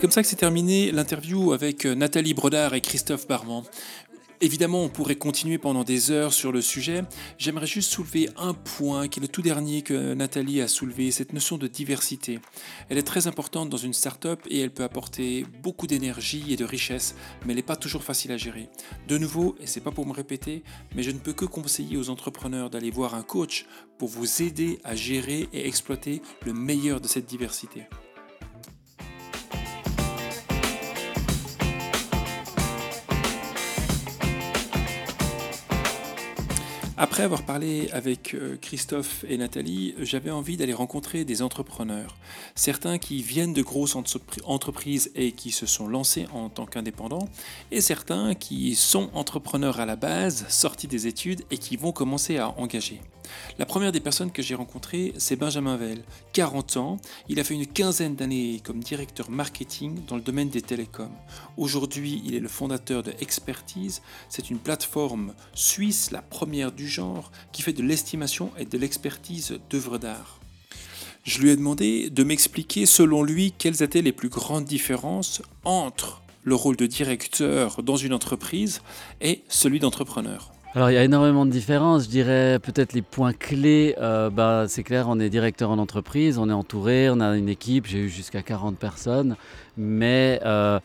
comme 0.00 0.10
ça 0.10 0.22
que 0.22 0.28
s'est 0.28 0.36
terminée 0.36 0.92
l'interview 0.92 1.52
avec 1.52 1.84
euh, 1.84 1.94
Nathalie 1.94 2.34
Brodard 2.34 2.74
et 2.74 2.80
Christophe 2.80 3.28
Barman. 3.28 3.62
Évidemment, 4.42 4.82
on 4.82 4.88
pourrait 4.88 5.16
continuer 5.16 5.58
pendant 5.58 5.84
des 5.84 6.10
heures 6.10 6.32
sur 6.32 6.50
le 6.50 6.62
sujet. 6.62 7.04
J'aimerais 7.36 7.66
juste 7.66 7.92
soulever 7.92 8.30
un 8.38 8.54
point 8.54 9.06
qui 9.06 9.20
est 9.20 9.22
le 9.22 9.28
tout 9.28 9.42
dernier 9.42 9.82
que 9.82 10.14
Nathalie 10.14 10.62
a 10.62 10.68
soulevé, 10.68 11.10
cette 11.10 11.34
notion 11.34 11.58
de 11.58 11.66
diversité. 11.66 12.38
Elle 12.88 12.96
est 12.96 13.02
très 13.02 13.26
importante 13.26 13.68
dans 13.68 13.76
une 13.76 13.92
start-up 13.92 14.40
et 14.48 14.60
elle 14.60 14.70
peut 14.70 14.82
apporter 14.82 15.44
beaucoup 15.62 15.86
d'énergie 15.86 16.54
et 16.54 16.56
de 16.56 16.64
richesse, 16.64 17.16
mais 17.44 17.52
elle 17.52 17.56
n'est 17.56 17.62
pas 17.62 17.76
toujours 17.76 18.02
facile 18.02 18.32
à 18.32 18.38
gérer. 18.38 18.70
De 19.08 19.18
nouveau, 19.18 19.56
et 19.60 19.66
c'est 19.66 19.82
pas 19.82 19.90
pour 19.90 20.06
me 20.06 20.12
répéter, 20.14 20.62
mais 20.96 21.02
je 21.02 21.10
ne 21.10 21.18
peux 21.18 21.34
que 21.34 21.44
conseiller 21.44 21.98
aux 21.98 22.08
entrepreneurs 22.08 22.70
d'aller 22.70 22.90
voir 22.90 23.14
un 23.14 23.22
coach 23.22 23.66
pour 23.98 24.08
vous 24.08 24.40
aider 24.40 24.78
à 24.84 24.94
gérer 24.94 25.50
et 25.52 25.68
exploiter 25.68 26.22
le 26.46 26.54
meilleur 26.54 27.02
de 27.02 27.08
cette 27.08 27.26
diversité. 27.26 27.82
Après 37.02 37.22
avoir 37.22 37.44
parlé 37.44 37.88
avec 37.92 38.34
euh, 38.34 38.58
Christophe 38.60 39.24
et 39.26 39.38
Nathalie, 39.38 39.94
j'avais 40.02 40.30
envie 40.30 40.58
d'aller 40.58 40.74
rencontrer 40.74 41.24
des 41.24 41.40
entrepreneurs. 41.40 42.14
Certains 42.54 42.98
qui 42.98 43.22
viennent 43.22 43.54
de 43.54 43.62
grosses 43.62 43.94
entrepri- 43.94 44.42
entreprises 44.44 45.10
et 45.14 45.32
qui 45.32 45.50
se 45.50 45.64
sont 45.64 45.88
lancés 45.88 46.26
en 46.34 46.50
tant 46.50 46.66
qu'indépendants, 46.66 47.26
et 47.70 47.80
certains 47.80 48.34
qui 48.34 48.74
sont 48.74 49.08
entrepreneurs 49.14 49.80
à 49.80 49.86
la 49.86 49.96
base, 49.96 50.44
sortis 50.50 50.88
des 50.88 51.06
études 51.06 51.40
et 51.50 51.56
qui 51.56 51.76
vont 51.76 51.92
commencer 51.92 52.36
à 52.36 52.50
engager. 52.60 53.00
La 53.58 53.66
première 53.66 53.92
des 53.92 54.00
personnes 54.00 54.30
que 54.30 54.42
j'ai 54.42 54.54
rencontrées, 54.54 55.12
c'est 55.18 55.36
Benjamin 55.36 55.76
Vell, 55.76 56.02
40 56.32 56.76
ans. 56.76 56.96
Il 57.28 57.40
a 57.40 57.44
fait 57.44 57.54
une 57.54 57.66
quinzaine 57.66 58.16
d'années 58.16 58.60
comme 58.64 58.80
directeur 58.80 59.30
marketing 59.30 60.04
dans 60.06 60.16
le 60.16 60.22
domaine 60.22 60.48
des 60.48 60.62
télécoms. 60.62 61.10
Aujourd'hui, 61.56 62.22
il 62.24 62.34
est 62.34 62.40
le 62.40 62.48
fondateur 62.48 63.02
de 63.02 63.12
Expertise. 63.20 64.02
C'est 64.28 64.50
une 64.50 64.58
plateforme 64.58 65.34
suisse, 65.54 66.10
la 66.10 66.22
première 66.22 66.72
du 66.72 66.88
genre, 66.88 67.30
qui 67.52 67.62
fait 67.62 67.72
de 67.72 67.82
l'estimation 67.82 68.50
et 68.58 68.64
de 68.64 68.78
l'expertise 68.78 69.58
d'œuvres 69.68 69.98
d'art. 69.98 70.40
Je 71.24 71.38
lui 71.38 71.50
ai 71.50 71.56
demandé 71.56 72.08
de 72.08 72.24
m'expliquer 72.24 72.86
selon 72.86 73.22
lui 73.22 73.52
quelles 73.56 73.82
étaient 73.82 74.02
les 74.02 74.12
plus 74.12 74.30
grandes 74.30 74.64
différences 74.64 75.42
entre 75.64 76.22
le 76.44 76.54
rôle 76.54 76.76
de 76.76 76.86
directeur 76.86 77.82
dans 77.82 77.96
une 77.96 78.14
entreprise 78.14 78.80
et 79.20 79.42
celui 79.48 79.80
d'entrepreneur. 79.80 80.52
Alors 80.76 80.88
il 80.88 80.94
y 80.94 80.98
a 80.98 81.02
énormément 81.02 81.46
de 81.46 81.50
différences, 81.50 82.04
je 82.04 82.10
dirais 82.10 82.60
peut-être 82.62 82.92
les 82.92 83.02
points 83.02 83.32
clés, 83.32 83.96
euh, 84.00 84.30
bah, 84.30 84.66
c'est 84.68 84.84
clair, 84.84 85.06
on 85.08 85.18
est 85.18 85.28
directeur 85.28 85.68
en 85.68 85.78
entreprise, 85.78 86.38
on 86.38 86.48
est 86.48 86.52
entouré, 86.52 87.10
on 87.10 87.18
a 87.18 87.36
une 87.36 87.48
équipe, 87.48 87.86
j'ai 87.86 87.98
eu 87.98 88.08
jusqu'à 88.08 88.42
40 88.42 88.78
personnes, 88.78 89.34
mais 89.76 90.38
euh, 90.46 90.78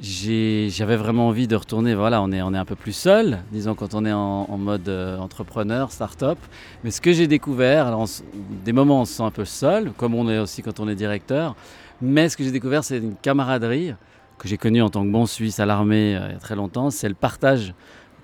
j'avais 0.00 0.94
vraiment 0.94 1.26
envie 1.26 1.48
de 1.48 1.56
retourner, 1.56 1.96
voilà, 1.96 2.22
on 2.22 2.30
est, 2.30 2.40
on 2.40 2.54
est 2.54 2.58
un 2.58 2.64
peu 2.64 2.76
plus 2.76 2.92
seul, 2.92 3.38
disons 3.50 3.74
quand 3.74 3.94
on 3.94 4.04
est 4.04 4.12
en, 4.12 4.46
mode 4.58 4.88
euh, 4.88 5.18
entrepreneur, 5.18 5.90
start-up, 5.90 6.38
mais 6.84 6.92
ce 6.92 7.00
que 7.00 7.12
j'ai 7.12 7.26
découvert, 7.26 7.88
alors 7.88 8.06
des 8.64 8.72
moments 8.72 9.00
on 9.00 9.04
se 9.06 9.14
sent 9.14 9.24
un 9.24 9.32
peu 9.32 9.44
seul, 9.44 9.90
comme 9.96 10.14
on 10.14 10.30
est 10.30 10.38
aussi 10.38 10.62
quand 10.62 10.78
on 10.78 10.88
est 10.88 10.94
directeur, 10.94 11.56
mais 12.00 12.28
ce 12.28 12.36
que 12.36 12.44
j'ai 12.44 12.52
découvert 12.52 12.84
c'est 12.84 12.98
une 12.98 13.16
camaraderie 13.16 13.92
que 14.38 14.46
j'ai 14.46 14.56
connue 14.56 14.82
en 14.82 14.88
tant 14.88 15.02
que 15.02 15.10
bon 15.10 15.26
Suisse 15.26 15.58
à 15.58 15.66
l'armée 15.66 16.10
il 16.12 16.32
y 16.32 16.36
a 16.36 16.38
très 16.38 16.54
longtemps, 16.54 16.90
c'est 16.90 17.08
le 17.08 17.16
partage 17.16 17.74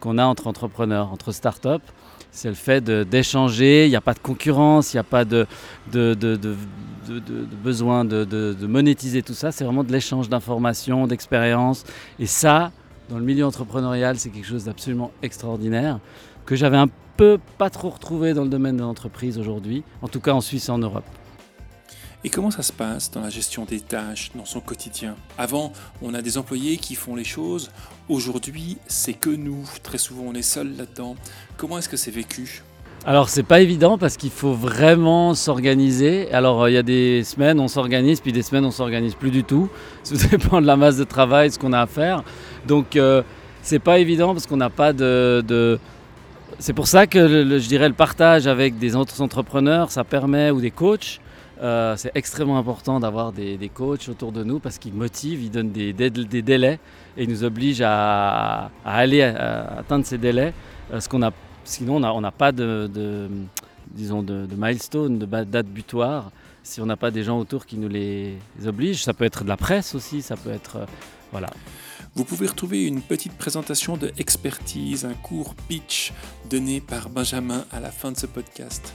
qu'on 0.03 0.19
a 0.19 0.25
entre 0.25 0.49
entrepreneurs, 0.49 1.13
entre 1.13 1.31
startups. 1.31 1.87
C'est 2.33 2.49
le 2.49 2.55
fait 2.55 2.83
d'échanger, 2.83 3.87
il 3.87 3.91
n'y 3.91 3.97
a 3.97 4.01
pas 4.01 4.15
de 4.15 4.19
concurrence, 4.19 4.93
il 4.93 4.97
n'y 4.97 5.01
a 5.01 5.05
pas 5.05 5.25
de, 5.25 5.47
de, 5.93 6.39
besoin 7.63 8.05
de 8.05 8.67
monétiser 8.67 9.23
tout 9.23 9.35
ça. 9.35 9.53
C'est 9.53 9.65
vraiment 9.65 9.85
de 9.85 9.93
l'échange 9.93 10.29
d'informations, 10.29 11.07
d'expériences. 11.07 11.85
Et 12.19 12.27
ça, 12.27 12.73
dans 13.11 13.19
le 13.19 13.25
milieu 13.25 13.47
entrepreneurial, 13.47 14.19
c'est 14.19 14.31
quelque 14.31 14.47
chose 14.47 14.65
d'absolument 14.65 15.13
extraordinaire 15.23 16.01
que 16.47 16.57
j'avais 16.57 16.79
un 16.79 16.89
peu 17.17 17.39
pas 17.59 17.71
trop 17.71 17.91
retrouvé 17.91 18.35
dans 18.35 18.43
le 18.43 18.49
domaine 18.49 18.77
de 18.77 18.83
l'entreprise 18.83 19.39
aujourd'hui, 19.39 19.85
en 20.01 20.09
tout 20.09 20.21
cas 20.21 20.33
en 20.33 20.41
Suisse 20.41 20.69
et 20.69 20.73
en 20.73 20.79
Europe. 20.79 21.05
Et 22.25 22.31
comment 22.31 22.53
ça 22.53 22.63
se 22.63 22.73
passe 22.73 23.11
dans 23.11 23.21
la 23.21 23.31
gestion 23.31 23.65
des 23.65 23.81
tâches, 23.81 24.31
dans 24.37 24.45
son 24.45 24.61
quotidien? 24.61 25.17
Avant, 25.39 25.73
on 26.01 26.15
a 26.15 26.23
des 26.23 26.39
employés 26.39 26.77
qui 26.77 26.95
font 26.95 27.17
les 27.17 27.25
choses. 27.25 27.73
Aujourd'hui, 28.09 28.79
c'est 28.87 29.15
que 29.15 29.31
nous. 29.31 29.65
Très 29.83 29.99
souvent, 29.99 30.25
on 30.29 30.35
est 30.35 30.43
seul 30.43 30.77
là-dedans. 30.77 31.17
Comment 31.57 31.79
est-ce 31.79 31.89
que 31.89 31.97
c'est 31.97 32.13
vécu? 32.13 32.63
Alors 33.05 33.29
c'est 33.29 33.43
pas 33.43 33.61
évident 33.61 33.99
parce 33.99 34.17
qu'il 34.17 34.31
faut 34.31 34.53
vraiment 34.53 35.35
s'organiser. 35.35 36.33
Alors 36.33 36.69
il 36.69 36.75
y 36.75 36.77
a 36.77 36.85
des 36.85 37.25
semaines 37.25 37.59
on 37.59 37.67
s'organise, 37.67 38.21
puis 38.21 38.31
des 38.31 38.43
semaines 38.43 38.65
on 38.65 38.71
s'organise 38.71 39.17
plus 39.17 39.33
du 39.33 39.43
tout. 39.43 39.69
Ça 40.05 40.29
dépend 40.29 40.61
de 40.61 40.67
la 40.67 40.77
masse 40.77 40.99
de 40.99 41.03
travail, 41.03 41.51
ce 41.51 41.59
qu'on 41.59 41.73
a 41.73 41.81
à 41.81 41.87
faire. 41.89 42.23
Donc 42.69 42.95
euh, 42.95 43.23
c'est 43.63 43.81
pas 43.81 43.99
évident 43.99 44.35
parce 44.35 44.47
qu'on 44.47 44.57
n'a 44.57 44.71
pas 44.71 44.93
de, 44.93 45.81
C'est 46.61 46.75
pour 46.75 46.87
ça 46.87 47.09
que 47.09 47.59
je 47.59 47.67
dirais 47.67 47.89
le 47.89 47.95
partage 47.95 48.47
avec 48.47 48.79
des 48.79 48.95
autres 48.95 49.21
entrepreneurs, 49.21 49.91
ça 49.91 50.05
permet 50.05 50.53
ou 50.53 50.61
des 50.61 50.71
coachs. 50.71 51.21
Euh, 51.63 51.97
c'est 51.97 52.11
extrêmement 52.15 52.59
important 52.59 52.99
d'avoir 52.99 53.33
des, 53.33 53.57
des 53.57 53.69
coachs 53.69 54.09
autour 54.09 54.33
de 54.33 54.43
nous 54.43 54.59
parce 54.59 54.79
qu'ils 54.79 54.95
motivent, 54.95 55.43
ils 55.43 55.51
donnent 55.51 55.71
des, 55.71 55.93
délais 55.93 56.81
et 57.17 57.25
ils 57.25 57.29
nous 57.29 57.45
obligent 57.45 57.85
à, 57.85 58.71
aller 58.85 59.23
atteindre 59.23 60.05
ces 60.05 60.19
délais. 60.19 60.53
euh, 60.93 61.01
qu'on 61.09 61.23
a 61.23 61.33
Sinon, 61.65 62.03
on 62.03 62.21
n'a 62.21 62.33
pas 62.33 62.51
de, 62.51 63.31
disons 63.95 64.23
de, 64.23 64.49
milestone, 64.57 65.19
de 65.19 65.27
date 65.45 65.67
butoir. 65.67 66.33
Si 66.65 66.81
on 66.81 66.87
n'a 66.87 66.97
pas 66.97 67.11
des 67.11 67.23
gens 67.23 67.39
autour 67.39 67.67
qui 67.67 67.77
nous 67.77 67.89
les 67.89 68.37
obligent, 68.67 69.03
ça 69.03 69.13
peut 69.13 69.25
être 69.25 69.45
de 69.45 69.49
la 69.49 69.57
presse 69.57 69.95
aussi, 69.95 70.23
ça 70.23 70.37
peut 70.37 70.51
être 70.51 70.77
euh, 70.77 70.87
voilà. 71.31 71.51
Vous 72.15 72.25
pouvez 72.25 72.47
retrouver 72.47 72.85
une 72.85 73.01
petite 73.01 73.33
présentation 73.33 73.97
de 73.97 74.13
expertise, 74.19 75.05
un 75.05 75.15
court 75.15 75.55
pitch 75.55 76.13
donné 76.51 76.81
par 76.81 77.09
Benjamin 77.09 77.65
à 77.73 77.81
la 77.81 77.91
fin 77.91 78.13
de 78.13 78.19
ce 78.19 78.27
podcast. 78.27 78.93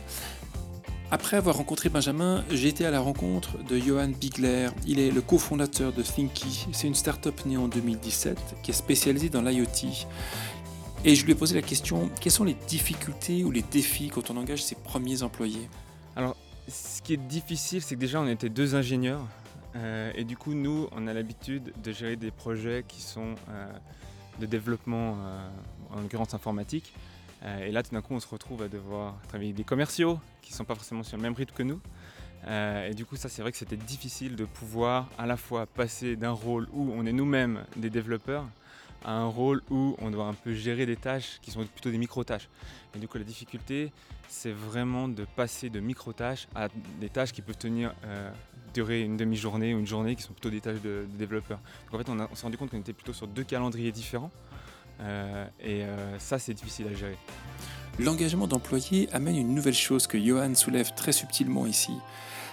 Après 1.09 1.37
avoir 1.37 1.55
rencontré 1.55 1.87
Benjamin, 1.87 2.43
j'ai 2.51 2.67
été 2.67 2.85
à 2.85 2.91
la 2.91 2.99
rencontre 2.99 3.63
de 3.63 3.79
Johan 3.79 4.09
Bigler. 4.09 4.67
Il 4.85 4.99
est 4.99 5.09
le 5.09 5.21
cofondateur 5.21 5.93
de 5.93 6.03
Thinky. 6.03 6.67
C'est 6.73 6.87
une 6.87 6.95
start-up 6.95 7.45
née 7.45 7.55
en 7.55 7.69
2017 7.69 8.57
qui 8.61 8.71
est 8.71 8.73
spécialisée 8.73 9.29
dans 9.29 9.41
l'IoT. 9.41 9.65
Et 11.05 11.15
je 11.15 11.25
lui 11.25 11.31
ai 11.31 11.35
posé 11.35 11.55
la 11.55 11.61
question 11.61 12.09
quelles 12.19 12.33
sont 12.33 12.43
les 12.43 12.57
difficultés 12.67 13.45
ou 13.45 13.51
les 13.51 13.61
défis 13.61 14.09
quand 14.09 14.31
on 14.31 14.35
engage 14.35 14.61
ses 14.61 14.75
premiers 14.75 15.23
employés? 15.23 15.69
Alors, 16.17 16.35
ce 16.67 17.01
qui 17.01 17.13
est 17.13 17.27
difficile, 17.27 17.81
c'est 17.81 17.95
que 17.95 18.01
déjà, 18.01 18.19
on 18.19 18.27
était 18.27 18.49
deux 18.49 18.75
ingénieurs. 18.75 19.25
euh, 19.77 20.11
et 20.13 20.25
du 20.25 20.35
coup, 20.35 20.55
nous, 20.55 20.89
on 20.91 21.07
a 21.07 21.13
l'habitude 21.13 21.71
de 21.81 21.91
gérer 21.93 22.17
des 22.17 22.31
projets 22.31 22.83
qui 22.85 23.01
sont 23.01 23.35
euh, 23.49 23.71
de 24.41 24.45
développement, 24.45 25.15
euh, 25.21 25.49
en 25.95 26.01
l'occurrence 26.01 26.33
informatique. 26.33 26.93
Euh, 27.43 27.67
et 27.67 27.71
là, 27.71 27.83
tout 27.83 27.93
d'un 27.93 28.01
coup, 28.01 28.13
on 28.13 28.19
se 28.19 28.27
retrouve 28.27 28.63
à 28.63 28.67
devoir 28.67 29.15
travailler 29.27 29.49
avec 29.49 29.57
des 29.57 29.63
commerciaux 29.63 30.19
qui 30.41 30.51
ne 30.51 30.57
sont 30.57 30.65
pas 30.65 30.75
forcément 30.75 31.03
sur 31.03 31.17
le 31.17 31.23
même 31.23 31.33
rythme 31.33 31.53
que 31.53 31.63
nous. 31.63 31.79
Euh, 32.47 32.89
et 32.89 32.93
du 32.93 33.05
coup, 33.05 33.15
ça, 33.15 33.29
c'est 33.29 33.41
vrai 33.41 33.51
que 33.51 33.57
c'était 33.57 33.77
difficile 33.77 34.35
de 34.35 34.45
pouvoir 34.45 35.07
à 35.17 35.25
la 35.25 35.37
fois 35.37 35.65
passer 35.65 36.15
d'un 36.15 36.31
rôle 36.31 36.67
où 36.73 36.91
on 36.95 37.05
est 37.05 37.11
nous-mêmes 37.11 37.63
des 37.75 37.89
développeurs 37.89 38.45
à 39.03 39.11
un 39.11 39.25
rôle 39.25 39.61
où 39.69 39.95
on 39.99 40.09
doit 40.09 40.25
un 40.25 40.33
peu 40.33 40.53
gérer 40.53 40.85
des 40.85 40.95
tâches 40.95 41.39
qui 41.41 41.51
sont 41.51 41.65
plutôt 41.65 41.91
des 41.91 41.97
micro-tâches. 41.97 42.49
Et 42.95 42.99
du 42.99 43.07
coup, 43.07 43.17
la 43.17 43.23
difficulté, 43.23 43.91
c'est 44.27 44.51
vraiment 44.51 45.07
de 45.07 45.25
passer 45.35 45.69
de 45.69 45.79
micro-tâches 45.79 46.47
à 46.55 46.67
des 46.99 47.09
tâches 47.09 47.31
qui 47.31 47.41
peuvent 47.41 47.57
tenir, 47.57 47.93
euh, 48.05 48.31
durer 48.73 49.01
une 49.01 49.17
demi-journée 49.17 49.73
ou 49.73 49.79
une 49.79 49.87
journée, 49.87 50.15
qui 50.15 50.23
sont 50.23 50.33
plutôt 50.33 50.49
des 50.49 50.61
tâches 50.61 50.81
de, 50.81 51.05
développeurs. 51.17 51.59
Donc 51.91 52.01
en 52.01 52.03
fait, 52.03 52.11
on 52.11 52.35
s'est 52.35 52.43
rendu 52.43 52.57
compte 52.57 52.71
qu'on 52.71 52.79
était 52.79 52.93
plutôt 52.93 53.13
sur 53.13 53.27
deux 53.27 53.43
calendriers 53.43 53.91
différents. 53.91 54.31
Euh, 54.99 55.45
et 55.59 55.83
euh, 55.83 56.19
ça, 56.19 56.39
c'est 56.39 56.53
difficile 56.53 56.87
à 56.87 56.93
gérer. 56.93 57.17
L'engagement 57.99 58.47
d'employés 58.47 59.09
amène 59.11 59.35
une 59.35 59.55
nouvelle 59.55 59.73
chose 59.73 60.05
que 60.05 60.19
Johan 60.19 60.53
soulève 60.55 60.93
très 60.95 61.11
subtilement 61.11 61.65
ici. 61.65 61.93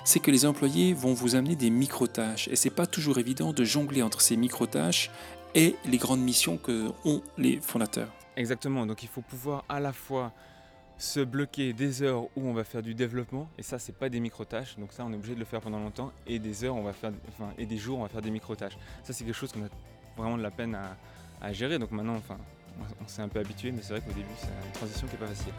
C'est 0.05 0.21
que 0.21 0.31
les 0.31 0.47
employés 0.47 0.95
vont 0.95 1.15
vous 1.15 1.35
amener 1.35 1.57
des 1.57 1.71
micro-tâches 1.71 2.49
et 2.49 2.57
c'est 2.57 2.71
pas 2.71 2.87
toujours 2.87 3.19
évident 3.19 3.53
de 3.53 3.65
jongler 3.65 4.03
entre 4.03 4.21
ces 4.21 4.37
micro-tâches 4.37 5.11
et 5.55 5.77
les 5.85 5.99
grandes 5.99 6.21
missions 6.21 6.57
que 6.57 6.91
ont 7.05 7.23
les 7.39 7.61
fondateurs. 7.61 8.13
Exactement, 8.37 8.87
donc 8.87 9.03
il 9.03 9.09
faut 9.09 9.21
pouvoir 9.21 9.65
à 9.69 9.81
la 9.81 9.93
fois 9.93 10.33
se 10.99 11.21
bloquer 11.21 11.73
des 11.73 12.03
heures 12.03 12.25
où 12.37 12.49
on 12.49 12.53
va 12.53 12.65
faire 12.65 12.83
du 12.83 12.95
développement, 12.95 13.49
et 13.59 13.63
ça 13.63 13.79
c'est 13.79 13.97
pas 13.97 14.09
des 14.09 14.21
micro-tâches, 14.21 14.77
donc 14.79 14.93
ça 14.93 15.05
on 15.05 15.13
est 15.13 15.17
obligé 15.17 15.35
de 15.35 15.41
le 15.41 15.45
faire 15.45 15.61
pendant 15.61 15.79
longtemps, 15.81 16.13
et 16.27 16.39
des 16.39 16.65
heures 16.65 16.77
on 16.77 16.83
va 16.83 16.93
faire, 16.93 17.13
enfin, 17.29 17.53
et 17.59 17.67
des 17.67 17.77
jours 17.77 17.99
on 17.99 18.03
va 18.03 18.09
faire 18.09 18.23
des 18.23 18.31
micro-tâches. 18.31 18.77
Ça 19.03 19.13
c'est 19.13 19.25
quelque 19.25 19.35
chose 19.35 19.53
qu'on 19.53 19.65
a 19.65 19.69
vraiment 20.17 20.37
de 20.37 20.43
la 20.43 20.51
peine 20.51 20.75
à, 20.75 20.97
à 21.45 21.53
gérer, 21.53 21.79
donc 21.79 21.91
maintenant 21.91 22.17
enfin, 22.17 22.39
on, 23.01 23.09
s'est 23.09 23.23
un 23.23 23.29
peu 23.29 23.39
habitué, 23.39 23.71
mais 23.71 23.81
c'est 23.83 23.93
vrai 23.93 24.01
qu'au 24.01 24.13
début 24.13 24.27
c'est 24.39 24.47
une 24.47 24.73
transition 24.73 25.07
qui 25.07 25.15
est 25.15 25.19
pas 25.19 25.27
facile. 25.27 25.53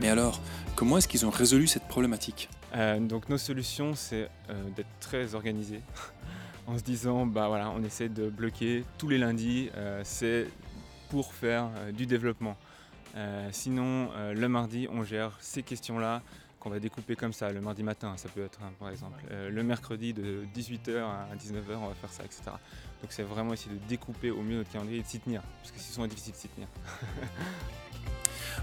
Mais 0.00 0.08
alors, 0.08 0.40
comment 0.76 0.98
est-ce 0.98 1.08
qu'ils 1.08 1.26
ont 1.26 1.30
résolu 1.30 1.66
cette 1.66 1.88
problématique? 1.88 2.48
Euh, 2.74 2.98
donc 3.00 3.28
nos 3.28 3.38
solutions, 3.38 3.94
c'est 3.94 4.28
euh, 4.48 4.70
d'être 4.76 4.88
très 5.00 5.34
organisé, 5.34 5.80
en 6.66 6.78
se 6.78 6.82
disant, 6.82 7.26
bah 7.26 7.48
voilà, 7.48 7.70
on 7.70 7.82
essaie 7.82 8.08
de 8.08 8.28
bloquer 8.28 8.84
tous 8.98 9.08
les 9.08 9.18
lundis, 9.18 9.70
euh, 9.76 10.02
c'est 10.04 10.46
pour 11.08 11.34
faire 11.34 11.68
du 11.92 12.06
développement. 12.06 12.56
Sinon, 13.50 14.10
le 14.32 14.46
mardi, 14.48 14.86
on 14.88 15.02
gère 15.02 15.36
ces 15.40 15.64
questions-là 15.64 16.22
qu'on 16.60 16.70
va 16.70 16.78
découper 16.78 17.16
comme 17.16 17.32
ça, 17.32 17.50
le 17.50 17.60
mardi 17.60 17.82
matin, 17.82 18.12
ça 18.16 18.28
peut 18.28 18.44
être 18.44 18.60
hein, 18.62 18.70
par 18.78 18.90
exemple. 18.90 19.18
Le 19.28 19.62
mercredi 19.64 20.12
de 20.12 20.44
18h 20.54 20.98
à 20.98 21.34
19h, 21.34 21.74
on 21.82 21.88
va 21.88 21.94
faire 21.94 22.12
ça, 22.12 22.22
etc. 22.24 22.52
Donc 23.02 23.12
c'est 23.12 23.22
vraiment 23.22 23.52
essayer 23.52 23.74
de 23.74 23.88
découper 23.88 24.30
au 24.30 24.42
mieux 24.42 24.56
notre 24.56 24.70
calendrier 24.70 25.00
et 25.00 25.02
de 25.02 25.08
s'y 25.08 25.20
tenir, 25.20 25.42
parce 25.60 25.72
que 25.72 25.78
c'est 25.80 26.08
difficile 26.08 26.32
de 26.32 26.38
s'y 26.38 26.48
tenir. 26.48 26.68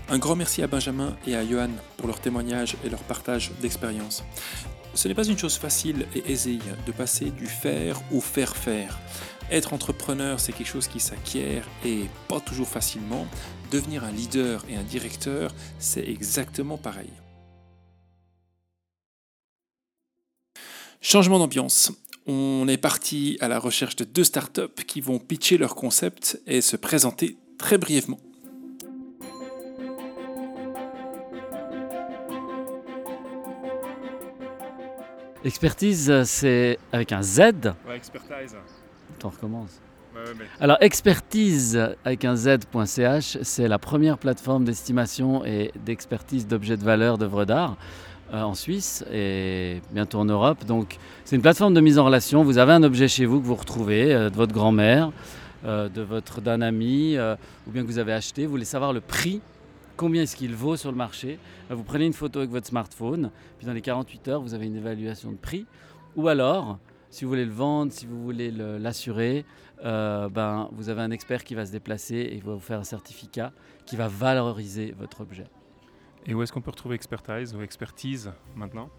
Un 0.09 0.19
grand 0.19 0.35
merci 0.35 0.61
à 0.61 0.67
Benjamin 0.67 1.17
et 1.25 1.35
à 1.35 1.45
Johan 1.45 1.69
pour 1.97 2.07
leur 2.07 2.19
témoignage 2.19 2.77
et 2.85 2.89
leur 2.89 3.01
partage 3.03 3.51
d'expérience. 3.61 4.23
Ce 4.93 5.07
n'est 5.07 5.15
pas 5.15 5.25
une 5.27 5.37
chose 5.37 5.57
facile 5.57 6.07
et 6.15 6.31
aisée 6.31 6.59
de 6.85 6.91
passer 6.91 7.29
du 7.29 7.45
faire 7.45 7.99
au 8.11 8.21
faire 8.21 8.55
faire. 8.55 8.97
Être 9.51 9.73
entrepreneur, 9.73 10.39
c'est 10.39 10.53
quelque 10.53 10.67
chose 10.67 10.87
qui 10.87 10.99
s'acquiert 10.99 11.67
et 11.85 12.05
pas 12.27 12.39
toujours 12.39 12.67
facilement. 12.67 13.27
Devenir 13.71 14.03
un 14.03 14.11
leader 14.11 14.63
et 14.69 14.75
un 14.75 14.83
directeur, 14.83 15.53
c'est 15.79 16.07
exactement 16.07 16.77
pareil. 16.77 17.11
Changement 21.01 21.39
d'ambiance. 21.39 21.91
On 22.29 22.67
est 22.67 22.77
parti 22.77 23.37
à 23.39 23.47
la 23.47 23.57
recherche 23.57 23.95
de 23.95 24.03
deux 24.03 24.25
startups 24.25 24.83
qui 24.85 24.99
vont 24.99 25.17
pitcher 25.17 25.57
leur 25.57 25.75
concept 25.75 26.41
et 26.45 26.59
se 26.59 26.75
présenter 26.75 27.37
très 27.57 27.77
brièvement. 27.77 28.19
Expertise, 35.45 36.23
c'est 36.25 36.77
avec 36.91 37.13
un 37.13 37.23
Z. 37.23 37.39
Ouais, 37.87 37.95
expertise. 37.95 38.57
On 39.23 39.29
recommence. 39.29 39.79
Ouais, 40.13 40.21
ouais, 40.23 40.33
mais... 40.37 40.45
Alors, 40.59 40.77
expertise 40.81 41.79
avec 42.03 42.25
un 42.25 42.35
Z.ch, 42.35 43.37
c'est 43.41 43.69
la 43.69 43.79
première 43.79 44.17
plateforme 44.17 44.65
d'estimation 44.65 45.45
et 45.45 45.71
d'expertise 45.85 46.45
d'objets 46.45 46.75
de 46.75 46.83
valeur 46.83 47.17
d'œuvres 47.17 47.45
d'art 47.45 47.77
en 48.33 48.53
Suisse 48.55 49.03
et 49.11 49.81
bientôt 49.91 50.19
en 50.19 50.25
Europe. 50.25 50.65
Donc, 50.65 50.97
c'est 51.25 51.35
une 51.35 51.41
plateforme 51.41 51.73
de 51.73 51.81
mise 51.81 51.97
en 51.99 52.05
relation. 52.05 52.43
Vous 52.43 52.57
avez 52.57 52.73
un 52.73 52.83
objet 52.83 53.07
chez 53.07 53.25
vous 53.25 53.39
que 53.41 53.45
vous 53.45 53.55
retrouvez 53.55 54.13
euh, 54.13 54.29
de 54.29 54.35
votre 54.35 54.53
grand-mère, 54.53 55.11
euh, 55.65 55.89
de 55.89 56.05
d'un 56.41 56.61
ami, 56.61 57.15
euh, 57.17 57.35
ou 57.67 57.71
bien 57.71 57.81
que 57.83 57.87
vous 57.87 57.99
avez 57.99 58.13
acheté. 58.13 58.45
Vous 58.45 58.51
voulez 58.51 58.65
savoir 58.65 58.93
le 58.93 59.01
prix, 59.01 59.41
combien 59.95 60.23
est-ce 60.23 60.35
qu'il 60.35 60.53
vaut 60.55 60.75
sur 60.77 60.91
le 60.91 60.97
marché. 60.97 61.39
Euh, 61.71 61.75
Vous 61.75 61.83
prenez 61.83 62.05
une 62.05 62.13
photo 62.13 62.39
avec 62.39 62.51
votre 62.51 62.67
smartphone, 62.67 63.31
puis 63.57 63.65
dans 63.67 63.73
les 63.73 63.81
48 63.81 64.27
heures, 64.27 64.41
vous 64.41 64.53
avez 64.53 64.65
une 64.67 64.75
évaluation 64.75 65.31
de 65.31 65.37
prix. 65.37 65.65
Ou 66.15 66.27
alors, 66.27 66.77
si 67.09 67.23
vous 67.23 67.29
voulez 67.29 67.45
le 67.45 67.51
vendre, 67.51 67.91
si 67.91 68.05
vous 68.05 68.21
voulez 68.23 68.51
le- 68.51 68.77
l'assurer, 68.77 69.45
euh, 69.85 70.27
ben, 70.29 70.69
vous 70.73 70.89
avez 70.89 71.01
un 71.01 71.11
expert 71.11 71.43
qui 71.43 71.55
va 71.55 71.65
se 71.65 71.71
déplacer 71.71 72.15
et 72.15 72.41
va 72.43 72.53
vous 72.53 72.59
faire 72.59 72.79
un 72.79 72.83
certificat 72.83 73.51
qui 73.85 73.95
va 73.95 74.07
valoriser 74.07 74.93
votre 74.99 75.21
objet. 75.21 75.45
Et 76.27 76.33
où 76.33 76.43
est-ce 76.43 76.51
qu'on 76.51 76.61
peut 76.61 76.71
retrouver 76.71 76.95
Expertise 76.95 77.55
ou 77.55 77.61
Expertise 77.61 78.31
maintenant? 78.55 78.89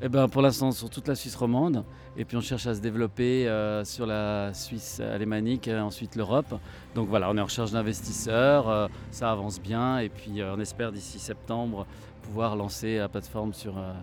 Eh 0.00 0.08
ben, 0.08 0.28
pour 0.28 0.42
l'instant, 0.42 0.70
sur 0.70 0.90
toute 0.90 1.08
la 1.08 1.14
Suisse 1.16 1.34
romande. 1.34 1.84
Et 2.16 2.24
puis, 2.24 2.36
on 2.36 2.40
cherche 2.40 2.66
à 2.66 2.74
se 2.74 2.80
développer 2.80 3.48
euh, 3.48 3.84
sur 3.84 4.06
la 4.06 4.54
Suisse 4.54 5.00
alémanique, 5.00 5.66
euh, 5.66 5.80
ensuite 5.80 6.14
l'Europe. 6.14 6.54
Donc 6.94 7.08
voilà, 7.08 7.28
on 7.30 7.36
est 7.36 7.40
en 7.40 7.44
recherche 7.44 7.72
d'investisseurs. 7.72 8.68
euh, 8.68 8.88
ça 9.10 9.30
avance 9.30 9.60
bien. 9.60 9.98
Et 9.98 10.08
puis, 10.08 10.40
euh, 10.40 10.54
on 10.56 10.60
espère 10.60 10.92
d'ici 10.92 11.18
septembre 11.18 11.86
pouvoir 12.22 12.54
lancer 12.54 12.98
la 12.98 13.08
plateforme 13.08 13.52
sur 13.54 13.78
un 13.78 13.94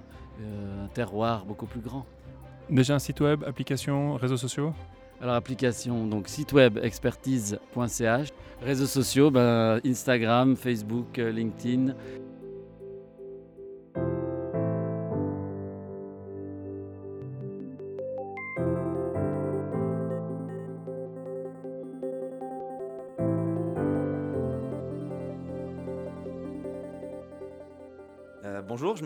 terroir 0.94 1.46
beaucoup 1.46 1.66
plus 1.66 1.80
grand. 1.80 2.06
Déjà 2.70 2.96
un 2.96 3.00
site 3.00 3.22
web, 3.22 3.44
application, 3.46 4.16
réseaux 4.16 4.36
sociaux? 4.36 4.74
Alors, 5.22 5.36
application, 5.36 6.08
donc 6.08 6.28
site 6.28 6.52
web 6.52 6.78
expertise.ch. 6.82 8.30
Réseaux 8.62 8.86
sociaux, 8.86 9.32
ben, 9.32 9.80
Instagram, 9.86 10.56
Facebook, 10.56 11.18
LinkedIn. 11.18 11.94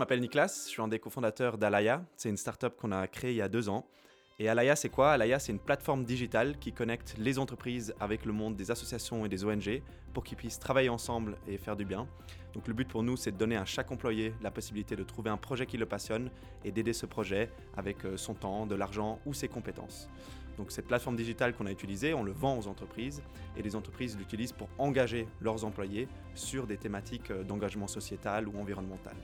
M'appelle 0.10 0.22
Nicolas, 0.22 0.48
je 0.48 0.70
suis 0.70 0.82
un 0.82 0.88
des 0.88 0.98
cofondateurs 0.98 1.60
d'Alaya. 1.60 2.04
C'est 2.18 2.30
une 2.30 2.38
startup 2.38 2.76
qu'on 2.76 2.92
a 2.92 3.06
créée 3.06 3.30
il 3.30 3.38
y 3.38 3.44
a 3.44 3.48
deux 3.48 3.70
ans. 3.70 3.86
Et 4.40 4.50
Alaya, 4.50 4.76
c'est 4.76 4.90
quoi? 4.90 5.12
Alaya, 5.12 5.38
c'est 5.38 5.52
une 5.52 5.60
plateforme 5.60 6.04
digitale 6.04 6.58
qui 6.58 6.74
connecte 6.74 7.14
les 7.20 7.38
entreprises 7.38 7.94
avec 8.00 8.26
le 8.26 8.34
monde 8.34 8.56
des 8.56 8.72
associations 8.72 9.24
et 9.24 9.30
des 9.30 9.46
ONG 9.46 9.84
pour 10.16 10.24
qu'ils 10.24 10.36
puissent 10.36 10.58
travailler 10.58 10.90
ensemble 10.90 11.38
et 11.48 11.60
faire 11.60 11.76
du 11.76 11.86
bien. 11.86 12.08
Donc 12.56 12.68
le 12.68 12.74
but 12.74 12.88
pour 12.88 13.04
nous, 13.04 13.18
c'est 13.18 13.32
de 13.32 13.38
donner 13.38 13.56
à 13.56 13.66
chaque 13.66 13.92
employé 13.92 14.34
la 14.42 14.50
possibilité 14.50 14.96
de 14.96 15.04
trouver 15.04 15.30
un 15.30 15.38
projet 15.38 15.68
qui 15.68 15.78
le 15.78 15.86
passionne 15.86 16.32
et 16.66 16.72
d'aider 16.72 16.94
ce 16.94 17.06
projet 17.06 17.52
avec 17.78 18.04
euh, 18.04 18.18
son 18.18 18.34
temps, 18.34 18.66
de 18.66 18.74
l'argent 18.74 19.20
ou 19.28 19.36
ses 19.36 19.48
compétences. 19.48 20.10
Donc 20.58 20.72
cette 20.72 20.88
plateforme 20.88 21.18
digitale 21.18 21.54
qu'on 21.54 21.68
a 21.68 21.72
utilisée, 21.72 22.16
on 22.16 22.24
le 22.24 22.32
vend 22.32 22.58
aux 22.58 22.68
entreprises 22.68 23.22
et 23.56 23.62
les 23.62 23.76
entreprises 23.76 24.18
l'utilisent 24.18 24.54
pour 24.54 24.70
engager 24.80 25.28
leurs 25.40 25.66
employés 25.66 26.08
sur 26.34 26.66
des 26.66 26.78
thématiques 26.78 27.30
euh, 27.30 27.44
d'engagement 27.44 27.88
sociétal 27.88 28.48
ou 28.48 28.60
environnemental. 28.60 29.16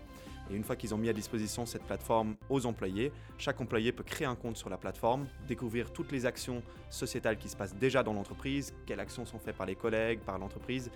Et 0.49 0.55
une 0.55 0.63
fois 0.63 0.75
qu'ils 0.75 0.93
ont 0.93 0.97
mis 0.97 1.09
à 1.09 1.13
disposition 1.13 1.65
cette 1.65 1.83
plateforme 1.83 2.35
aux 2.49 2.65
employés, 2.65 3.11
chaque 3.37 3.59
employé 3.59 3.91
peut 3.91 4.03
créer 4.03 4.27
un 4.27 4.35
compte 4.35 4.57
sur 4.57 4.69
la 4.69 4.77
plateforme, 4.77 5.25
découvrir 5.47 5.91
toutes 5.91 6.11
les 6.11 6.25
actions 6.25 6.61
sociétales 6.89 7.37
qui 7.37 7.49
se 7.49 7.55
passent 7.55 7.75
déjà 7.75 8.03
dans 8.03 8.13
l'entreprise, 8.13 8.73
quelles 8.85 8.99
actions 8.99 9.25
sont 9.25 9.39
faites 9.39 9.55
par 9.55 9.65
les 9.65 9.75
collègues, 9.75 10.19
par 10.19 10.37
l'entreprise, 10.37 10.91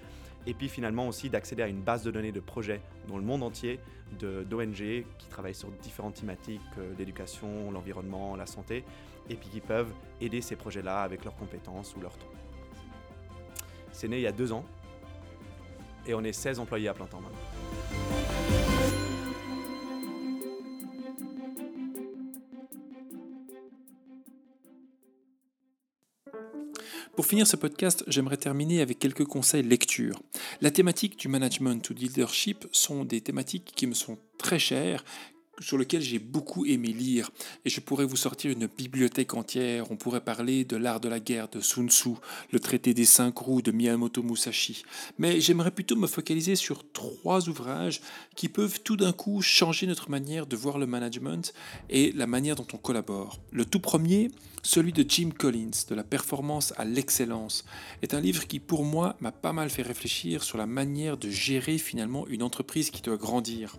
et 0.46 0.54
puis 0.54 0.70
finalement 0.70 1.08
aussi 1.08 1.30
d'accéder 1.30 1.64
à 1.64 1.68
une 1.68 1.82
base 1.82 2.04
de 2.04 2.12
données 2.12 2.32
de 2.32 2.40
projets 2.40 2.82
dans 3.08 3.18
le 3.18 3.24
monde 3.24 3.44
entier 3.44 3.80
d'ONG 4.20 5.06
qui 5.18 5.28
travaillent 5.30 5.56
sur 5.56 5.70
différentes 5.72 6.16
thématiques, 6.16 6.62
euh, 6.78 6.94
l'éducation, 6.98 7.72
l'environnement, 7.72 8.36
la 8.36 8.46
santé, 8.46 8.84
et 9.30 9.36
puis 9.36 9.50
qui 9.50 9.62
peuvent 9.62 9.92
aider 10.20 10.42
ces 10.42 10.56
projets-là 10.56 11.02
avec 11.02 11.24
leurs 11.24 11.36
compétences 11.36 11.96
ou 11.96 12.02
leur 12.02 12.18
temps. 12.18 12.26
C'est 13.92 14.08
né 14.08 14.18
il 14.18 14.24
y 14.24 14.28
a 14.28 14.32
deux 14.32 14.52
ans, 14.52 14.66
et 16.08 16.14
on 16.14 16.24
est 16.24 16.34
16 16.34 16.60
employés 16.60 16.88
à 16.88 16.94
plein 16.94 17.06
temps 17.06 17.22
maintenant. 17.22 18.19
Pour 27.20 27.26
finir 27.26 27.46
ce 27.46 27.58
podcast, 27.58 28.06
j'aimerais 28.08 28.38
terminer 28.38 28.80
avec 28.80 28.98
quelques 28.98 29.26
conseils 29.26 29.62
lecture. 29.62 30.22
La 30.62 30.72
thématique 30.72 31.20
du 31.20 31.28
management 31.28 31.90
ou 31.90 31.94
leadership 31.94 32.66
sont 32.72 33.04
des 33.04 33.20
thématiques 33.20 33.74
qui 33.76 33.88
me 33.88 33.94
sont 33.94 34.18
très 34.38 34.58
chères, 34.58 35.04
sur 35.60 35.78
lequel 35.78 36.02
j'ai 36.02 36.20
beaucoup 36.20 36.66
aimé 36.66 36.88
lire. 36.90 37.30
Et 37.66 37.70
je 37.70 37.82
pourrais 37.82 38.06
vous 38.06 38.16
sortir 38.16 38.52
une 38.52 38.68
bibliothèque 38.68 39.34
entière. 39.34 39.92
On 39.92 39.98
pourrait 39.98 40.24
parler 40.24 40.64
de 40.64 40.78
l'art 40.78 41.02
de 41.02 41.10
la 41.10 41.20
guerre 41.20 41.50
de 41.50 41.60
Sun 41.60 41.90
Tzu, 41.90 42.12
le 42.52 42.60
traité 42.62 42.94
des 42.94 43.04
cinq 43.04 43.38
roues 43.38 43.62
de 43.62 43.72
Miyamoto 43.72 44.24
Musashi. 44.24 44.84
Mais 45.18 45.42
j'aimerais 45.42 45.72
plutôt 45.72 45.98
me 45.98 46.08
focaliser 46.08 46.56
sur 46.56 46.90
trois 46.92 47.50
ouvrages 47.50 48.02
qui 48.38 48.48
peuvent 48.48 48.80
tout 48.82 48.96
d'un 48.96 49.12
coup 49.12 49.42
changer 49.42 49.88
notre 49.88 50.10
manière 50.10 50.46
de 50.46 50.56
voir 50.56 50.78
le 50.78 50.88
management 50.88 51.54
et 51.90 52.14
la 52.14 52.28
manière 52.28 52.56
dont 52.56 52.68
on 52.72 52.78
collabore. 52.78 53.40
Le 53.52 53.66
tout 53.66 53.82
premier, 53.82 54.32
celui 54.64 54.94
de 54.94 55.06
Jim 55.08 55.30
Collins, 55.38 55.86
de 55.88 55.96
la 55.96 56.04
performance 56.04 56.74
à 56.78 56.86
l'excellence, 56.86 57.66
est 58.02 58.14
un 58.14 58.22
livre 58.22 58.48
qui 58.48 58.60
pour 58.60 58.84
moi 58.84 59.16
m'a 59.20 59.32
pas 59.32 59.54
mal 59.54 59.70
fait 59.70 59.82
réfléchir 59.82 60.44
sur 60.44 60.58
la 60.58 60.66
manière 60.66 61.18
de 61.18 61.30
gérer 61.30 61.78
finalement 61.78 62.28
une 62.28 62.44
entreprise 62.44 62.90
qui 62.90 63.02
doit 63.02 63.18
grandir. 63.18 63.76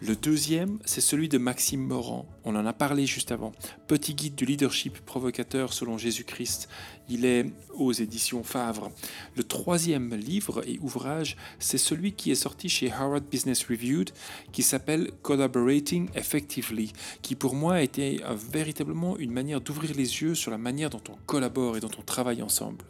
Le 0.00 0.16
deuxième, 0.16 0.78
c'est 0.84 1.00
celui 1.00 1.28
de 1.28 1.38
Maxime 1.38 1.80
Morand. 1.80 2.26
On 2.44 2.56
en 2.56 2.66
a 2.66 2.72
parlé 2.72 3.06
juste 3.06 3.32
avant. 3.32 3.52
Petit 3.86 4.14
guide 4.14 4.34
du 4.34 4.44
leadership 4.44 4.98
provocateur 4.98 5.72
selon 5.72 5.98
Jésus-Christ. 5.98 6.68
Il 7.08 7.24
est 7.24 7.46
aux 7.74 7.92
éditions 7.92 8.42
Favre. 8.42 8.90
Le 9.36 9.44
troisième 9.44 10.14
livre 10.14 10.62
et 10.66 10.78
ouvrage, 10.80 11.36
c'est 11.58 11.78
celui 11.78 12.12
qui 12.12 12.30
est 12.30 12.34
sorti 12.36 12.68
chez 12.68 12.90
Harvard 12.90 13.20
Business 13.20 13.64
Reviewed, 13.64 14.10
qui 14.52 14.62
s'appelle 14.62 15.10
Collaborating 15.22 16.08
Effectively, 16.14 16.92
qui 17.22 17.34
pour 17.34 17.54
moi 17.54 17.74
a 17.74 17.82
été 17.82 18.20
véritablement 18.52 19.18
une 19.18 19.32
manière 19.32 19.60
d'ouvrir 19.60 19.92
les 19.94 20.22
yeux 20.22 20.34
sur 20.34 20.50
la 20.50 20.58
manière 20.58 20.90
dont 20.90 21.02
on 21.08 21.16
collabore 21.26 21.76
et 21.76 21.80
dont 21.80 21.90
on 21.98 22.02
travaille 22.02 22.42
ensemble. 22.42 22.84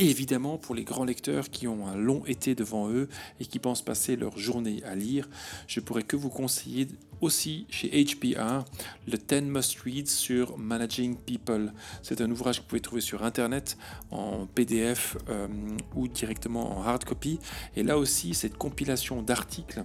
Et 0.00 0.10
évidemment, 0.10 0.58
pour 0.58 0.76
les 0.76 0.84
grands 0.84 1.04
lecteurs 1.04 1.50
qui 1.50 1.66
ont 1.66 1.88
un 1.88 1.96
long 1.96 2.22
été 2.24 2.54
devant 2.54 2.88
eux 2.88 3.08
et 3.40 3.46
qui 3.46 3.58
pensent 3.58 3.82
passer 3.82 4.14
leur 4.14 4.38
journée 4.38 4.80
à 4.84 4.94
lire, 4.94 5.28
je 5.66 5.80
pourrais 5.80 6.04
que 6.04 6.14
vous 6.14 6.28
conseiller 6.28 6.86
aussi 7.20 7.66
chez 7.68 7.88
HBR 8.04 8.64
le 9.08 9.18
10 9.18 9.50
Must 9.50 9.76
Read 9.80 10.06
sur 10.06 10.56
Managing 10.56 11.16
People. 11.16 11.72
C'est 12.00 12.20
un 12.20 12.30
ouvrage 12.30 12.58
que 12.58 12.62
vous 12.62 12.68
pouvez 12.68 12.80
trouver 12.80 13.00
sur 13.00 13.24
Internet 13.24 13.76
en 14.12 14.46
PDF 14.46 15.16
euh, 15.28 15.48
ou 15.96 16.06
directement 16.06 16.78
en 16.78 16.84
hard 16.84 17.04
copy. 17.04 17.40
Et 17.74 17.82
là 17.82 17.98
aussi, 17.98 18.34
cette 18.34 18.56
compilation 18.56 19.20
d'articles 19.20 19.82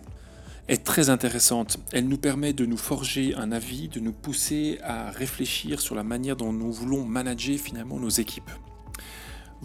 est 0.68 0.84
très 0.84 1.10
intéressante. 1.10 1.80
Elle 1.92 2.08
nous 2.08 2.20
permet 2.20 2.54
de 2.54 2.68
nous 2.68 2.78
forger 2.78 3.34
un 3.34 3.52
avis, 3.52 3.88
de 3.88 4.00
nous 4.00 4.14
pousser 4.14 4.78
à 4.84 5.10
réfléchir 5.10 5.82
sur 5.82 5.96
la 5.96 6.04
manière 6.04 6.36
dont 6.36 6.54
nous 6.54 6.72
voulons 6.72 7.04
manager 7.04 7.58
finalement 7.58 8.00
nos 8.00 8.10
équipes. 8.10 8.52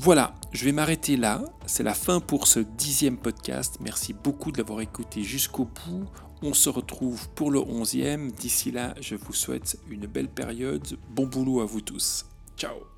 Voilà, 0.00 0.32
je 0.52 0.64
vais 0.64 0.70
m'arrêter 0.70 1.16
là. 1.16 1.42
C'est 1.66 1.82
la 1.82 1.92
fin 1.92 2.20
pour 2.20 2.46
ce 2.46 2.60
dixième 2.60 3.16
podcast. 3.16 3.78
Merci 3.80 4.12
beaucoup 4.12 4.52
de 4.52 4.58
l'avoir 4.58 4.80
écouté 4.80 5.24
jusqu'au 5.24 5.64
bout. 5.64 6.06
On 6.40 6.54
se 6.54 6.70
retrouve 6.70 7.28
pour 7.30 7.50
le 7.50 7.58
onzième. 7.58 8.30
D'ici 8.30 8.70
là, 8.70 8.94
je 9.00 9.16
vous 9.16 9.32
souhaite 9.32 9.76
une 9.90 10.06
belle 10.06 10.28
période. 10.28 10.86
Bon 11.10 11.26
boulot 11.26 11.62
à 11.62 11.64
vous 11.64 11.80
tous. 11.80 12.26
Ciao 12.56 12.97